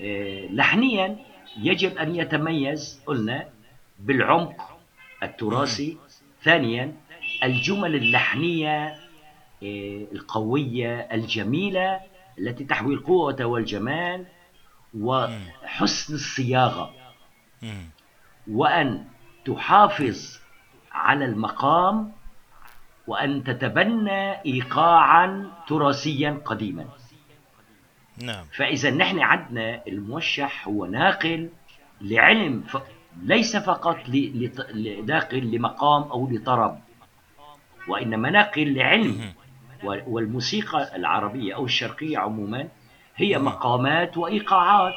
آه، 0.02 0.48
لحنيا 0.48 1.18
يجب 1.58 1.98
أن 1.98 2.16
يتميز 2.16 3.02
قلنا 3.06 3.50
بالعمق 4.00 4.80
التراثي. 5.24 5.98
ثانيا 6.44 6.96
الجمل 7.44 7.96
اللحنية 7.96 8.88
آه، 9.64 10.06
القوية 10.12 11.00
الجميلة 11.00 12.00
التي 12.40 12.64
تحوي 12.64 12.94
القوة 12.94 13.46
والجمال 13.46 14.26
وحسن 15.00 16.14
الصياغة. 16.14 16.94
وأن 18.48 19.06
تحافظ 19.46 20.40
على 20.92 21.26
المقام 21.26 22.12
وأن 23.12 23.44
تتبنى 23.44 24.46
إيقاعا 24.46 25.52
تراثيا 25.68 26.42
قديما. 26.46 26.86
نعم. 28.18 28.46
فإذا 28.56 28.92
نحن 28.92 29.20
عندنا 29.20 29.82
الموشح 29.88 30.68
هو 30.68 30.86
ناقل 30.86 31.50
لعلم 32.02 32.62
ف... 32.62 32.78
ليس 33.24 33.58
فقط 33.58 34.10
ل... 34.10 34.50
ناقل 35.06 35.52
لمقام 35.52 36.02
أو 36.04 36.30
لطرب 36.32 36.80
وإنما 37.88 38.30
ناقل 38.30 38.74
لعلم. 38.74 39.34
والموسيقى 39.84 40.96
العربية 40.96 41.56
أو 41.56 41.66
الشرقية 41.66 42.18
عموما 42.18 42.68
هي 43.16 43.38
مقامات 43.38 44.18
وإيقاعات. 44.18 44.94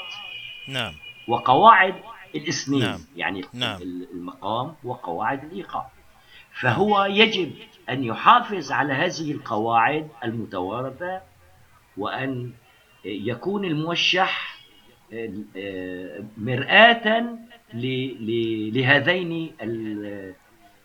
نعم. 0.69 0.93
وقواعد 1.29 1.95
الإسنين. 2.35 2.83
نعم. 2.83 3.01
يعني 3.17 3.45
نعم. 3.53 3.83
المقام 3.83 4.75
وقواعد 4.85 5.45
الإيقاع. 5.45 5.87
فهو 6.61 7.05
يجب 7.05 7.53
أن 7.91 8.05
يحافظ 8.05 8.73
على 8.73 8.93
هذه 8.93 9.33
القواعد 9.33 10.09
المتوارثة 10.25 11.21
وأن 11.97 12.53
يكون 13.05 13.65
الموشح 13.65 14.59
آه، 15.57 16.25
مرآة 16.37 17.27
لهذين 18.73 19.57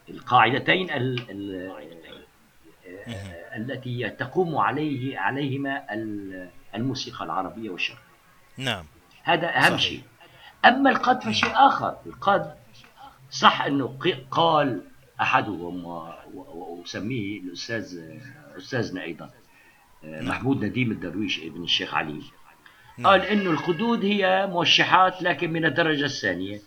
القاعدتين 0.09 0.87
التي 3.55 4.09
تقوم 4.09 4.57
عليه 4.57 5.19
عليهما 5.19 5.83
الموسيقى 6.75 7.25
العربية 7.25 7.69
والشرقية. 7.69 8.03
نعم. 8.57 8.85
هذا 9.23 9.47
أهم 9.47 9.63
صحيح. 9.63 9.79
شيء. 9.79 10.01
أما 10.65 10.89
القد 10.89 11.23
فشيء 11.23 11.51
آخر 11.53 11.97
القد 12.05 12.55
صح 13.29 13.61
أنه 13.61 13.97
قال 14.31 14.81
أحدهم 15.21 15.85
وأسميه 16.33 17.39
الأستاذ 17.39 17.99
أستاذنا 18.57 19.03
أيضا 19.03 19.29
نعم. 20.03 20.25
محمود 20.27 20.65
نديم 20.65 20.91
الدرويش 20.91 21.39
ابن 21.39 21.63
الشيخ 21.63 21.93
علي. 21.93 22.21
نعم. 22.97 23.07
قال 23.07 23.21
انه 23.21 23.49
الخدود 23.49 24.05
هي 24.05 24.47
موشحات 24.47 25.21
لكن 25.21 25.51
من 25.51 25.65
الدرجة 25.65 26.05
الثانية. 26.05 26.59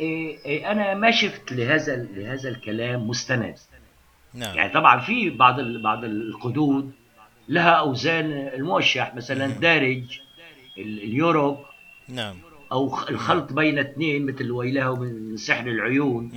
إيه 0.00 0.44
إيه 0.44 0.70
أنا 0.72 0.94
ما 0.94 1.10
شفت 1.10 1.52
لهذا 1.52 1.96
لهذا 1.96 2.48
الكلام 2.48 3.08
مستند. 3.08 3.58
نعم. 4.34 4.56
يعني 4.56 4.72
طبعا 4.72 5.00
في 5.00 5.30
بعض 5.30 5.60
بعض 5.60 6.04
القدود 6.04 6.92
لها 7.48 7.70
أوزان 7.70 8.32
الموشح 8.32 9.14
مثلا 9.14 9.46
الدارج 9.46 10.20
اليوروب. 10.78 11.58
نعم. 12.08 12.36
أو 12.72 12.98
الخلط 13.08 13.52
بين 13.52 13.78
اثنين 13.78 14.26
مثل 14.26 14.50
ويله 14.50 14.96
من 14.96 15.36
سحر 15.36 15.66
العيون. 15.66 16.32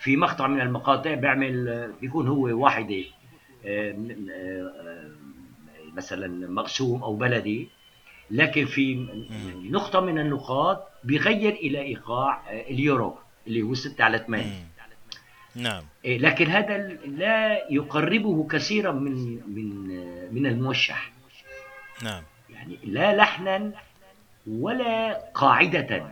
في 0.00 0.16
مقطع 0.16 0.46
من 0.46 0.60
المقاطع 0.60 1.14
بيعمل 1.14 1.92
بيكون 2.00 2.28
هو 2.28 2.64
واحدة 2.64 3.04
آه، 3.66 3.96
آه، 4.30 5.10
مثلا 5.96 6.50
مقسوم 6.50 7.02
أو 7.02 7.16
بلدي. 7.16 7.68
لكن 8.30 8.66
في 8.66 9.06
نقطة 9.70 10.00
من 10.00 10.18
النقاط 10.18 10.88
بيغير 11.04 11.52
إلى 11.52 11.80
إيقاع 11.80 12.42
آه، 12.50 12.70
اليورو 12.70 13.18
اللي 13.46 13.62
هو 13.62 13.74
6 13.74 14.04
على 14.04 14.18
8 14.18 14.68
نعم. 15.54 15.82
لكن 16.04 16.46
هذا 16.46 16.78
لا 17.04 17.72
يقربه 17.72 18.46
كثيرا 18.50 18.92
من 18.92 19.40
من 19.54 19.88
من 20.34 20.46
الموشح. 20.46 21.12
نعم. 22.02 22.22
يعني 22.50 22.78
لا 22.84 23.16
لحنا 23.16 23.72
ولا 24.48 25.12
قاعدة. 25.34 26.10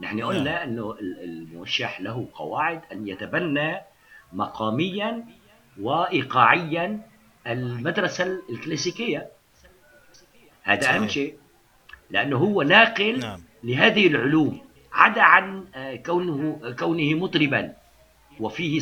نحن 0.00 0.22
قلنا 0.22 0.42
نعم. 0.42 0.68
أنه 0.68 0.96
الموشح 1.00 2.00
له 2.00 2.28
قواعد 2.34 2.80
أن 2.92 3.08
يتبنى 3.08 3.80
مقاميا 4.32 5.24
وإيقاعيا 5.80 7.00
المدرسة 7.46 8.38
الكلاسيكية. 8.50 9.28
هذا 10.62 10.96
أهم 10.96 11.08
شيء 11.08 11.34
لأنه 12.10 12.36
هو 12.36 12.62
ناقل 12.62 13.18
نعم. 13.18 13.40
لهذه 13.64 14.06
العلوم 14.06 14.60
عدا 14.92 15.22
عن 15.22 15.64
آه، 15.74 15.96
كونه 15.96 16.74
كونه 16.78 17.14
مطربا. 17.14 17.72
وفيه 18.40 18.80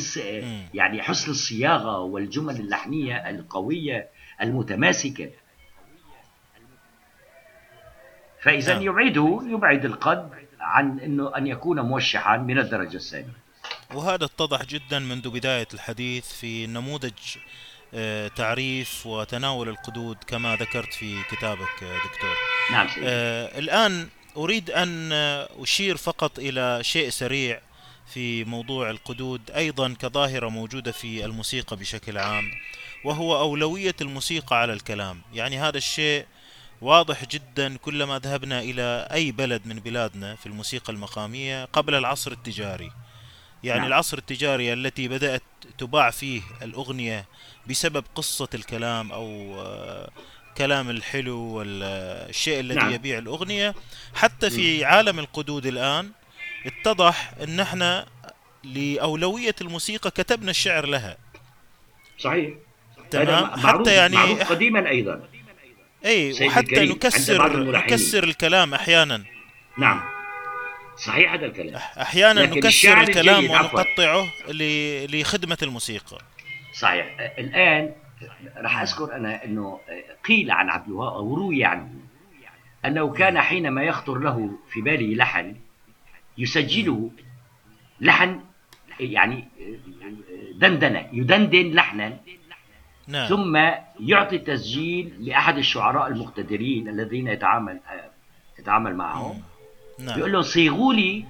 يعني 0.73 1.01
حسن 1.01 1.31
الصياغة 1.31 1.99
والجمل 1.99 2.55
اللحنية 2.55 3.29
القوية 3.29 4.07
المتماسكة. 4.41 5.29
فإذا 8.43 8.73
نعم. 8.73 8.83
يبعده 8.83 9.41
يبعد 9.47 9.85
القد 9.85 10.29
عن 10.59 10.99
أنه 10.99 11.37
أن 11.37 11.47
يكون 11.47 11.79
موشحا 11.79 12.37
من 12.37 12.59
الدرجة 12.59 12.95
الثانية 12.95 13.43
وهذا 13.93 14.25
اتضح 14.25 14.65
جدا 14.65 14.99
منذ 14.99 15.29
بداية 15.29 15.67
الحديث 15.73 16.33
في 16.33 16.67
نموذج 16.67 17.13
آه، 17.93 18.27
تعريف 18.27 19.05
وتناول 19.05 19.69
القدود 19.69 20.17
كما 20.27 20.55
ذكرت 20.55 20.93
في 20.93 21.23
كتابك 21.31 21.83
آه، 21.83 21.97
دكتور 21.97 22.35
نعم. 22.71 22.87
آه 23.03 23.59
الآن 23.59 24.07
أريد 24.37 24.71
أن 24.71 25.11
أشير 25.61 25.97
فقط 25.97 26.39
إلى 26.39 26.79
شيء 26.83 27.09
سريع 27.09 27.61
في 28.13 28.43
موضوع 28.43 28.89
القدود 28.89 29.51
أيضا 29.51 29.95
كظاهرة 29.99 30.49
موجودة 30.49 30.91
في 30.91 31.25
الموسيقى 31.25 31.75
بشكل 31.75 32.17
عام 32.17 32.51
وهو 33.03 33.39
أولوية 33.39 33.95
الموسيقى 34.01 34.61
على 34.61 34.73
الكلام 34.73 35.21
يعني 35.33 35.59
هذا 35.59 35.77
الشيء 35.77 36.25
واضح 36.83 37.25
جدا 37.25 37.77
كلما 37.77 38.19
ذهبنا 38.19 38.59
إلى 38.59 39.07
أي 39.11 39.31
بلد 39.31 39.61
من 39.65 39.75
بلادنا 39.75 40.35
في 40.35 40.45
الموسيقى 40.45 40.93
المقامية 40.93 41.65
قبل 41.65 41.95
العصر 41.95 42.31
التجاري. 42.31 42.91
يعني 43.63 43.79
نعم. 43.79 43.87
العصر 43.87 44.17
التجاري 44.17 44.73
التي 44.73 45.07
بدأت 45.07 45.43
تباع 45.77 46.09
فيه 46.09 46.41
الأغنية 46.61 47.25
بسبب 47.69 48.03
قصة 48.15 48.47
الكلام 48.53 49.11
أو 49.11 49.55
آه، 49.61 50.09
كلام 50.57 50.89
الحلو 50.89 51.39
والشيء 51.39 52.59
الذي 52.59 52.79
نعم. 52.79 52.91
يبيع 52.91 53.17
الأغنية. 53.17 53.75
حتى 54.15 54.49
في 54.49 54.85
عالم 54.85 55.19
القدود 55.19 55.65
الآن 55.65 56.11
اتضح 56.65 57.33
أن 57.43 57.59
إحنا 57.59 58.05
لأولوية 58.63 59.55
الموسيقى 59.61 60.11
كتبنا 60.11 60.51
الشعر 60.51 60.85
لها. 60.85 61.17
صحيح. 62.19 62.53
تمام؟ 63.11 63.59
حتى 63.59 63.93
يعني 63.93 64.15
معروف 64.15 64.43
قديما 64.43 64.89
أيضا. 64.89 65.21
اي 66.05 66.47
وحتى 66.47 66.85
نكسر 66.85 67.71
نكسر 67.71 68.23
الكلام 68.23 68.73
أحيانا. 68.73 69.23
نعم. 69.77 70.01
صحيح 70.97 71.33
هذا 71.33 71.45
الكلام. 71.45 71.81
أحيانا 72.01 72.45
نكسر 72.45 73.01
الكلام 73.01 73.49
ونقطعه 73.49 74.27
لخدمة 75.09 75.57
الموسيقى. 75.63 76.17
صحيح. 76.73 77.05
الآن 77.39 77.91
راح 78.57 78.81
أذكر 78.81 79.15
أنا 79.15 79.45
إنه 79.45 79.79
قيل 80.25 80.51
عن 80.51 80.69
عبد 80.69 80.87
الوهاب 80.87 81.13
أو 81.13 81.35
روي 81.35 81.65
عنه 81.65 81.89
أنه 82.85 83.13
كان 83.13 83.41
حينما 83.41 83.83
يخطر 83.83 84.17
له 84.17 84.49
في 84.71 84.81
باله 84.81 85.15
لحن 85.15 85.55
يسجله 86.37 87.11
لحن 88.01 88.39
يعني 88.99 89.47
دندنة 90.55 91.09
يدندن 91.13 91.71
لحنا 91.71 92.17
نعم. 93.07 93.27
ثم 93.27 93.55
يعطي 93.99 94.37
تسجيل 94.37 95.13
لأحد 95.19 95.57
الشعراء 95.57 96.07
المقتدرين 96.07 96.89
الذين 96.89 97.27
يتعامل 97.27 97.79
يتعامل 98.59 98.95
معهم. 98.95 99.41
نعم. 99.99 100.19
يقول 100.19 100.31
له 100.31 100.41
صيغوا 100.41 100.93
لي 100.93 101.25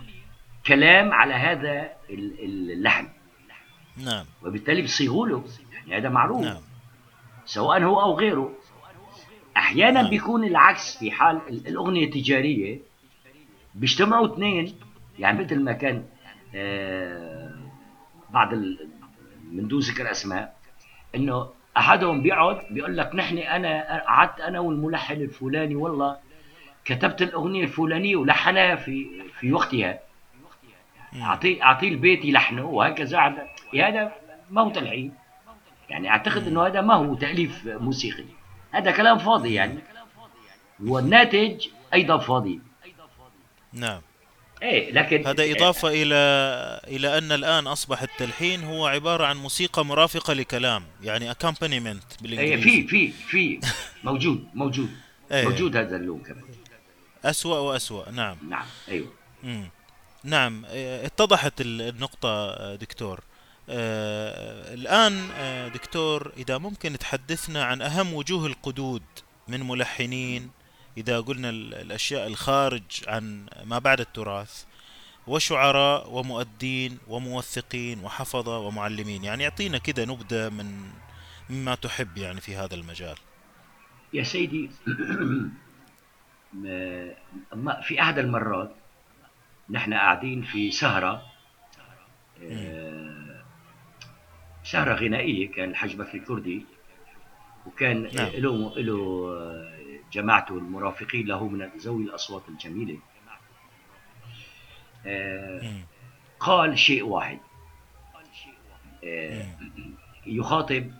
كلام 0.65 1.11
على 1.11 1.33
هذا 1.33 1.89
اللحن. 2.09 3.07
نعم. 3.97 4.25
وبالتالي 4.43 4.81
بيصيغوا 4.81 5.27
له. 5.27 5.43
يعني 5.87 6.01
هذا 6.01 6.09
معروف. 6.09 6.45
نعم. 6.45 6.61
سواء 7.45 7.83
هو 7.83 8.01
أو 8.01 8.19
غيره. 8.19 8.53
أحيانا 9.57 10.01
نعم. 10.01 10.09
بيكون 10.09 10.43
العكس 10.43 10.97
في 10.97 11.11
حال 11.11 11.41
الأغنية 11.47 12.05
التجارية. 12.05 12.79
بيجتمعوا 13.75 14.33
اثنين. 14.33 14.75
يعني 15.19 15.43
مثل 15.43 15.59
ما 15.59 15.71
كان 15.71 16.05
آه 16.55 17.55
بعض 18.29 18.53
من 19.51 19.67
دون 19.67 19.79
ذكر 19.79 20.11
أسماء. 20.11 20.57
إنه 21.15 21.49
أحدهم 21.77 22.21
بيقعد 22.21 22.61
بيقول 22.69 22.97
لك 22.97 23.15
نحن 23.15 23.37
أنا 23.37 24.03
قعدت 24.07 24.39
أنا 24.39 24.59
والملحن 24.59 25.13
الفلاني 25.13 25.75
والله 25.75 26.17
كتبت 26.85 27.21
الأغنية 27.21 27.63
الفلانية 27.63 28.15
ولحنها 28.15 28.75
في 28.75 29.23
في 29.39 29.53
وقتها. 29.53 29.99
اعطيه 31.21 31.63
اعطيه 31.63 31.89
البيت 31.89 32.25
يلحنه 32.25 32.65
وهكذا. 32.65 33.19
هذا 33.73 34.11
ما 34.51 34.61
هو 34.61 34.69
تلحين 34.69 35.13
يعني 35.89 36.09
أعتقد 36.09 36.47
إنه 36.47 36.67
هذا 36.67 36.81
ما 36.81 36.93
هو 36.93 37.15
تأليف 37.15 37.65
موسيقي. 37.65 38.25
هذا 38.71 38.91
كلام 38.91 39.17
فاضي 39.17 39.53
يعني. 39.53 39.79
والناتج 40.83 41.67
أيضا 41.93 42.17
فاضي. 42.17 42.59
نعم. 43.73 44.01
إيه 44.63 44.91
لكن 44.91 45.27
هذا 45.27 45.51
إضافة 45.51 45.87
إلى 45.87 46.15
إلى 46.87 47.17
أن 47.17 47.31
الآن 47.31 47.67
اصبح 47.67 48.01
التلحين 48.01 48.63
هو 48.63 48.87
عبارة 48.87 49.25
عن 49.25 49.37
موسيقى 49.37 49.85
مرافقة 49.85 50.33
لكلام 50.33 50.83
يعني 51.03 51.31
اكامبانيمنت 51.31 52.03
بالإنجليزي. 52.21 52.69
إيه 52.69 52.87
في 52.87 52.87
في 52.87 53.11
في 53.11 53.59
موجود 54.03 54.47
موجود 54.53 54.89
إيه. 55.31 55.43
موجود 55.43 55.75
هذا 55.77 55.95
اللون 55.95 56.19
كمان. 56.19 56.43
اسوء 57.25 57.57
واسوء 57.57 58.09
نعم. 58.09 58.37
نعم 58.49 58.65
أيوه. 58.89 59.07
مم. 59.43 59.69
نعم 60.23 60.65
اتضحت 60.69 61.61
النقطة 61.61 62.55
دكتور. 62.75 63.19
آه 63.69 64.73
الآن 64.73 65.29
آه 65.37 65.67
دكتور 65.67 66.31
إذا 66.37 66.57
ممكن 66.57 66.97
تحدثنا 66.97 67.63
عن 67.63 67.81
أهم 67.81 68.13
وجوه 68.13 68.45
القدود 68.45 69.03
من 69.47 69.67
ملحنين 69.67 70.49
إذا 70.97 71.19
قلنا 71.19 71.49
الأشياء 71.49 72.27
الخارج 72.27 72.83
عن 73.07 73.45
ما 73.65 73.79
بعد 73.79 73.99
التراث 73.99 74.63
وشعراء 75.27 76.09
ومؤدين 76.11 76.97
وموثقين 77.07 77.99
وحفظة 77.99 78.57
ومعلمين 78.57 79.23
يعني 79.23 79.43
يعطينا 79.43 79.77
كده 79.77 80.05
نبذة 80.05 80.49
من 80.49 80.89
مما 81.49 81.75
تحب 81.75 82.17
يعني 82.17 82.41
في 82.41 82.55
هذا 82.55 82.75
المجال 82.75 83.15
يا 84.13 84.23
سيدي 84.23 84.69
في 87.83 88.01
أحد 88.01 88.19
المرات 88.19 88.75
نحن 89.69 89.93
قاعدين 89.93 90.41
في 90.41 90.71
سهرة 90.71 91.21
آه، 92.43 93.43
سهرة 94.63 94.93
غنائية 94.93 95.51
كان 95.51 95.69
الحجبة 95.69 96.03
بكري 96.03 96.17
الكردي 96.17 96.65
وكان 97.65 98.09
نعم. 98.15 98.29
له 98.29 98.73
له 98.77 99.27
جماعته 100.13 100.57
المرافقين 100.57 101.27
له 101.27 101.47
من 101.47 101.69
ذوي 101.77 102.03
الأصوات 102.03 102.43
الجميلة. 102.49 102.99
آه، 105.05 105.73
قال 106.39 106.79
شيء 106.79 107.03
واحد. 107.03 107.39
آه، 109.03 109.45
يخاطب 110.25 110.91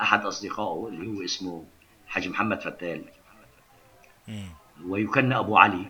أحد 0.00 0.26
أصدقائه 0.26 0.88
اللي 0.88 1.06
هو 1.06 1.24
اسمه 1.24 1.66
حاج 2.08 2.28
محمد 2.28 2.60
فتال. 2.60 3.04
ويكنى 4.84 5.38
أبو 5.38 5.56
علي. 5.56 5.86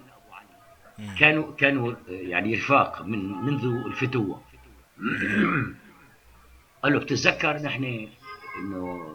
كانوا 1.19 1.55
كانوا 1.55 1.95
يعني 2.09 2.55
رفاق 2.55 3.03
من 3.03 3.33
منذ 3.33 3.65
الفتوة. 3.87 4.43
قال 6.83 6.93
له 6.93 6.99
بتتذكر 6.99 7.57
نحن 7.63 8.09
إنه 8.59 9.15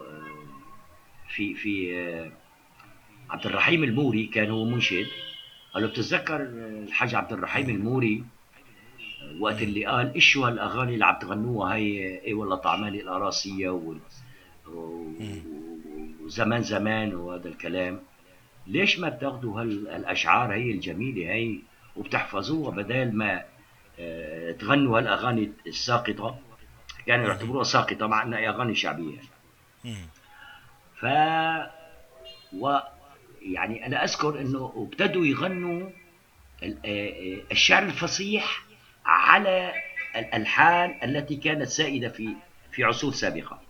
في 1.28 1.54
في 1.56 2.32
عبد 3.30 3.46
الرحيم 3.46 3.84
الموري 3.84 4.26
كان 4.26 4.52
هو 4.52 4.66
منشد. 4.66 5.08
قال 5.74 5.84
له 5.84 5.90
بتتذكر 5.90 6.42
الحاج 6.42 7.16
عبد 7.16 7.34
الرحيم 7.34 7.70
الموري؟ 7.70 8.24
وقت 9.40 9.62
اللي 9.62 9.86
قال 9.86 10.14
إيش 10.14 10.26
شو 10.26 10.46
هالاغاني 10.46 10.94
اللي 10.94 11.06
عم 11.06 11.20
تغنوها 11.20 11.76
هي 11.76 12.22
اي 12.26 12.34
والله 12.34 12.56
طعمالي 12.56 13.02
القراصية. 13.02 13.82
وزمان 16.24 16.64
زمان 16.64 17.16
وهذا 17.16 17.48
الكلام. 17.48 18.00
ليش 18.68 19.00
ما 19.00 19.10
بتاخذوا 19.10 19.62
هالأشعار 19.62 20.54
هي 20.54 20.72
الجميلة 20.72 21.34
هي؟ 21.34 21.60
وبتحفظوها 21.96 22.72
بدل 22.72 23.12
ما 23.12 23.44
آه، 24.00 24.52
تغنوا 24.52 24.98
هالأغاني 25.00 25.52
الساقطة. 25.68 26.40
يعني 27.08 27.24
يعتبروها 27.24 27.64
ساقطة 27.64 28.08
مع 28.08 28.24
إنها 28.24 28.50
أغاني 28.50 28.76
شعبية. 28.76 29.20
ف 31.00 31.06
و 32.54 32.78
يعني 33.54 33.86
أنا 33.86 34.04
أذكر 34.04 34.42
إنه 34.42 34.74
ابتدوا 34.76 35.26
يغنوا 35.26 35.90
آه، 36.64 36.76
آه، 36.86 37.42
الشعر 37.52 37.84
الفصيح 37.84 38.66
على 39.06 39.74
الألحان 40.16 40.96
التي 41.04 41.36
كانت 41.36 41.68
سائدة 41.68 42.10
في 42.10 42.36
في 42.72 42.84
عصور 42.84 43.14
سابقة. 43.14 43.62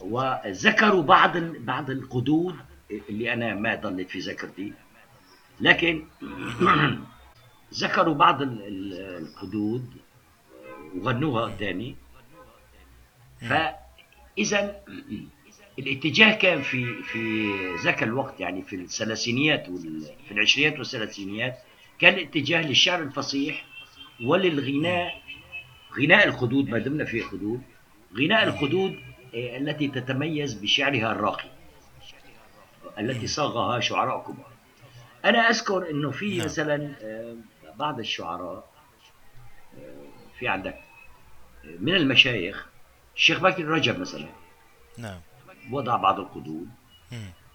وذكروا 0.00 1.02
بعض 1.02 1.36
بعض 1.38 1.90
القدود 1.90 2.56
اللي 2.90 3.32
أنا 3.32 3.54
ما 3.54 3.74
ضلت 3.74 4.10
في 4.10 4.18
ذاكرتي 4.18 4.72
لكن 5.60 6.04
ذكروا 7.82 8.14
بعض 8.14 8.42
القدود 8.42 9.92
وغنوها 10.96 11.44
قدامي. 11.44 11.96
فاذا 13.40 14.82
الاتجاه 15.78 16.34
كان 16.34 16.62
في 16.62 17.02
في 17.02 17.50
ذاك 17.84 18.02
الوقت 18.02 18.40
يعني 18.40 18.62
في 18.62 18.76
الثلاثينيات 18.76 19.66
في 20.28 20.30
العشرينات 20.30 20.78
والثلاثينيات 20.78 21.58
كان 21.98 22.14
الاتجاه 22.14 22.62
للشعر 22.62 23.02
الفصيح 23.02 23.64
وللغناء 24.24 25.22
غناء 25.98 26.28
الخدود 26.28 26.68
ما 26.68 26.78
دمنا 26.78 27.04
في 27.04 27.20
خدود 27.20 27.62
غناء 28.18 28.44
الخدود 28.44 29.00
آه، 29.34 29.56
التي 29.56 29.88
تتميز 29.88 30.54
بشعرها 30.54 31.12
الراقي 31.12 31.48
التي 32.98 33.26
صاغها 33.26 33.80
شعراء 33.80 34.22
كبار 34.22 34.52
أنا 35.24 35.38
أذكر 35.38 35.90
إنه 35.90 36.10
في 36.10 36.36
نعم. 36.36 36.44
مثلا 36.44 36.94
آه، 37.02 37.36
بعض 37.78 37.98
الشعراء 37.98 38.70
آه، 39.78 40.06
في 40.38 40.48
عندك 40.48 40.78
من 41.78 41.94
المشايخ 41.94 42.66
الشيخ 43.16 43.40
باكر 43.40 43.64
رجب 43.64 44.00
مثلا. 44.00 44.28
نعم. 44.98 45.20
وضع 45.70 45.96
بعض 45.96 46.20
القدود. 46.20 46.68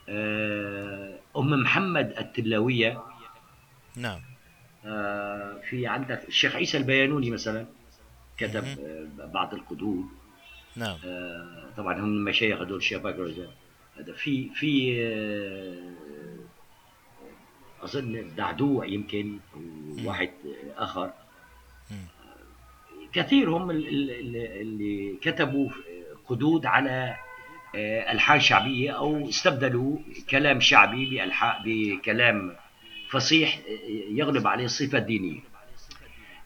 آه، 0.09 1.19
أم 1.37 1.49
محمد 1.49 2.13
التلاوية. 2.17 3.03
نعم. 3.95 4.19
آه، 4.85 5.61
في 5.69 5.87
عندك 5.87 6.27
الشيخ 6.27 6.55
عيسى 6.55 6.77
البيانوني 6.77 7.31
مثلا 7.31 7.65
كتب. 8.37 8.63
آه، 8.65 9.07
بعض 9.33 9.53
القدود 9.53 10.05
نعم. 10.75 10.97
طبعا 11.77 11.93
هم 11.99 12.03
المشايخ 12.05 12.61
هذول 12.61 12.81
رجب 13.19 13.47
هذا 13.97 14.13
في 14.13 14.49
في 14.55 14.97
أظن 17.83 18.35
دعدوع 18.37 18.85
يمكن 18.85 19.37
وواحد 20.05 20.29
آخر. 20.77 21.13
كثير 23.13 23.49
هم 23.49 23.71
ال- 23.71 23.87
ال- 23.87 24.11
ال- 24.11 24.61
اللي 24.61 25.17
كتبوا 25.21 25.69
قدود 26.27 26.65
على 26.65 27.15
آه، 27.75 28.11
ألحان 28.11 28.39
شعبية 28.39 28.91
أو 28.91 29.29
استبدلوا 29.29 29.97
كلام 30.29 30.59
شعبي 30.59 31.21
بكلام 31.65 32.55
فصيح 33.09 33.57
آه، 33.57 34.11
يغلب 34.11 34.47
عليه 34.47 34.65
الصفة 34.65 34.97
الدينية. 34.97 35.39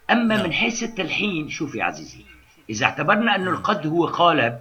أما 0.09 0.35
نعم. 0.35 0.45
من 0.45 0.53
حيث 0.53 0.83
التلحين 0.83 1.49
شوف 1.49 1.75
يا 1.75 1.83
عزيزي 1.83 2.25
إذا 2.69 2.85
اعتبرنا 2.85 3.35
أن 3.35 3.47
القد 3.47 3.87
هو 3.87 4.05
قالب 4.05 4.59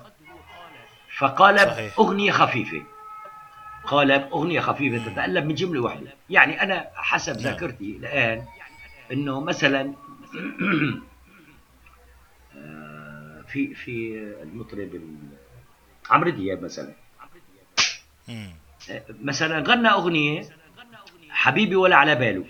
فقالب 1.19 1.59
صحيح. 1.59 1.99
أغنية 1.99 2.33
خفيفة. 2.33 2.83
قالب 3.85 4.23
أغنية 4.33 4.61
خفيفة 4.61 5.13
تتألف 5.13 5.45
من 5.45 5.55
جملة 5.55 5.81
واحدة. 5.81 6.15
يعني 6.31 6.63
أنا 6.63 6.91
حسب 6.95 7.33
نعم. 7.33 7.43
ذاكرتي 7.43 7.97
الآن 7.97 8.45
أنه 9.13 9.41
مثلا 9.41 9.95
آه، 12.57 13.43
في 13.49 13.75
في 13.75 14.19
المطرب 14.43 14.91
عمرو 16.11 16.31
دياب 16.31 16.63
مثلا 16.63 16.93
مثلا 19.23 19.59
غنى 19.69 19.89
اغنيه 19.89 20.43
حبيبي 21.31 21.77
ولا 21.77 21.97
على 21.97 22.15
باله 22.15 22.45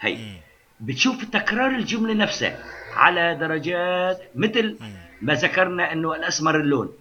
هي 0.00 0.40
بتشوف 0.80 1.24
تكرار 1.24 1.70
الجمله 1.70 2.14
نفسها 2.14 2.64
على 2.94 3.34
درجات 3.34 4.22
مثل 4.34 4.78
ما 5.22 5.34
ذكرنا 5.34 5.92
انه 5.92 6.14
الاسمر 6.14 6.60
اللون 6.60 6.92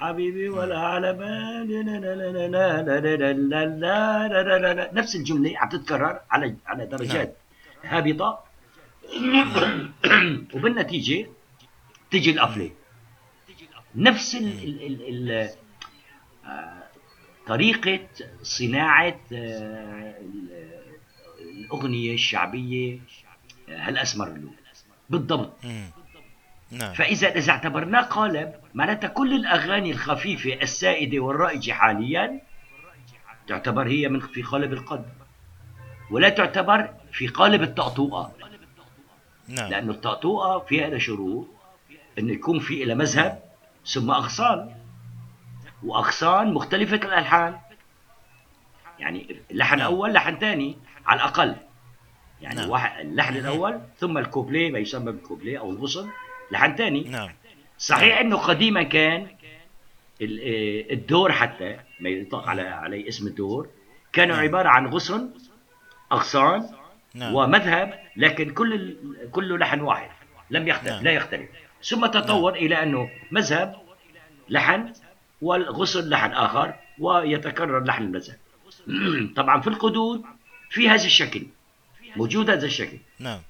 حبيبي 0.00 0.48
ولا 0.48 0.78
على 0.78 1.12
بالي 1.12 1.78
نفس 4.92 5.16
الجمله 5.16 5.58
عم 5.58 5.68
تتكرر 5.68 6.20
على 6.30 6.56
على 6.66 6.86
درجات 6.86 7.36
هابطه 7.84 8.44
وبالنتيجه 10.54 11.26
تجي 12.10 12.30
القفله 12.30 12.70
نفس 13.96 14.34
ال 14.34 14.64
ال 14.64 14.82
ال 14.86 15.30
ال 15.30 15.50
آه، 16.46 16.82
طريقة 17.46 18.00
صناعة 18.42 19.20
آه، 19.32 20.14
ال- 20.20 20.72
الأغنية 21.40 22.14
الشعبية 22.14 22.98
آه، 23.68 23.76
هالأسمر 23.88 24.26
اللون 24.26 24.56
بالضبط. 25.10 25.52
نعم. 26.70 26.92
فإذا 26.94 27.28
إذا 27.28 27.52
اعتبرناه 27.52 28.00
قالب 28.00 28.52
معناتها 28.74 29.08
كل 29.08 29.32
الأغاني 29.32 29.90
الخفيفة 29.90 30.52
السائدة 30.62 31.18
والرائجة 31.18 31.72
حاليا 31.72 32.40
تعتبر 33.48 33.88
هي 33.88 34.08
من 34.08 34.20
في 34.20 34.42
قالب 34.42 34.72
القد 34.72 35.04
ولا 36.10 36.28
تعتبر 36.28 36.94
في 37.12 37.26
قالب 37.26 37.62
الطقطوقة 37.62 38.32
نعم. 39.48 39.70
لأنه 39.70 39.90
الطقطوقة 39.92 40.58
فيها 40.58 40.98
شروط 40.98 41.48
أنه 42.18 42.32
يكون 42.32 42.60
في 42.60 42.82
إلى 42.82 42.94
مذهب 42.94 43.51
ثم 43.86 44.10
أغصان 44.10 44.74
وأغصان 45.82 46.54
مختلفة 46.54 46.96
الألحان 46.96 47.58
يعني 48.98 49.36
لحن 49.50 49.78
نعم. 49.78 49.86
أول 49.86 50.12
لحن 50.12 50.38
ثاني 50.38 50.76
على 51.06 51.20
الأقل 51.20 51.56
يعني 52.42 52.60
نعم. 52.60 52.70
واحد 52.70 53.00
اللحن 53.00 53.34
مهم. 53.34 53.42
الأول 53.42 53.80
ثم 53.98 54.18
الكوبليه 54.18 54.70
ما 54.70 54.78
يسمى 54.78 55.12
بالكوبليه 55.12 55.58
أو 55.58 55.70
الغصن 55.70 56.10
لحن 56.50 56.76
ثاني 56.76 57.02
نعم 57.02 57.28
صحيح 57.78 58.18
إنه 58.18 58.36
قديما 58.36 58.82
كان 58.82 59.22
آه، 60.22 60.92
الدور 60.92 61.32
حتى 61.32 61.78
ما 62.00 62.08
يطلق 62.08 62.48
على 62.48 62.62
عليه 62.62 63.08
اسم 63.08 63.26
الدور 63.26 63.68
كانوا 64.12 64.36
نعم. 64.36 64.44
عبارة 64.44 64.68
عن 64.68 64.86
غصن 64.86 65.30
أغصان 66.12 66.68
نعم 67.14 67.34
ومذهب 67.34 68.00
لكن 68.16 68.54
كل 68.54 68.96
كله 69.32 69.58
لحن 69.58 69.80
واحد 69.80 70.10
لم 70.50 70.68
يختلف 70.68 70.92
نعم. 70.92 71.04
لا 71.04 71.12
يختلف 71.12 71.48
ثم 71.82 72.06
تطور 72.06 72.54
إلى 72.54 72.82
أنه 72.82 73.10
مذهب 73.30 73.76
لحن 74.48 74.92
والغصن 75.42 76.08
لحن 76.08 76.30
آخر 76.30 76.74
ويتكرر 76.98 77.84
لحن 77.84 78.02
المذهب 78.02 78.36
طبعا 79.36 79.60
في 79.60 79.66
القدود 79.66 80.22
في 80.70 80.88
هذا 80.88 81.04
الشكل 81.04 81.46
موجود 82.16 82.50
هذا 82.50 82.66
الشكل 82.66 82.98
نعم 83.18 83.40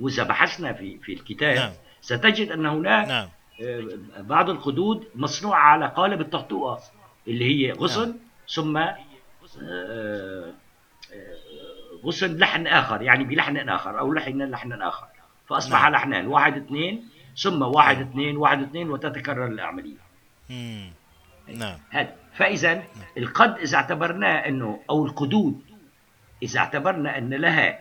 وإذا 0.00 0.22
بحثنا 0.22 0.72
في 0.72 0.98
في 0.98 1.12
الكتاب 1.12 1.56
نعم. 1.56 1.72
ستجد 2.00 2.50
أن 2.50 2.66
هناك 2.66 3.08
نعم 3.08 3.28
آه، 3.62 3.98
بعض 4.18 4.50
القدود 4.50 5.08
مصنوعة 5.14 5.60
على 5.60 5.92
قالب 5.96 6.20
الطقطوقة 6.20 6.82
اللي 7.28 7.44
هي 7.44 7.72
غصن 7.72 8.08
نعم. 8.08 8.18
ثم 8.48 8.76
آه، 8.76 8.96
آه، 9.62 10.52
غصن 12.04 12.36
لحن 12.36 12.66
آخر 12.66 13.02
يعني 13.02 13.24
بلحن 13.24 13.68
آخر 13.68 13.98
أو 13.98 14.12
لحن 14.12 14.42
لحن 14.42 14.72
آخر 14.72 15.06
فأصبح 15.48 15.82
نعم. 15.82 15.92
لحنان 15.92 16.26
واحد 16.26 16.56
اثنين 16.56 17.08
ثم 17.36 17.62
واحد 17.62 17.98
نعم. 17.98 18.08
اثنين 18.08 18.36
واحد 18.36 18.62
اثنين 18.62 18.90
وتتكرر 18.90 19.46
العملية. 19.46 20.06
نعم 21.48 21.78
هذا 21.90 22.16
فإذا 22.34 22.82
القد 23.18 23.58
إذا 23.58 23.76
اعتبرناه 23.76 24.48
أنه 24.48 24.80
أو 24.90 25.06
القدود 25.06 25.60
إذا 26.42 26.60
اعتبرنا 26.60 27.18
أن 27.18 27.34
لها 27.34 27.78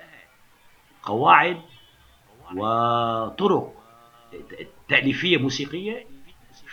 قواعد 1.03 1.61
وطرق 2.55 3.73
تأليفية 4.89 5.37
موسيقية 5.37 6.05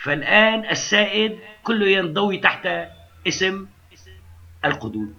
فالآن 0.03 0.69
السائد 0.69 1.39
كله 1.63 1.87
ينضوي 1.87 2.37
تحت 2.37 2.67
اسم 3.27 3.67
القدود 4.65 5.15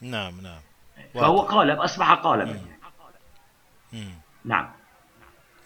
نعم 0.00 0.40
نعم 0.40 0.60
فهو. 1.14 1.40
قالب 1.40 1.80
أصبح 1.80 2.12
قالبا. 2.12 2.60
نعم 4.44 4.72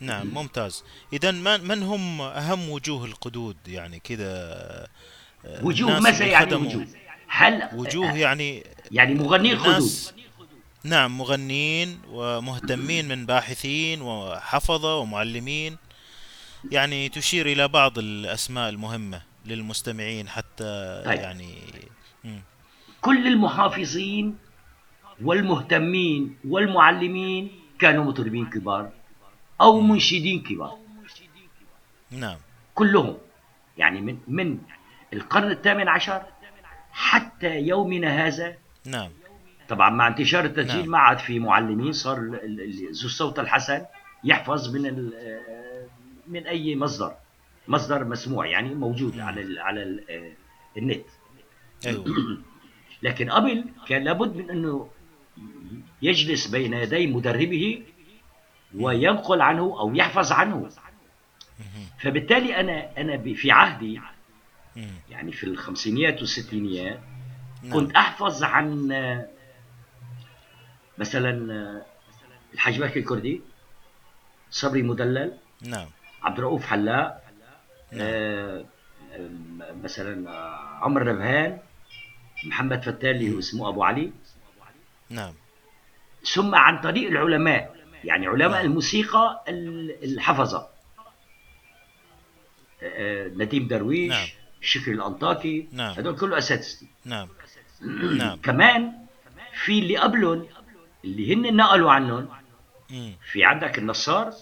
نعم 0.01 0.27
ممتاز. 0.27 0.85
إذا 1.13 1.31
من 1.31 1.69
من 1.69 1.83
هم 1.83 2.21
أهم 2.21 2.69
وجوه 2.69 3.05
القدود؟ 3.05 3.57
يعني 3.67 3.99
كذا 3.99 4.27
آه، 5.47 5.65
وجوه 5.65 6.01
ماذا 6.01 6.25
يعني 6.25 6.55
وجوه. 6.55 6.87
هل 7.29 7.69
وجوه 7.73 8.17
يعني 8.17 8.65
يعني 8.91 9.15
مغني 9.15 9.53
القدود. 9.53 9.91
نعم 10.85 11.19
مغنين 11.19 11.99
ومهتمين 12.11 13.09
من 13.09 13.27
باحثين 13.27 14.03
وحفظة 14.03 14.97
ومعلمين. 14.97 15.77
يعني 16.71 17.09
تشير 17.09 17.47
إلى 17.47 17.69
بعض 17.69 17.99
الأسماء 17.99 18.69
المهمة 18.69 19.23
للمستمعين 19.47 20.29
حتى 20.29 21.03
طيب. 21.07 21.21
يعني 21.21 21.55
مم. 22.25 22.41
كل 23.01 23.27
المحافظين 23.27 24.37
والمهتمين 25.23 26.37
والمعلمين 26.49 27.51
كانوا 27.79 28.05
مطربين 28.05 28.47
كبار. 28.47 28.91
أو 29.61 29.81
منشدين 29.81 30.43
كبار. 30.43 30.79
نعم. 32.11 32.37
كلهم. 32.75 33.17
يعني 33.79 34.01
من 34.01 34.19
من 34.29 34.59
القرن 35.13 35.51
الثامن 35.51 35.89
عشر 35.89 36.23
حتى 36.93 37.61
يومنا 37.61 38.27
هذا. 38.27 38.57
نعم. 38.87 39.11
طبعا 39.69 39.91
مع 39.91 40.09
انتشار 40.09 40.45
التسجيل 40.45 40.81
نعم. 40.81 40.91
ما 40.91 40.99
عاد 40.99 41.19
في 41.19 41.39
معلمين 41.39 41.93
صار 41.93 42.19
ذو 42.21 43.07
الصوت 43.07 43.39
الحسن 43.39 43.85
يحفظ 44.25 44.77
من 44.77 45.13
آه، 45.15 45.87
من 46.27 46.47
أي 46.47 46.77
مصدر. 46.77 47.15
مصدر 47.69 48.05
مسموع 48.05 48.47
يعني 48.47 48.75
موجود 48.75 49.21
على 49.21 49.41
ال 49.41 49.59
على 49.59 49.83
ال 49.83 50.11
آه، 50.11 50.33
النت. 50.79 51.07
أيوة. 51.87 52.05
لكن 53.03 53.31
قبل 53.31 53.65
كان 53.89 54.05
لابد 54.05 54.37
من 54.37 54.51
أنه 54.51 54.89
يجلس 56.03 56.47
بين 56.47 56.73
يدي 56.73 57.07
مدربه 57.07 57.83
وينقل 58.75 59.41
عنه 59.41 59.61
أو 59.81 59.95
يحفظ 59.95 60.33
عنه. 60.33 60.71
فبالتالي 62.01 62.61
أنا 62.61 63.01
أنا 63.01 63.17
ب- 63.17 63.33
في 63.33 63.51
عهدي. 63.51 64.01
يعني 65.11 65.33
في 65.33 65.45
الخمسينيات 65.45 66.21
والستينيات 66.21 67.01
نعم. 67.63 67.73
كنت 67.73 67.97
أحفظ 67.97 68.43
عن 68.45 68.89
مثلا 70.99 71.83
الحاج 72.55 72.81
بكر 72.83 73.01
الكردي 73.01 73.41
صبري 74.51 74.83
مدلل 74.83 75.33
نعم 75.63 75.87
عبد 76.23 76.39
الرؤوف 76.39 76.67
حلاق 76.67 77.23
نعم. 77.93 78.01
آه، 78.03 78.65
مثلا 79.85 80.31
عمر 80.83 81.03
ربهان 81.03 81.59
محمد 82.47 82.83
فتان 82.83 83.11
اللي 83.11 83.35
هو 83.35 83.39
اسمه 83.39 83.69
أبو 83.69 83.83
علي 83.85 84.13
نعم 85.11 85.33
ثم 86.35 86.55
عن 86.55 86.81
طريق 86.81 87.11
العلماء 87.11 87.76
يعني 88.07 88.27
علماء 88.27 88.51
نعم. 88.51 88.65
الموسيقى 88.65 89.45
ال- 89.49 90.05
الحفظة 90.05 90.69
آه، 92.83 93.29
نديم 93.29 93.69
درويش 93.69 94.11
نعم. 94.13 94.27
شكري 94.61 94.95
الأنطاكي 94.95 95.69
نعم. 95.73 95.95
هدول 95.99 96.17
كله 96.17 96.39
أساتذتي 96.39 96.87
نعم 97.05 97.29
نعم 98.19 98.37
كمان 98.39 98.93
في 99.65 99.79
اللي 99.79 99.97
قبلهم 99.97 100.47
اللي 101.05 101.35
هن 101.35 101.57
نقلوا 101.57 101.91
عنهم. 101.93 102.29
في 103.33 103.45
عندك 103.45 103.79
النصار 103.79 104.33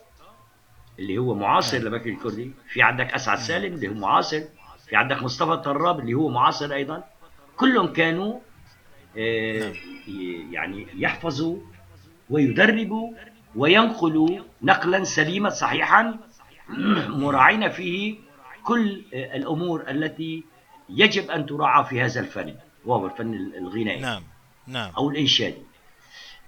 اللي 0.98 1.18
هو 1.18 1.34
معاصر 1.34 1.78
لبكر 1.78 2.10
الكردي 2.10 2.52
في 2.72 2.82
عندك 2.82 3.14
أسعد 3.14 3.38
سالم 3.38 3.74
اللي 3.74 3.88
هو 3.88 3.94
معاصر 3.94 4.42
في 4.88 4.96
عندك 4.96 5.22
مصطفى 5.22 5.56
طراب 5.56 6.00
اللي 6.00 6.14
هو 6.14 6.28
معاصر 6.28 6.72
أيضا 6.74 7.04
كلهم 7.56 7.92
كانوا 7.92 8.40
آه، 9.18 9.58
نعم. 9.58 9.74
يعني 10.52 10.86
يحفظوا 10.94 11.58
ويدربوا 12.30 13.12
وينقلوا 13.56 14.28
نقلا 14.62 15.04
سليما 15.04 15.50
صحيحا 15.50 16.18
مراعين 17.08 17.68
فيه 17.68 18.18
كل 18.64 19.04
الأمور 19.12 19.90
التي 19.90 20.44
يجب 20.88 21.30
أن 21.30 21.46
تراعى 21.46 21.84
في 21.84 22.00
هذا 22.00 22.20
الفن 22.20 22.54
وهو 22.84 23.06
الفن 23.06 23.34
الغنائي 23.34 24.00
نعم 24.00 24.22
نعم. 24.66 24.92
أو 24.96 25.10
الإنشادي. 25.10 25.62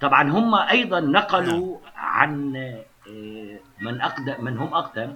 طبعا 0.01 0.31
هم 0.31 0.55
أيضا 0.55 1.01
نقلوا 1.01 1.79
عن 1.97 2.57
آه، 2.57 3.59
من 3.81 4.01
أقدم 4.01 4.45
من 4.45 4.59
هم 4.59 4.75
أقدم 4.75 5.15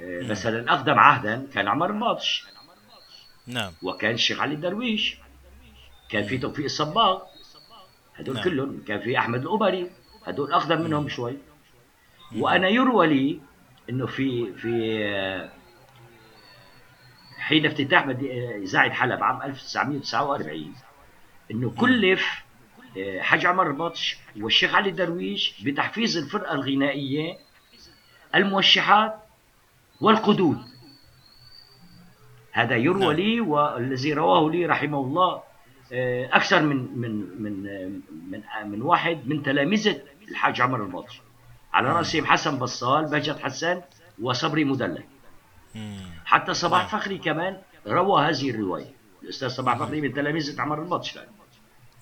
آه، 0.00 0.20
نعم. 0.20 0.30
مثلا 0.30 0.72
أقدم 0.72 0.98
عهدا 0.98 1.46
كان 1.54 1.68
عمر 1.68 1.90
الباطش. 1.90 2.46
نعم. 3.46 3.72
وكان 3.82 4.14
الشيخ 4.14 4.40
علي 4.40 4.54
الدرويش. 4.54 5.18
كان 6.08 6.26
في 6.26 6.38
توفيق 6.38 6.64
الصباغ. 6.64 7.22
هدول 8.16 8.34
نعم. 8.34 8.44
كلهم. 8.44 8.82
كان 8.88 9.00
في 9.00 9.18
أحمد 9.18 9.42
القبري 9.42 9.90
هدول 10.26 10.52
أقدم 10.52 10.80
منهم 10.80 11.08
شوي 11.08 11.36
وأنا 12.36 12.68
يروى 12.68 13.06
لي 13.06 13.40
إنه 13.90 14.06
في 14.06 14.52
في 14.52 15.50
حين 17.38 17.66
افتتاح 17.66 18.06
اذاعه 18.62 18.90
حلب 18.90 19.22
عام 19.22 19.42
1949 19.42 20.74
إنه 21.50 21.70
كلف 21.70 22.46
آه، 22.98 23.20
حاج 23.20 23.46
عمر 23.46 23.66
البطش 23.66 24.18
والشيخ 24.40 24.74
علي 24.74 24.90
درويش 24.90 25.62
بتحفيظ 25.62 26.16
الفرقة 26.16 26.54
الغنائية 26.54 27.38
الموشحات 28.34 29.14
والقدود. 30.00 30.58
هذا 32.52 32.76
يروى 32.76 33.00
نعم. 33.00 33.12
لي 33.12 33.40
والذي 33.40 34.12
رواه 34.12 34.50
لي 34.50 34.66
رحمه 34.66 35.00
الله 35.00 35.42
آه، 35.92 36.36
أكثر 36.36 36.62
من 36.62 36.98
من 36.98 37.42
من 37.42 37.62
من 38.30 38.42
من 38.70 38.82
واحد 38.82 39.28
من 39.28 39.42
تلامذة 39.42 40.02
الحاج 40.28 40.60
عمر 40.60 40.82
البطش 40.84 41.20
على 41.72 41.88
راسهم 41.88 42.26
حسن 42.26 42.58
بصال 42.58 43.04
بهجت 43.04 43.38
حسان 43.38 43.82
وصبري 44.22 44.64
مدلل. 44.64 45.04
حتى 46.24 46.54
صباح 46.54 46.80
نعم. 46.80 47.00
فخري 47.00 47.18
كمان 47.18 47.60
روى 47.86 48.22
هذه 48.22 48.50
الرواية. 48.50 48.90
الأستاذ 49.22 49.48
صباح 49.48 49.78
فخري 49.78 50.00
من 50.00 50.14
تلامذه 50.14 50.60
عمر 50.60 50.82
البطش. 50.82 51.18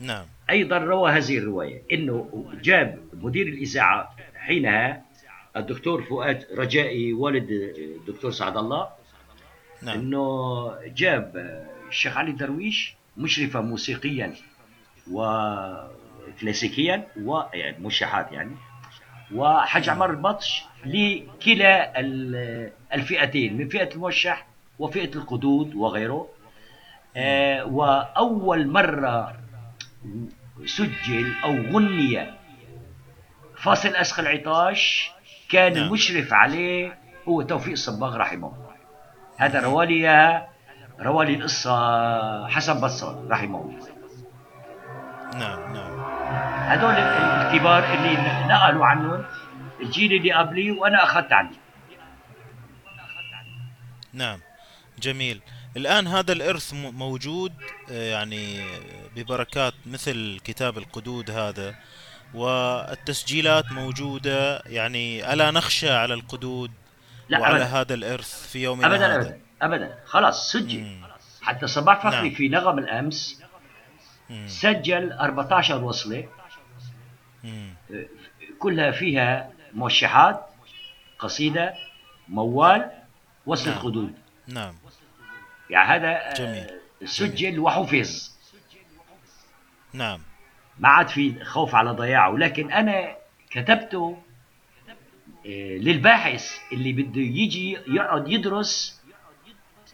نعم. 0.01 0.27
أيضا 0.51 0.79
روى 0.79 1.11
هذه 1.11 1.39
الرواية 1.39 1.83
إنه 1.93 2.45
جاب 2.63 2.99
مدير 3.13 3.47
الإذاعة 3.47 4.17
حينها 4.35 5.03
الدكتور 5.57 6.03
فؤاد 6.03 6.47
رجائي 6.59 7.13
والد 7.13 7.51
الدكتور 7.79 8.31
سعد 8.31 8.57
الله. 8.57 8.89
نعم. 9.83 9.99
إنه 9.99 10.79
جاب 10.87 11.33
الشيخ 11.89 12.17
علي 12.17 12.33
درويش 12.33 12.97
مشرفا 13.17 13.61
موسيقيا 13.61 14.35
وكلاسيكيا 15.11 16.04
ويعني 17.23 17.77
موشحات 17.79 18.33
يعني 18.33 18.57
وحج 19.35 19.89
عمر 19.89 20.11
البطش 20.11 20.65
لكلا 20.85 22.01
ال- 22.01 22.71
الفئتين 22.93 23.57
من 23.57 23.69
فئة 23.69 23.95
الموشح 23.95 24.47
وفئة 24.79 25.15
القدود 25.15 25.75
وغيره. 25.75 26.29
آه 27.17 27.65
وأول 27.65 28.69
مرة 28.69 29.35
سجل 30.67 31.35
أو 31.45 31.51
غني 31.51 32.27
فاصل 33.57 33.89
اسخ 33.89 34.19
العطاش 34.21 35.11
كان 35.51 35.73
نعم. 35.73 35.83
المشرف 35.87 36.33
عليه 36.33 36.99
هو 37.29 37.43
توفيق 37.43 37.73
الصباغ 37.73 38.17
رحمه 38.17 38.49
الله. 38.49 38.75
هذا 39.37 39.61
روالي 39.61 40.03
إياها- 40.03 40.43
روالي 41.01 41.35
القصة 41.35 42.49
حسن 42.49 42.81
بصال 42.81 43.31
رحمه 43.31 43.61
الله. 43.61 43.89
نعم 45.39 45.73
نعم. 45.73 46.04
هذول 46.65 46.91
ال- 46.95 46.99
الكبار 46.99 47.95
اللي 47.95 48.13
نقلوا 48.49 48.87
عنهم 48.87 49.25
الجيل 49.81 50.13
اللي 50.13 50.33
قبلي 50.33 50.71
وأنا 50.71 51.05
أخذت 51.05 51.33
عنه 51.33 51.51
نعم 54.13 54.41
جميل 54.99 55.41
الآن 55.77 56.07
هذا 56.07 56.33
الإرث 56.33 56.75
موجود 56.75 57.53
آه، 57.91 58.11
يعني 58.11 58.65
ببركات 59.17 59.75
مثل 59.87 60.41
كتاب 60.45 60.79
القدود 60.79 61.31
هذا 61.31 61.75
والتسجيلات 62.35 63.73
موجودة 63.73 64.63
يعني 64.67 65.33
ألا 65.33 65.51
نخشى 65.51 65.91
على 65.91 66.15
القدود 66.15 66.71
لا 67.29 67.39
وعلى 67.41 67.55
ابدا 67.57 67.65
هذا 67.81 67.95
الإرث 67.95 68.49
في 68.53 68.63
يومنا 68.63 68.87
ابدا 68.87 69.07
هذا 69.07 69.17
ابدا 69.17 69.39
ابدا 69.63 69.95
خلاص 70.07 70.53
سجل 70.53 70.81
مم. 70.81 71.05
حتى 71.43 71.67
صباح 71.67 71.99
فخري 72.07 72.29
نعم. 72.29 72.35
في 72.35 72.49
نغم 72.49 72.79
الأمس 72.79 73.43
مم. 74.31 74.49
سجل 74.49 75.13
14 75.13 75.85
وصلة 75.85 76.17
مم. 76.17 76.29
كلها 78.59 78.91
فيها 78.91 79.51
موشحات 79.75 80.47
قصيدة 81.19 81.75
موال 82.29 82.91
وصل 83.47 83.71
نعم. 83.71 83.79
القدود 83.79 84.15
نعم 84.47 84.75
يعني 85.71 85.89
هذا 85.89 86.31
آه، 86.31 86.35
جميل. 86.35 86.71
سجل 87.05 87.59
وحفظ 87.59 88.31
نعم 89.93 90.21
ما 90.79 90.89
عاد 90.89 91.09
في 91.09 91.45
خوف 91.45 91.75
على 91.75 91.91
ضياعه 91.91 92.31
لكن 92.37 92.73
أنا 92.73 93.17
كتبته 93.51 94.23
آه، 95.47 95.77
للباحث 95.79 96.59
اللي 96.73 96.93
بده 96.93 97.21
يجي 97.21 97.79
يقعد 97.87 98.29
يدرس 98.29 99.03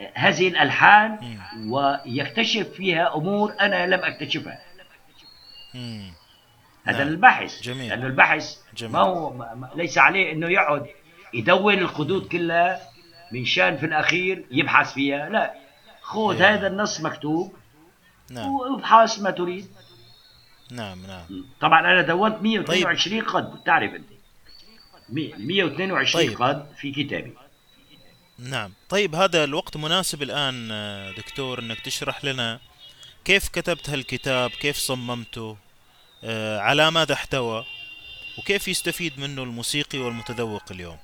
آه، 0.00 0.12
هذه 0.14 0.48
الألحان. 0.48 1.38
ويكتشف 1.66 2.68
فيها 2.68 3.14
أمور 3.16 3.54
أنا 3.60 3.86
لم 3.86 4.00
أكتشفها. 4.04 4.60
هذا 6.84 6.98
نعم. 6.98 7.08
للباحث 7.08 7.62
جميل. 7.62 7.88
لأنه 7.88 8.06
الباحث 8.06 8.56
جميل. 8.76 8.92
ما 8.92 8.98
هو 9.00 9.32
ما 9.32 9.70
ليس 9.74 9.98
عليه 9.98 10.32
أنه 10.32 10.48
يقعد 10.48 10.86
يدون 11.34 11.74
الخدود 11.78 12.28
كلها 12.28 12.80
من 13.32 13.44
شان 13.44 13.76
في 13.76 13.86
الأخير 13.86 14.44
يبحث 14.50 14.92
فيها 14.92 15.28
لا. 15.28 15.54
خذ 16.02 16.42
إيه. 16.42 16.54
هذا 16.54 16.66
النص 16.66 17.00
مكتوب 17.00 17.54
نعم. 18.30 18.48
وابحث 18.52 19.18
ما 19.18 19.30
تريد. 19.30 19.66
نعم 20.70 21.06
نعم. 21.06 21.44
طبعا 21.60 21.80
أنا 21.80 22.02
دونت 22.02 22.42
122 22.42 23.20
قد 23.22 23.52
بتعرف 23.60 23.94
أنت. 23.94 24.08
مي- 25.08 25.34
122 25.38 26.26
طيب. 26.26 26.42
قد 26.42 26.66
في 26.80 26.92
كتابي. 26.92 27.32
نعم. 28.38 28.72
طيب 28.88 29.14
هذا 29.14 29.44
الوقت 29.44 29.76
مناسب 29.76 30.22
الآن 30.22 30.68
آه، 30.72 31.10
دكتور 31.12 31.58
أنك 31.58 31.80
تشرح 31.80 32.24
لنا 32.24 32.60
كيف 33.24 33.48
كتبت 33.48 33.90
هالكتاب 33.90 34.50
كيف 34.50 34.76
صممته؟ 34.76 35.56
على 36.60 36.90
ماذا 36.90 37.14
احتوى 37.14 37.64
وكيف 38.38 38.68
يستفيد 38.68 39.20
منه 39.20 39.42
الموسيقي 39.42 39.98
والمتذوق 39.98 40.62
اليوم؟ 40.70 40.96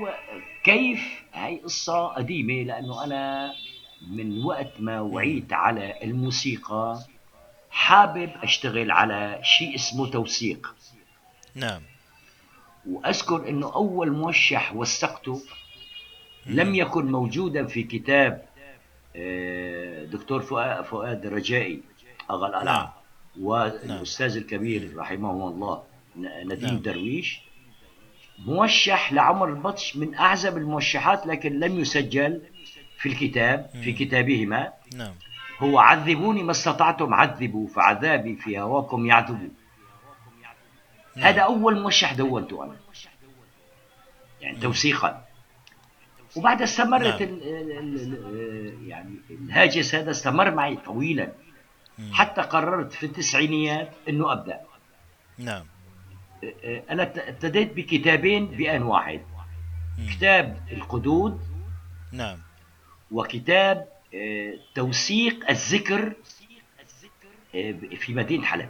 وكيف 0.00 1.00
هاي 1.32 1.56
قصة 1.56 2.06
قديمة؟ 2.06 2.62
لأنه 2.62 3.04
أنا 3.04 3.54
من 4.10 4.44
وقت 4.44 4.72
ما 4.78 5.00
وعيت 5.00 5.52
على 5.52 5.98
الموسيقى 6.02 6.98
حابب 7.70 8.30
أشتغل 8.42 8.90
على 8.90 9.40
شيء 9.42 9.74
اسمه 9.74 10.10
توثيق. 10.10 10.74
نعم. 11.54 11.82
وأذكر 12.86 13.48
أنه 13.48 13.74
أول 13.74 14.10
موشح 14.10 14.74
وثقته 14.74 15.42
لم 16.46 16.74
يكن 16.74 17.12
موجودا 17.12 17.66
في 17.66 17.82
كتاب 17.82 18.46
آه، 19.16 20.04
دكتور 20.04 20.42
فؤاد 20.82 21.26
الرجائي 21.26 21.80
أغا 22.30 22.64
نعم. 22.64 22.88
القلعة 23.36 23.72
والأستاذ 23.90 24.36
الكبير 24.36 24.96
رحمه 24.96 25.48
الله 25.48 25.82
نديم 26.44 26.68
نعم. 26.68 26.78
درويش 26.78 27.40
موشح 28.38 29.12
لعمر 29.12 29.48
البطش 29.48 29.96
من 29.96 30.14
أعزب 30.14 30.56
الموشحات 30.56 31.26
لكن 31.26 31.60
لم 31.60 31.80
يسجل 31.80 32.42
في 32.98 33.08
الكتاب 33.08 33.70
في. 33.82 33.92
كتابهما 33.92 34.72
نعم 34.96 35.14
هو 35.58 35.78
عذبوني 35.78 36.42
ما 36.42 36.50
استطعتم 36.50 37.14
عذبوا 37.14 37.68
فعذابي 37.68 38.36
في 38.36 38.60
هواكم 38.60 39.06
يعذبوا 39.06 39.48
نعم. 41.16 41.24
هذا 41.26 41.40
أول 41.40 41.80
موشح 41.80 42.12
دونته 42.12 42.64
أنا 42.64 42.76
يعني 44.40 44.58
توثيقا 44.58 45.24
وبعدها 46.36 46.64
استمرت 46.64 47.22
نعم. 47.22 47.30
ال 47.30 47.42
ال 47.78 47.96
ال 47.96 48.88
يعني 48.88 49.14
الهاجس 49.30 49.94
هذا 49.94 50.10
استمر 50.10 50.50
معي 50.50 50.76
طويلا. 50.76 51.32
حتى 52.12 52.40
قررت 52.40 52.92
في 52.92 53.06
التسعينيات 53.06 53.92
إنه 54.08 54.32
أبدأ. 54.32 54.60
نعم. 55.38 55.64
أنا 56.90 57.02
ابتديت 57.28 57.72
بكتابين 57.72 58.46
بآن 58.46 58.82
واحد. 58.82 59.20
مم. 59.98 60.06
كتاب 60.10 60.60
القدود 60.72 61.40
نعم. 62.12 62.38
وكتاب 63.10 63.88
آه، 64.14 64.54
توثيق 64.74 65.50
الذكر 65.50 66.12
آه، 67.54 67.72
في 67.96 68.14
مدينة 68.14 68.44
حلب. 68.44 68.68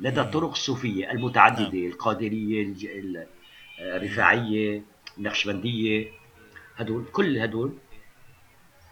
لدى. 0.00 0.20
الطرق 0.20 0.50
الصوفية 0.50 1.10
المتعددة 1.10 1.62
نعم. 1.78 1.86
القادرية 1.86 2.62
الج- 2.62 2.84
ال- 2.86 3.26
آه، 3.80 3.96
الرفاعية 3.96 4.82
النقشبندية 5.18 6.08
هدول 6.76 7.04
كل 7.12 7.38
هدول 7.38 7.78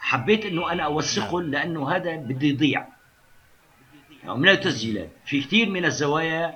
حبيت 0.00 0.46
إنه 0.46 0.72
أنا 0.72 0.82
أوثقهم 0.82 1.42
لأنه 1.42 1.90
هذا 1.96 2.16
بده 2.16 2.46
يضيع. 2.46 2.86
يعني 4.24 4.38
من 4.38 4.48
التسجيلات. 4.48 5.10
في 5.26 5.40
كثير 5.42 5.68
من 5.70 5.84
الزوايا 5.84 6.54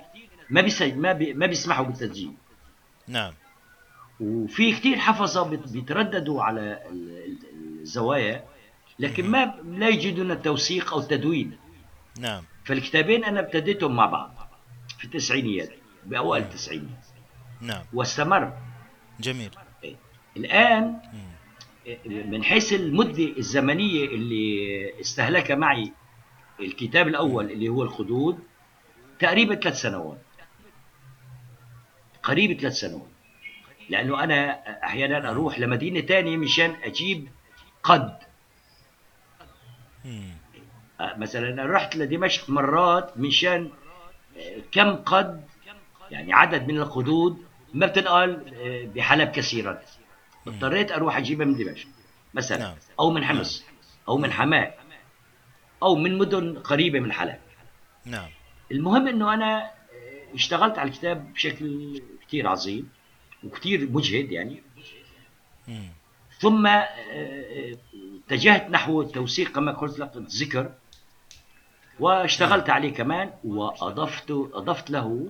ما 0.49 0.61
بيسج... 0.61 0.93
ما, 0.97 1.13
بي... 1.13 1.33
ما 1.33 1.45
بيسمحوا 1.45 1.85
بالتسجيل. 1.85 2.33
نعم. 3.07 3.33
وفي 4.19 4.71
كثير 4.71 4.97
حفظة 4.97 5.49
بت- 5.49 5.71
بيترددوا 5.71 6.43
على 6.43 6.61
ال- 6.61 7.17
ال- 7.25 7.81
الزوايا 7.81 8.43
لكن 8.99 9.29
ما 9.29 9.53
لا 9.63 9.87
يجدون 9.89 10.31
التوثيق 10.31 10.93
أو 10.93 10.99
التدوين. 10.99 11.57
نعم. 12.19 12.43
فالكتابين 12.65 13.23
أنا 13.25 13.39
ابتديتهم 13.39 13.95
مع 13.95 14.05
بعض 14.05 14.49
في 14.97 15.05
التسعينيات 15.05 15.69
بأوائل 16.05 16.43
التسعينيات. 16.43 17.05
نعم. 17.61 17.83
واستمر. 17.93 18.53
جميل. 19.19 19.49
إيه. 19.83 19.95
إيه، 20.37 20.97
من 22.05 22.43
حيث 22.43 22.73
المدة 22.73 23.23
الزمنية 23.37 24.05
اللي 24.05 24.99
استهلك 25.01 25.51
معي 25.51 25.91
الكتاب 26.59 27.07
الأول 27.07 27.51
اللي 27.51 27.69
هو 27.69 27.83
الخدود 27.83 28.39
تقريبا 29.19 29.55
ثلاث 29.55 29.81
سنوات. 29.81 30.21
قريب 32.23 32.59
ثلاث 32.59 32.73
سنوات. 32.73 33.07
لأنه 33.89 34.23
أنا 34.23 34.51
أحيانا 34.83 35.31
أروح 35.31 35.59
لمدينة 35.59 36.01
ثانية 36.01 36.37
مشان 36.37 36.75
أجيب 36.83 37.27
قد. 37.83 38.17
مثلا 40.99 41.49
أنا 41.49 41.65
رحت 41.65 41.95
لدمشق 41.95 42.49
مرات 42.49 43.17
مشان 43.17 43.71
كم 44.71 44.95
قد 44.95 45.43
يعني 46.11 46.33
عدد 46.33 46.67
من 46.67 46.77
القدود 46.77 47.45
ما 47.73 47.85
بتنقال 47.85 48.53
آه، 48.55 48.85
بحلب 48.95 49.29
كثيرا. 49.29 49.81
اضطريت 50.47 50.91
أروح 50.91 51.17
أجيبها 51.17 51.45
من 51.45 51.55
دمشق 51.57 51.87
مثلا 52.33 52.57
نعم. 52.57 52.75
أو 52.99 53.09
من 53.09 53.23
حمص 53.23 53.63
أو 54.07 54.17
من 54.17 54.31
حماة. 54.31 54.73
أو 55.83 55.95
من 55.95 56.17
مدن 56.17 56.59
قريبة 56.59 56.99
من 56.99 57.11
حلب 57.11 57.39
نعم 58.05 58.29
المهم 58.71 59.07
إنه 59.07 59.33
أنا 59.33 59.63
آه، 59.63 60.35
اشتغلت 60.35 60.77
على 60.77 60.89
الكتاب 60.89 61.33
بشكل 61.33 62.01
كثير 62.27 62.47
عظيم 62.47 62.89
وكثير 63.43 63.91
مجهد 63.91 64.31
يعني 64.31 64.61
مم. 65.67 65.89
ثم 66.39 66.67
آه، 66.67 66.87
آه، 67.11 67.77
اتجهت 68.27 68.69
نحو 68.69 69.01
التوثيق 69.01 69.51
كما 69.51 69.71
قلت 69.71 69.99
لك 69.99 70.15
الذكر 70.15 70.71
واشتغلت 71.99 72.69
عليه 72.69 72.93
كمان 72.93 73.33
وأضفت 73.43 74.31
أضفت 74.31 74.89
له 74.91 75.29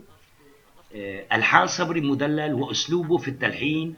ألحان 1.31 1.67
صبري 1.67 2.01
مدلل 2.01 2.53
وأسلوبه 2.53 3.17
في 3.17 3.27
التلحين 3.27 3.95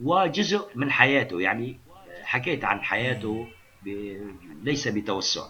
وجزء 0.00 0.68
من 0.74 0.90
حياته 0.90 1.40
يعني 1.40 1.78
حكيت 2.22 2.64
عن 2.64 2.80
حياته. 2.82 3.48
ليس 4.62 4.88
بتوسع. 4.88 5.46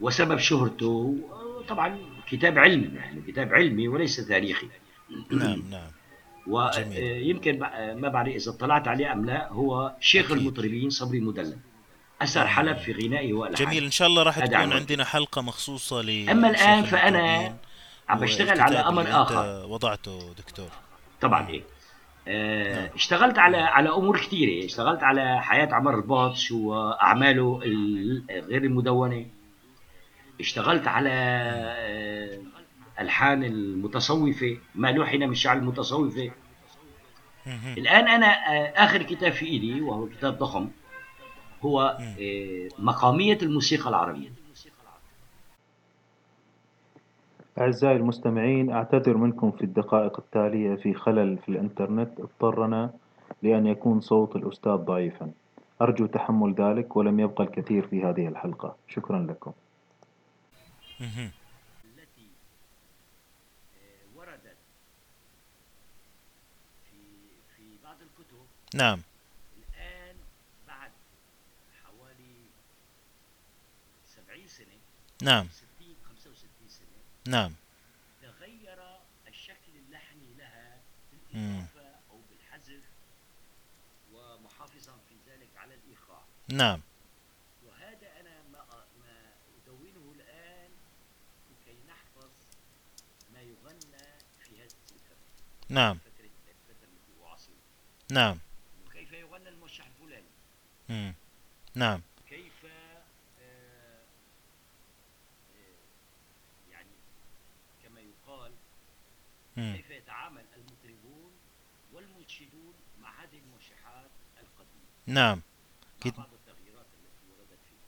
وسبب 0.00 0.38
شهرته 0.38 1.16
طبعا 1.68 1.98
كتاب 2.30 2.58
علمي 2.58 2.96
يعني 2.96 3.22
كتاب 3.22 3.54
علمي 3.54 3.88
وليس 3.88 4.16
تاريخي 4.16 4.68
نعم 5.30 5.62
نعم. 5.70 5.90
ويمكن 6.46 7.58
ما 8.00 8.08
بعرف 8.08 8.34
إذا 8.34 8.50
اطلعت 8.50 8.88
عليه 8.88 9.12
أم 9.12 9.26
لا 9.26 9.48
هو 9.52 9.92
شيخ 10.00 10.24
أكيد. 10.26 10.38
المطربين 10.38 10.90
صبري 10.90 11.20
مدلل 11.20 11.58
أثر 12.22 12.46
حلب 12.46 12.78
في 12.78 12.92
غنائه 12.92 13.32
والحانه 13.32 13.70
جميل 13.70 13.84
إن 13.84 13.90
شاء 13.90 14.08
الله 14.08 14.22
راح 14.22 14.38
تكون. 14.38 14.72
عندنا 14.72 15.04
حلقة 15.04 15.42
مخصوصة 15.42 16.02
ل 16.02 16.30
أما 16.30 16.50
الآن 16.50 16.84
فأنا 16.84 17.56
عم 18.08 18.20
بشتغل 18.20 18.60
على 18.60 18.78
أمر 18.78 19.22
آخر 19.22 19.66
وضعته 19.66 20.34
دكتور 20.38 20.68
طبعا 21.20 21.48
إيه. 21.48 21.62
اشتغلت 22.94 23.38
على 23.38 23.56
على 23.56 23.88
أمور 23.88 24.18
كثيرة. 24.18 24.64
اشتغلت 24.66 25.02
على 25.02 25.40
حياة 25.42 25.74
عمر 25.74 25.94
الباطش 25.94 26.52
وأعماله 26.52 27.60
ال- 27.64 28.22
غير 28.30 28.64
المدونة. 28.64 29.26
اشتغلت 30.40 30.88
على 30.88 31.10
آه، 31.12 32.38
ألحان 33.00 33.44
المتصوفة 33.44 34.56
ما 34.74 34.92
لوحن 34.92 35.18
من 35.22 35.34
شعر 35.34 35.56
المتصوفة. 35.56 36.30
الآن 37.78 38.08
أنا 38.08 38.26
آه، 38.26 38.72
آخر 38.84 39.02
كتاب 39.02 39.32
في 39.32 39.46
إيدي 39.46 39.80
وهو 39.80 40.06
كتاب 40.08 40.38
ضخم 40.38 40.68
هو. 41.62 41.98
آه، 42.20 42.68
مقامية 42.78 43.38
الموسيقى 43.42 43.88
العربية. 43.88 44.28
أعزائي 47.58 47.96
المستمعين 47.96 48.70
أعتذر 48.70 49.16
منكم 49.16 49.50
في 49.50 49.64
الدقائق 49.64 50.18
التالية 50.20 50.74
في 50.74 50.94
خلل 50.94 51.38
في 51.38 51.48
الإنترنت. 51.48 52.20
اضطرنا 52.20 52.90
لأن 53.42 53.66
يكون 53.66 54.00
صوت 54.00 54.36
الأستاذ 54.36 54.72
ضعيفا. 54.76 55.32
أرجو 55.82 56.06
تحمل 56.06 56.54
ذلك 56.54 56.96
ولم 56.96 57.20
يبقى 57.20 57.44
الكثير 57.44 57.86
في 57.86 58.04
هذه 58.04 58.28
الحلقة. 58.28 58.76
شكرا 58.88 59.18
لكم. 59.18 59.52
التي 61.00 62.28
وردت 64.16 64.56
في 66.90 66.96
في 67.56 67.62
بعض 67.84 67.96
الكتب 68.02 68.36
نعم. 68.74 69.00
الآن 69.58 70.16
بعد 70.68 70.90
حوالي 71.84 72.34
70 74.06 74.46
سنة 74.46 74.76
نعم. 75.22 75.44
60 75.44 75.46
65 75.46 75.50
سنة 75.50 75.75
نعم. 77.28 77.54
تغير 78.22 78.98
الشكل 79.28 79.76
اللحني 79.76 80.34
لها. 80.34 80.80
بالإضافة 81.12 81.94
أو 82.10 82.20
بالحذف 82.30 82.84
ومحافظا 84.12 84.98
في 85.08 85.14
ذلك 85.30 85.56
على 85.56 85.74
الإيقاع. 85.74 86.24
نعم. 86.48 86.80
وهذا 87.66 88.20
أنا 88.20 88.42
ما 88.52 88.64
ما 89.00 89.32
أدونه 89.56 90.12
الآن 90.12 90.70
لكي 91.50 91.78
نحفظ 91.88 92.30
ما 93.32 93.40
يغنى 93.40 94.06
في 94.40 94.62
هذه 94.62 94.72
الفترة. 94.92 95.16
نعم. 95.68 95.98
فترة 95.98 96.30
الفترة 96.48 96.84
التي 96.84 97.24
أعاصرها 97.24 97.56
نعم. 98.12 98.38
كيف 98.92 99.12
يغنى 99.12 99.48
الموشح 99.48 99.86
الفلاني. 99.86 100.36
نعم 101.76 102.02
كيف 102.28 102.64
آه، 102.64 103.02
آه، 103.40 104.04
يعني 106.70 106.90
كما 107.82 108.00
يقال 108.00 108.50
مم. 108.50 108.56
كيف 109.56 109.90
يتعامل 109.90 110.44
المطربون 110.56 111.32
والمنشدون 111.92 112.74
مع 113.00 113.22
هذه 113.22 113.38
الموشحات 113.38 114.10
القديمة؟ 114.40 114.86
نعم. 115.06 115.36
مع 115.38 116.00
كد- 116.00 116.16
بعض 116.16 116.28
التغييرات 116.32 116.86
التي 116.86 117.30
وردت 117.30 117.58
فيها 117.68 117.78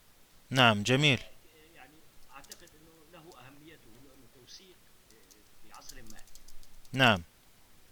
نعم 0.50 0.82
جميل. 0.82 1.20
يعني 1.74 1.94
أعتقد 2.30 2.70
أنه 2.74 3.04
له 3.12 3.46
أهميته 3.46 3.90
لأنه 4.04 4.26
توثيق 4.34 4.76
آه، 5.12 5.16
في 5.62 5.72
عصر 5.72 6.02
ما. 6.02 6.20
نعم. 6.92 7.22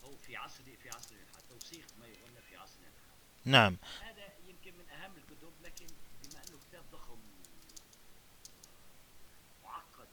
أو 0.04 0.16
في 0.16 0.36
عصر 0.36 0.62
في 0.82 0.88
عصر 0.90 1.14
الحال 1.14 1.48
توثيق 1.48 1.86
ما 2.00 2.06
يغنى 2.06 2.40
في 2.50 2.56
عصر 2.56 2.78
الحال 2.80 3.16
نعم 3.44 3.76
هذا 4.02 4.28
يمكن 4.48 4.78
من 4.78 4.90
أهم 4.90 5.12
الكتب 5.16 5.52
لكن 5.64 5.86
بما 6.24 6.40
أنه 6.48 6.58
كتاب 6.68 6.84
ضخم 6.92 7.18
معقد 9.64 10.08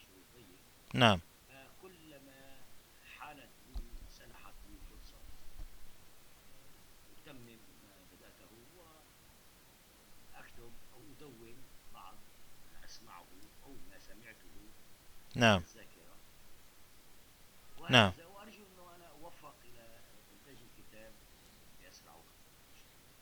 شوي 0.03 0.23
ضيق 0.33 0.59
نعم 0.93 1.19
فكلما 1.49 2.61
حانت 3.17 3.49
لي 3.67 3.79
سنحت 4.09 4.53
لي 4.69 4.77
فرصة 4.89 5.21
أتمم 7.11 7.59
ما 7.83 7.95
بدأته 8.11 8.51
وأكتب 8.77 10.73
أو 10.93 11.01
أدون 11.11 11.57
بعض 11.93 12.15
ما 12.73 12.85
أسمعه 12.85 13.27
أو 13.63 13.73
ما 13.89 13.99
سمعته 13.99 14.55
نعم. 15.35 15.63
نعم. 17.89 18.11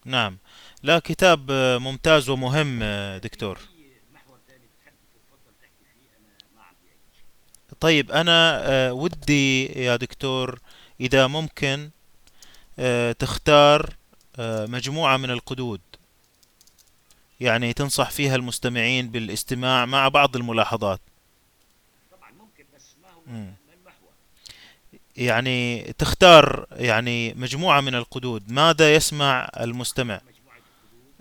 نعم. 0.05 0.37
لا 0.83 0.99
كتاب 0.99 1.51
ممتاز 1.81 2.29
ومهم 2.29 2.83
دكتور. 3.17 3.59
طيب 7.79 8.11
أنا 8.11 8.61
آه، 8.71 8.93
ودي 8.93 9.65
يا 9.65 9.95
دكتور 9.95 10.59
إذا 10.99 11.27
ممكن 11.27 11.89
آه، 12.79 13.11
تختار 13.11 13.95
آه، 14.39 14.65
مجموعة 14.65 15.17
من 15.17 15.31
القدود. 15.31 15.81
يعني 17.39 17.73
تنصح 17.73 18.09
فيها 18.09 18.35
المستمعين 18.35 19.09
بالاستماع 19.11 19.85
مع 19.85 20.07
بعض 20.07 20.35
الملاحظات 20.35 21.01
طبعا 22.11 22.31
ممكن 22.31 22.65
بس 22.75 22.95
ما 23.01 23.09
هو 23.09 23.20
مم. 23.20 23.20
ما 23.20 23.20
المحور 23.20 23.20
يعني 25.17 25.83
تختار 25.97 26.65
يعني 26.71 27.33
مجموعة 27.33 27.81
من 27.81 27.95
القدود. 27.95 28.51
ماذا 28.51 28.93
يسمع 28.95 29.49
المستمع؟ 29.59 30.21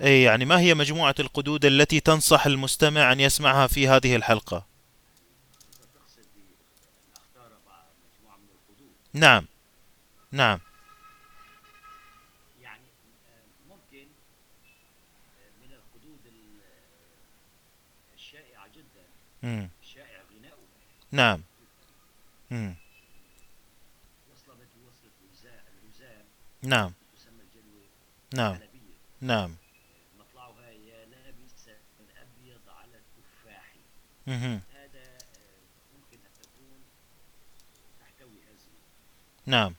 أي 0.01 0.23
يعني 0.23 0.45
ما 0.45 0.61
هي 0.61 0.74
مجموعة 0.74 1.15
القدود 1.20 1.65
التي 1.65 2.01
تنصح 2.01 2.47
المستمع 2.47 3.12
أن 3.12 3.20
يسمعها 3.20 3.66
في 3.66 3.89
هذه 3.89 4.16
الحلقة؟ 4.16 4.66
نعم 9.15 9.47
نعم. 10.32 10.61
يعني 12.62 12.82
ممكن 13.69 14.07
من 15.62 15.73
الحدود 15.73 16.20
ال- 16.27 16.61
الشائعه 18.15 18.69
جدا. 18.69 19.05
مم. 19.43 19.69
الشائع 19.82 20.20
غناؤها 20.39 20.59
نعم. 21.12 21.41
الوزان 25.78 26.24
نعم. 26.62 26.93
تسمى 27.16 27.43
الجلوه 27.43 27.89
نعم. 28.35 28.59
نعم. 29.20 29.56
مطلعها 30.18 30.70
يا 30.70 31.05
لابس 31.06 31.68
الابيض 32.01 32.68
على 32.68 32.97
التفاح. 32.98 33.74
هذا 34.27 35.18
ممكن 35.94 36.18
ان 36.24 36.32
تكون 36.43 36.81
تحتوي 38.01 38.43
هذه 38.43 38.74
نعم. 39.47 39.74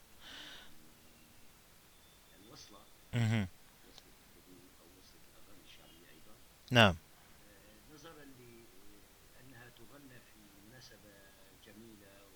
الوصله 2.40 2.80
مهم. 3.14 3.48
وصله 3.90 4.14
الحدود 4.28 4.70
أو 4.82 4.86
وصله 5.00 5.22
الاغاني 5.32 5.64
الشعبيه 5.64 6.10
أيضا 6.10 6.36
نعم 6.72 6.96
آه، 7.52 7.94
نظرا 7.94 8.26
لانها 9.36 9.70
تغنى 9.70 10.20
في 10.20 10.40
مناسبه 10.68 11.14
جميله 11.66 12.28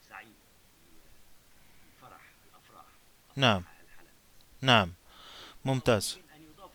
وسعيده 0.00 0.48
الفرح 1.86 2.22
الافراح 2.50 2.86
نعم. 3.36 3.62
نعم 4.60 4.92
ممتاز 5.64 6.18
ان 6.36 6.42
يضاف 6.42 6.70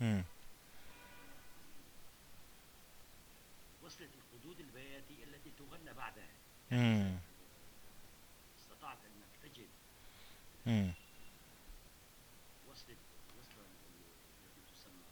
مم. 0.00 0.24
وصله 3.82 4.08
الحدود 4.18 4.60
البياتي 4.60 5.24
التي 5.24 5.50
تغنى 5.58 5.92
بعدها. 5.94 6.28
استطعت 8.58 8.98
انك 9.04 9.32
تجد 9.54 9.68
مم. 10.66 10.92
وصلة 12.68 12.96
التي 14.44 14.74
تسمى 14.74 15.04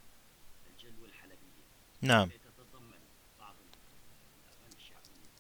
الجلوة 0.71 1.09
الحلبية 1.09 1.65
نعم 2.03 2.29
تتضمن 2.29 2.99
بعض 3.39 3.55
الأغاني 4.49 4.75
الشعبية 4.77 5.31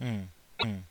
أيضا. 0.00 0.82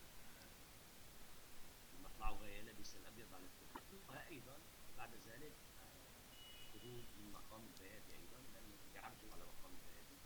مطلعها 2.04 2.46
يا 2.48 2.62
لابس 2.62 2.96
الأبيض 2.96 3.26
على 3.34 3.44
التفاح 3.44 3.82
وأيضا 4.08 4.56
بعد 4.98 5.10
ذلك 5.26 5.52
آه، 5.80 6.72
حدود 6.72 7.04
من 7.18 7.32
مقام 7.32 7.60
البياتي 7.66 8.12
أيضا 8.12 8.38
لأنه 8.54 8.76
يعرجوا 8.94 9.32
على 9.32 9.42
مقام 9.44 9.72
البياتي 9.72 10.16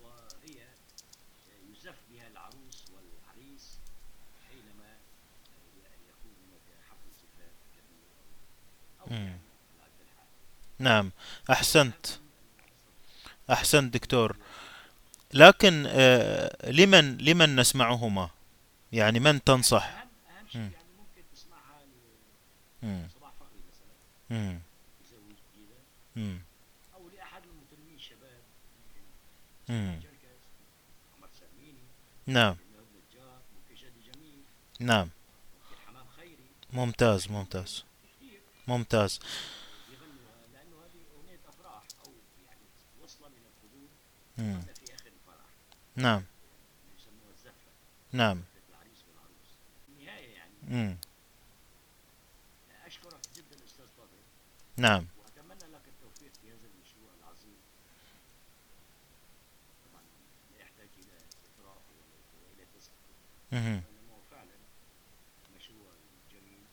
وهي 0.00 0.62
آه، 0.64 1.70
يزف 1.72 1.98
بها 2.10 2.26
العروس 2.28 2.90
والعريس 2.90 3.78
حينما 4.48 4.90
آه، 4.92 5.78
ي- 5.78 6.08
يكون 6.08 6.32
هناك 6.46 6.82
حفل 6.90 7.10
زفاف 7.10 7.54
كبير 7.76 8.08
أو 9.00 9.04
أو 9.06 9.10
مم. 9.10 9.16
يعني 9.16 9.40
على 9.80 9.82
قد 9.90 10.00
الحال 10.00 10.28
نعم 10.82 11.10
أحسنت. 11.50 12.06
أحسنت 13.50 13.94
دكتور. 13.94 14.36
لكن 15.34 15.84
آه، 15.86 16.70
لمن 16.70 17.18
لمن 17.18 17.56
نسمعهما؟ 17.56 18.30
يعني 18.92 19.20
من 19.20 19.44
تنصح؟ 19.44 19.84
اهم 19.84 20.08
شيء. 20.52 20.60
يعني 20.60 20.72
ممكن. 20.98 21.22
أو 26.94 27.08
لاحد 27.16 27.42
المطربين 27.42 27.94
الشباب 27.94 28.42
نعم. 32.26 32.56
نعم. 34.80 35.08
ممتاز 36.72 37.30
ممتاز. 37.30 37.84
ممتاز 38.68 39.20
يغنوها 39.92 40.34
لأنه 40.52 40.76
هذه 40.84 41.00
اغنيه 41.16 41.40
افراح 41.48 41.82
أو 42.06 42.12
يعني 42.46 42.66
وصله 43.02 43.28
من 43.28 43.42
الحدود 43.50 43.88
مم. 44.38 44.62
نعم 45.96 46.22
نعم 48.12 48.36
زفة 48.38 48.68
العريس 48.70 49.04
والعروس 49.08 49.50
في 49.86 49.92
النهايه 49.92 50.34
يعني 50.34 50.52
مم. 50.62 50.96
اشكرك 52.86 53.20
جدا 53.36 53.64
أستاذ 53.64 53.86
فاضل 53.96 54.18
نعم 54.76 55.06
واتمنى 55.18 55.72
لك 55.72 55.82
التوفيق 55.88 56.32
في 56.42 56.48
هذا 56.52 56.66
المشروع 56.74 57.10
العظيم 57.20 57.56
طبعا 59.84 60.02
لا 60.52 60.58
يحتاج 60.58 60.88
إلى 60.98 61.16
اطراف 61.44 61.82
ولا- 61.90 62.52
والى. 63.52 63.82
وانما 63.86 64.12
هو 64.14 64.20
فعلا 64.30 64.56
مشروع 65.56 65.92
جميل 66.32 66.64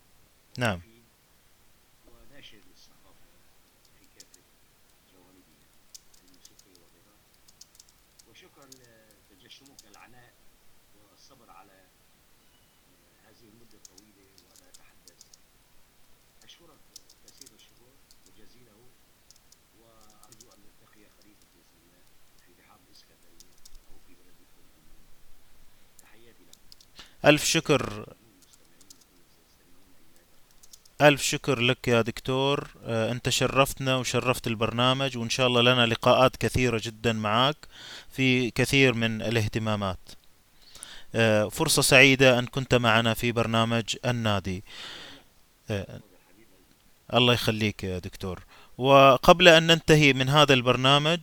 نعم 0.57 0.75
ومفيد 0.75 1.03
وناشر 2.07 2.57
للثقافه 2.57 3.29
في 3.99 4.05
كافه 4.19 4.41
جوانبها 5.13 5.67
الموسيقيه 6.23 6.79
وغيرها 6.83 7.17
وشكرا 8.29 8.65
لتجشمك 8.65 9.85
العناء 9.85 10.33
والصبر 10.95 11.49
على 11.51 11.71
آه، 11.71 13.29
هذه 13.29 13.43
المده 13.49 13.77
الطويله 13.77 14.25
وأنا 14.49 14.69
اتحدث 14.69 15.25
اشكرك 16.43 16.79
كثير 17.27 17.49
الشكر 17.55 17.91
وجزيله 18.27 18.89
وارجو 19.79 20.51
ان 20.51 20.59
نلتقي 20.59 21.05
قريبا 21.05 21.45
باذن 21.55 21.77
الله 21.83 22.01
في 22.45 22.53
بحار 22.61 22.79
الاسكندريه 22.87 23.53
أو 23.91 23.99
في 24.07 24.15
بلدكم 24.15 24.63
عمان 24.75 25.05
تحياتي 26.01 26.43
لكم 26.43 26.59
ألف 27.29 27.43
شكر. 27.43 28.05
ألف 31.01 31.21
شكر 31.21 31.59
لك 31.59 31.87
يا 31.87 32.01
دكتور. 32.01 32.67
آه، 32.83 33.11
أنت 33.11 33.29
شرفتنا 33.29 33.95
وشرفت 33.95 34.47
البرنامج 34.47 35.17
وإن 35.17 35.29
شاء 35.29 35.47
الله 35.47 35.61
لنا 35.61 35.85
لقاءات 35.85 36.35
كثيرة 36.35 36.81
جدا 36.83 37.13
معك 37.13 37.55
في 38.11 38.51
كثير 38.51 38.93
من 38.93 39.21
الاهتمامات. 39.21 39.99
آه، 41.15 41.49
فرصة 41.49 41.81
سعيدة 41.81 42.39
أن 42.39 42.45
كنت 42.45 42.75
معنا 42.75 43.13
في 43.13 43.31
برنامج 43.31 43.95
النادي. 44.05 44.63
آه، 45.69 45.99
الله 47.13 47.33
يخليك 47.33 47.83
يا 47.83 47.99
دكتور. 47.99 48.43
وقبل 48.77 49.47
أن 49.47 49.67
ننتهي 49.67 50.13
من 50.13 50.29
هذا 50.29 50.53
البرنامج 50.53 51.19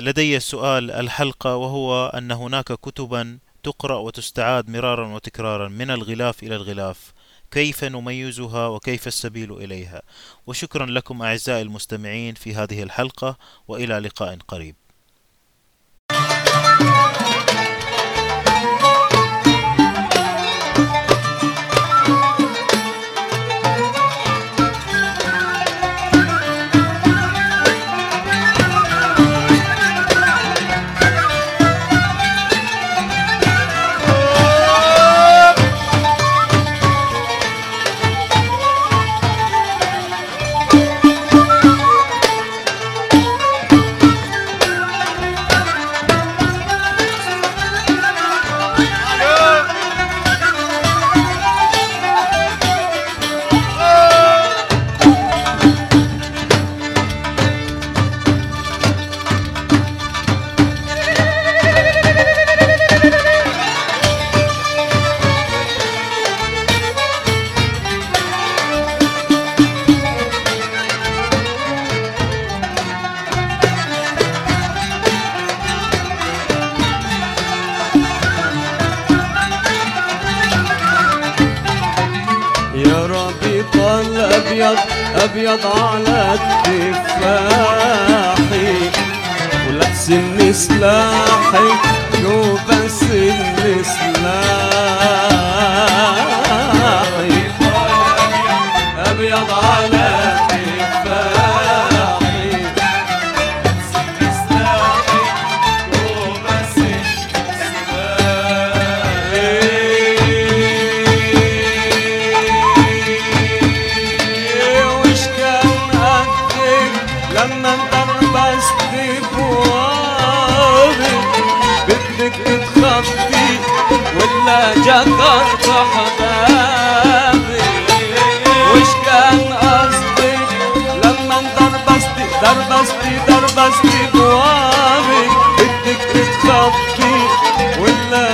لدي 0.00 0.40
سؤال 0.40 0.90
الحلقة 0.90 1.56
وهو 1.56 2.06
أن 2.06 2.32
هناك 2.32 2.72
كتبا 2.72 3.38
تقرأ 3.64 3.98
وتستعاد 3.98 4.70
مرارا 4.70 5.06
وتكرارا 5.14 5.68
من 5.68 5.90
الغلاف 5.90 6.42
إلى 6.42 6.56
الغلاف 6.56 7.12
كيف 7.50 7.84
نميزها 7.84 8.66
وكيف 8.66 9.06
السبيل 9.06 9.52
إليها؟ 9.52 10.02
وشكرا 10.46 10.86
لكم 10.86 11.22
أعزائي 11.22 11.62
المستمعين 11.62 12.34
في 12.34 12.54
هذه 12.54 12.82
الحلقة 12.82 13.36
وإلى 13.68 13.98
لقاء 13.98 14.38
قريب. 14.48 14.83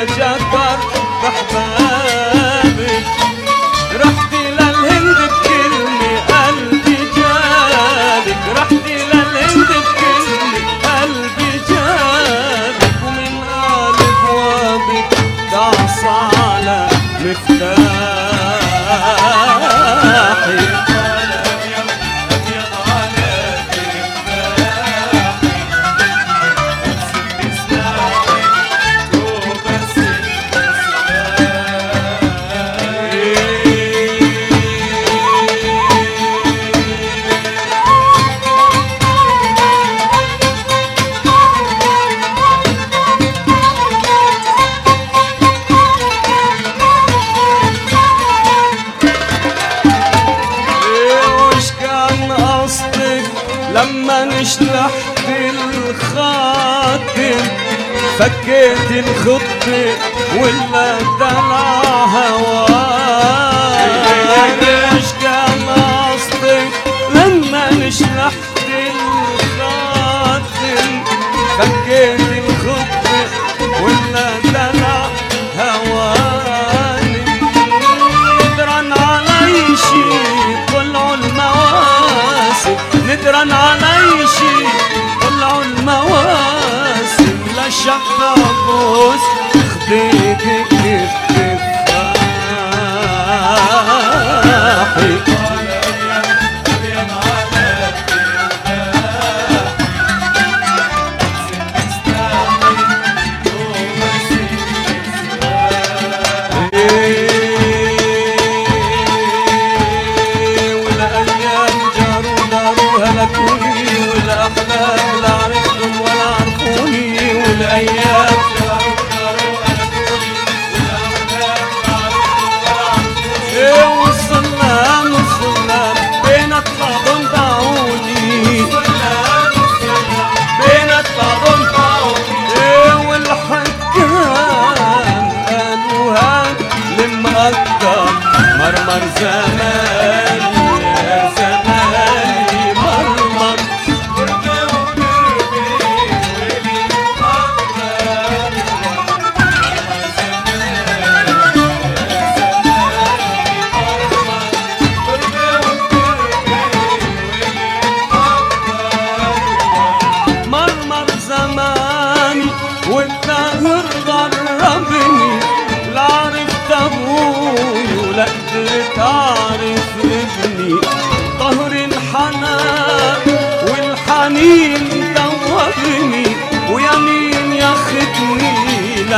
Raja. 0.00 0.29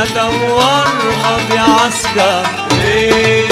بدور 0.03 0.87
قضي 1.23 1.59
عسكر. 1.59 2.45
ليه 2.71 3.47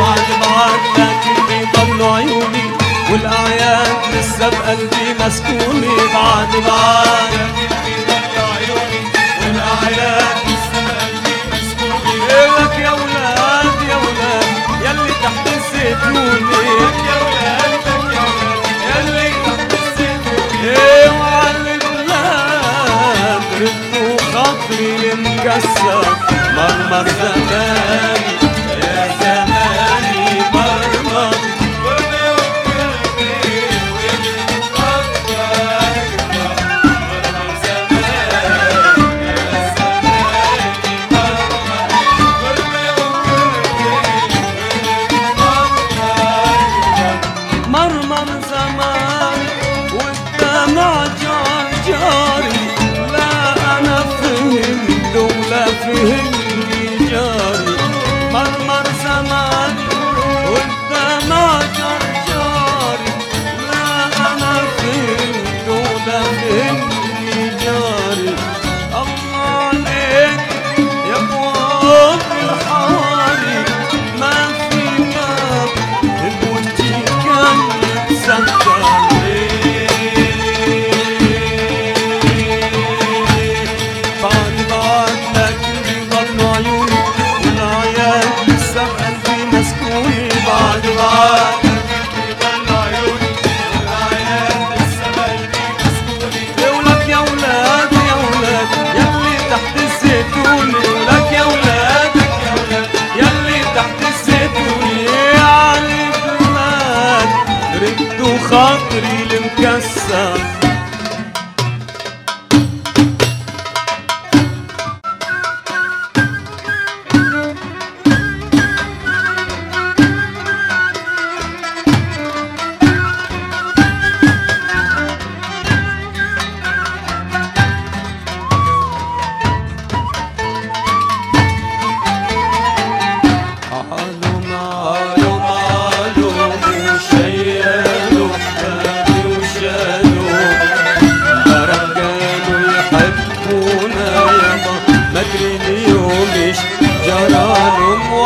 وعلى 0.00 0.34
بعدك 0.42 1.22
اللي 1.38 1.60
عيوني 2.04 2.70
والأعياد 3.10 3.96
لسه 4.14 4.48
بقلبي 4.48 5.06
مسكوني. 5.20 5.96
بعد 6.14 6.52
بعدك 6.66 7.67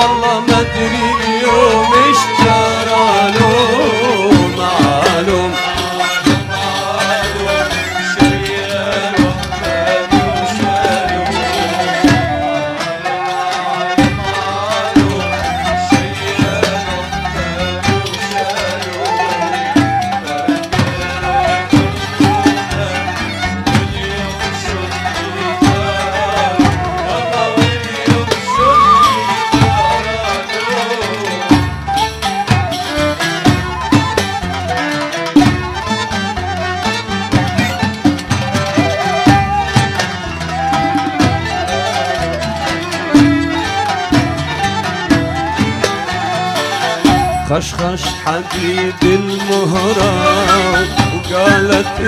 جرالهم 0.03 0.51
والله 0.51 1.82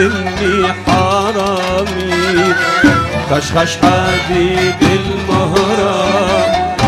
إني 0.05 0.73
حرامي. 0.87 2.55
خشخش 3.31 3.77
حديد 3.77 4.83
المهرة 4.83 5.97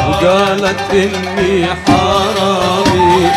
وقالت 0.09 0.81
إني 0.93 1.67
حرامي. 1.87 3.31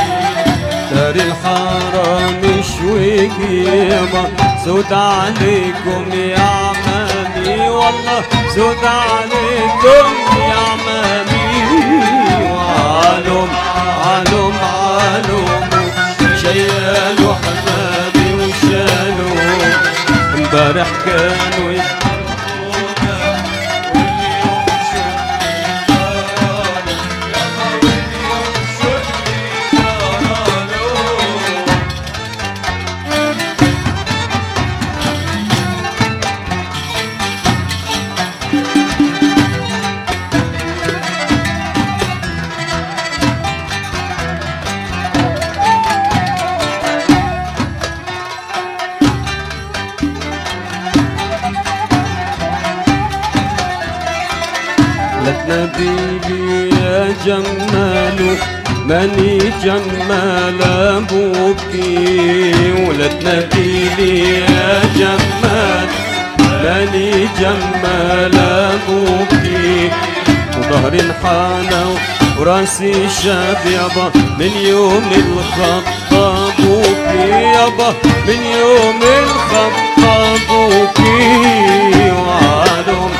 دار 0.92 1.16
الحرام 1.16 2.42
شوي 2.78 3.20
قيمة 3.20 4.24
سود 4.66 4.94
عليكم 4.94 6.04
يا 6.14 6.40
عمامي 6.40 7.70
والله 7.70 8.22
سود 8.56 8.84
عليكم 8.84 10.08
يا 10.40 10.56
عمامي. 10.70 11.50
وعلوم 12.52 13.50
علوم 14.06 14.54
كانوا 21.06 21.72
يحبونا 21.72 22.09
ابوكي 61.60 62.72
ولا 62.88 63.08
تناديلي 63.08 64.40
يا 64.40 64.82
جمال؟ 64.96 65.88
ماني 66.64 67.28
جمال 67.40 68.36
ابوكي 68.40 69.90
وظهري 70.58 71.00
انحنى 71.00 71.84
وراسي 72.40 72.94
شاب 73.24 73.58
يابا 73.66 74.12
من 74.40 74.52
يوم 74.66 75.12
الخطاب 75.12 76.54
ابوكي 76.60 77.30
يابا 77.30 77.94
من 78.28 78.46
يوم 78.60 79.00
الخطاب 79.24 80.40
ابوكي 80.50 82.12
وعلوم 82.12 83.12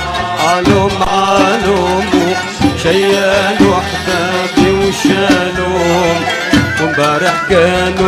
علوم 0.48 0.92
علوم 1.08 2.06
شيالوا 2.84 3.79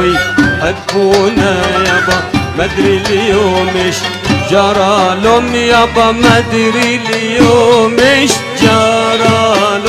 كانوا 0.02 0.16
يحبونا 0.64 1.62
يابا 1.88 2.18
ما 2.58 2.66
ادري 2.66 2.98
اليوم 2.98 3.70
إيش 3.86 3.96
جرالهم 4.52 5.56
يابا 5.56 6.12
ما 6.12 6.38
ادري 6.38 7.00
اليوم 7.06 8.00
إيش 8.00 8.32
جرالهم 8.62 9.82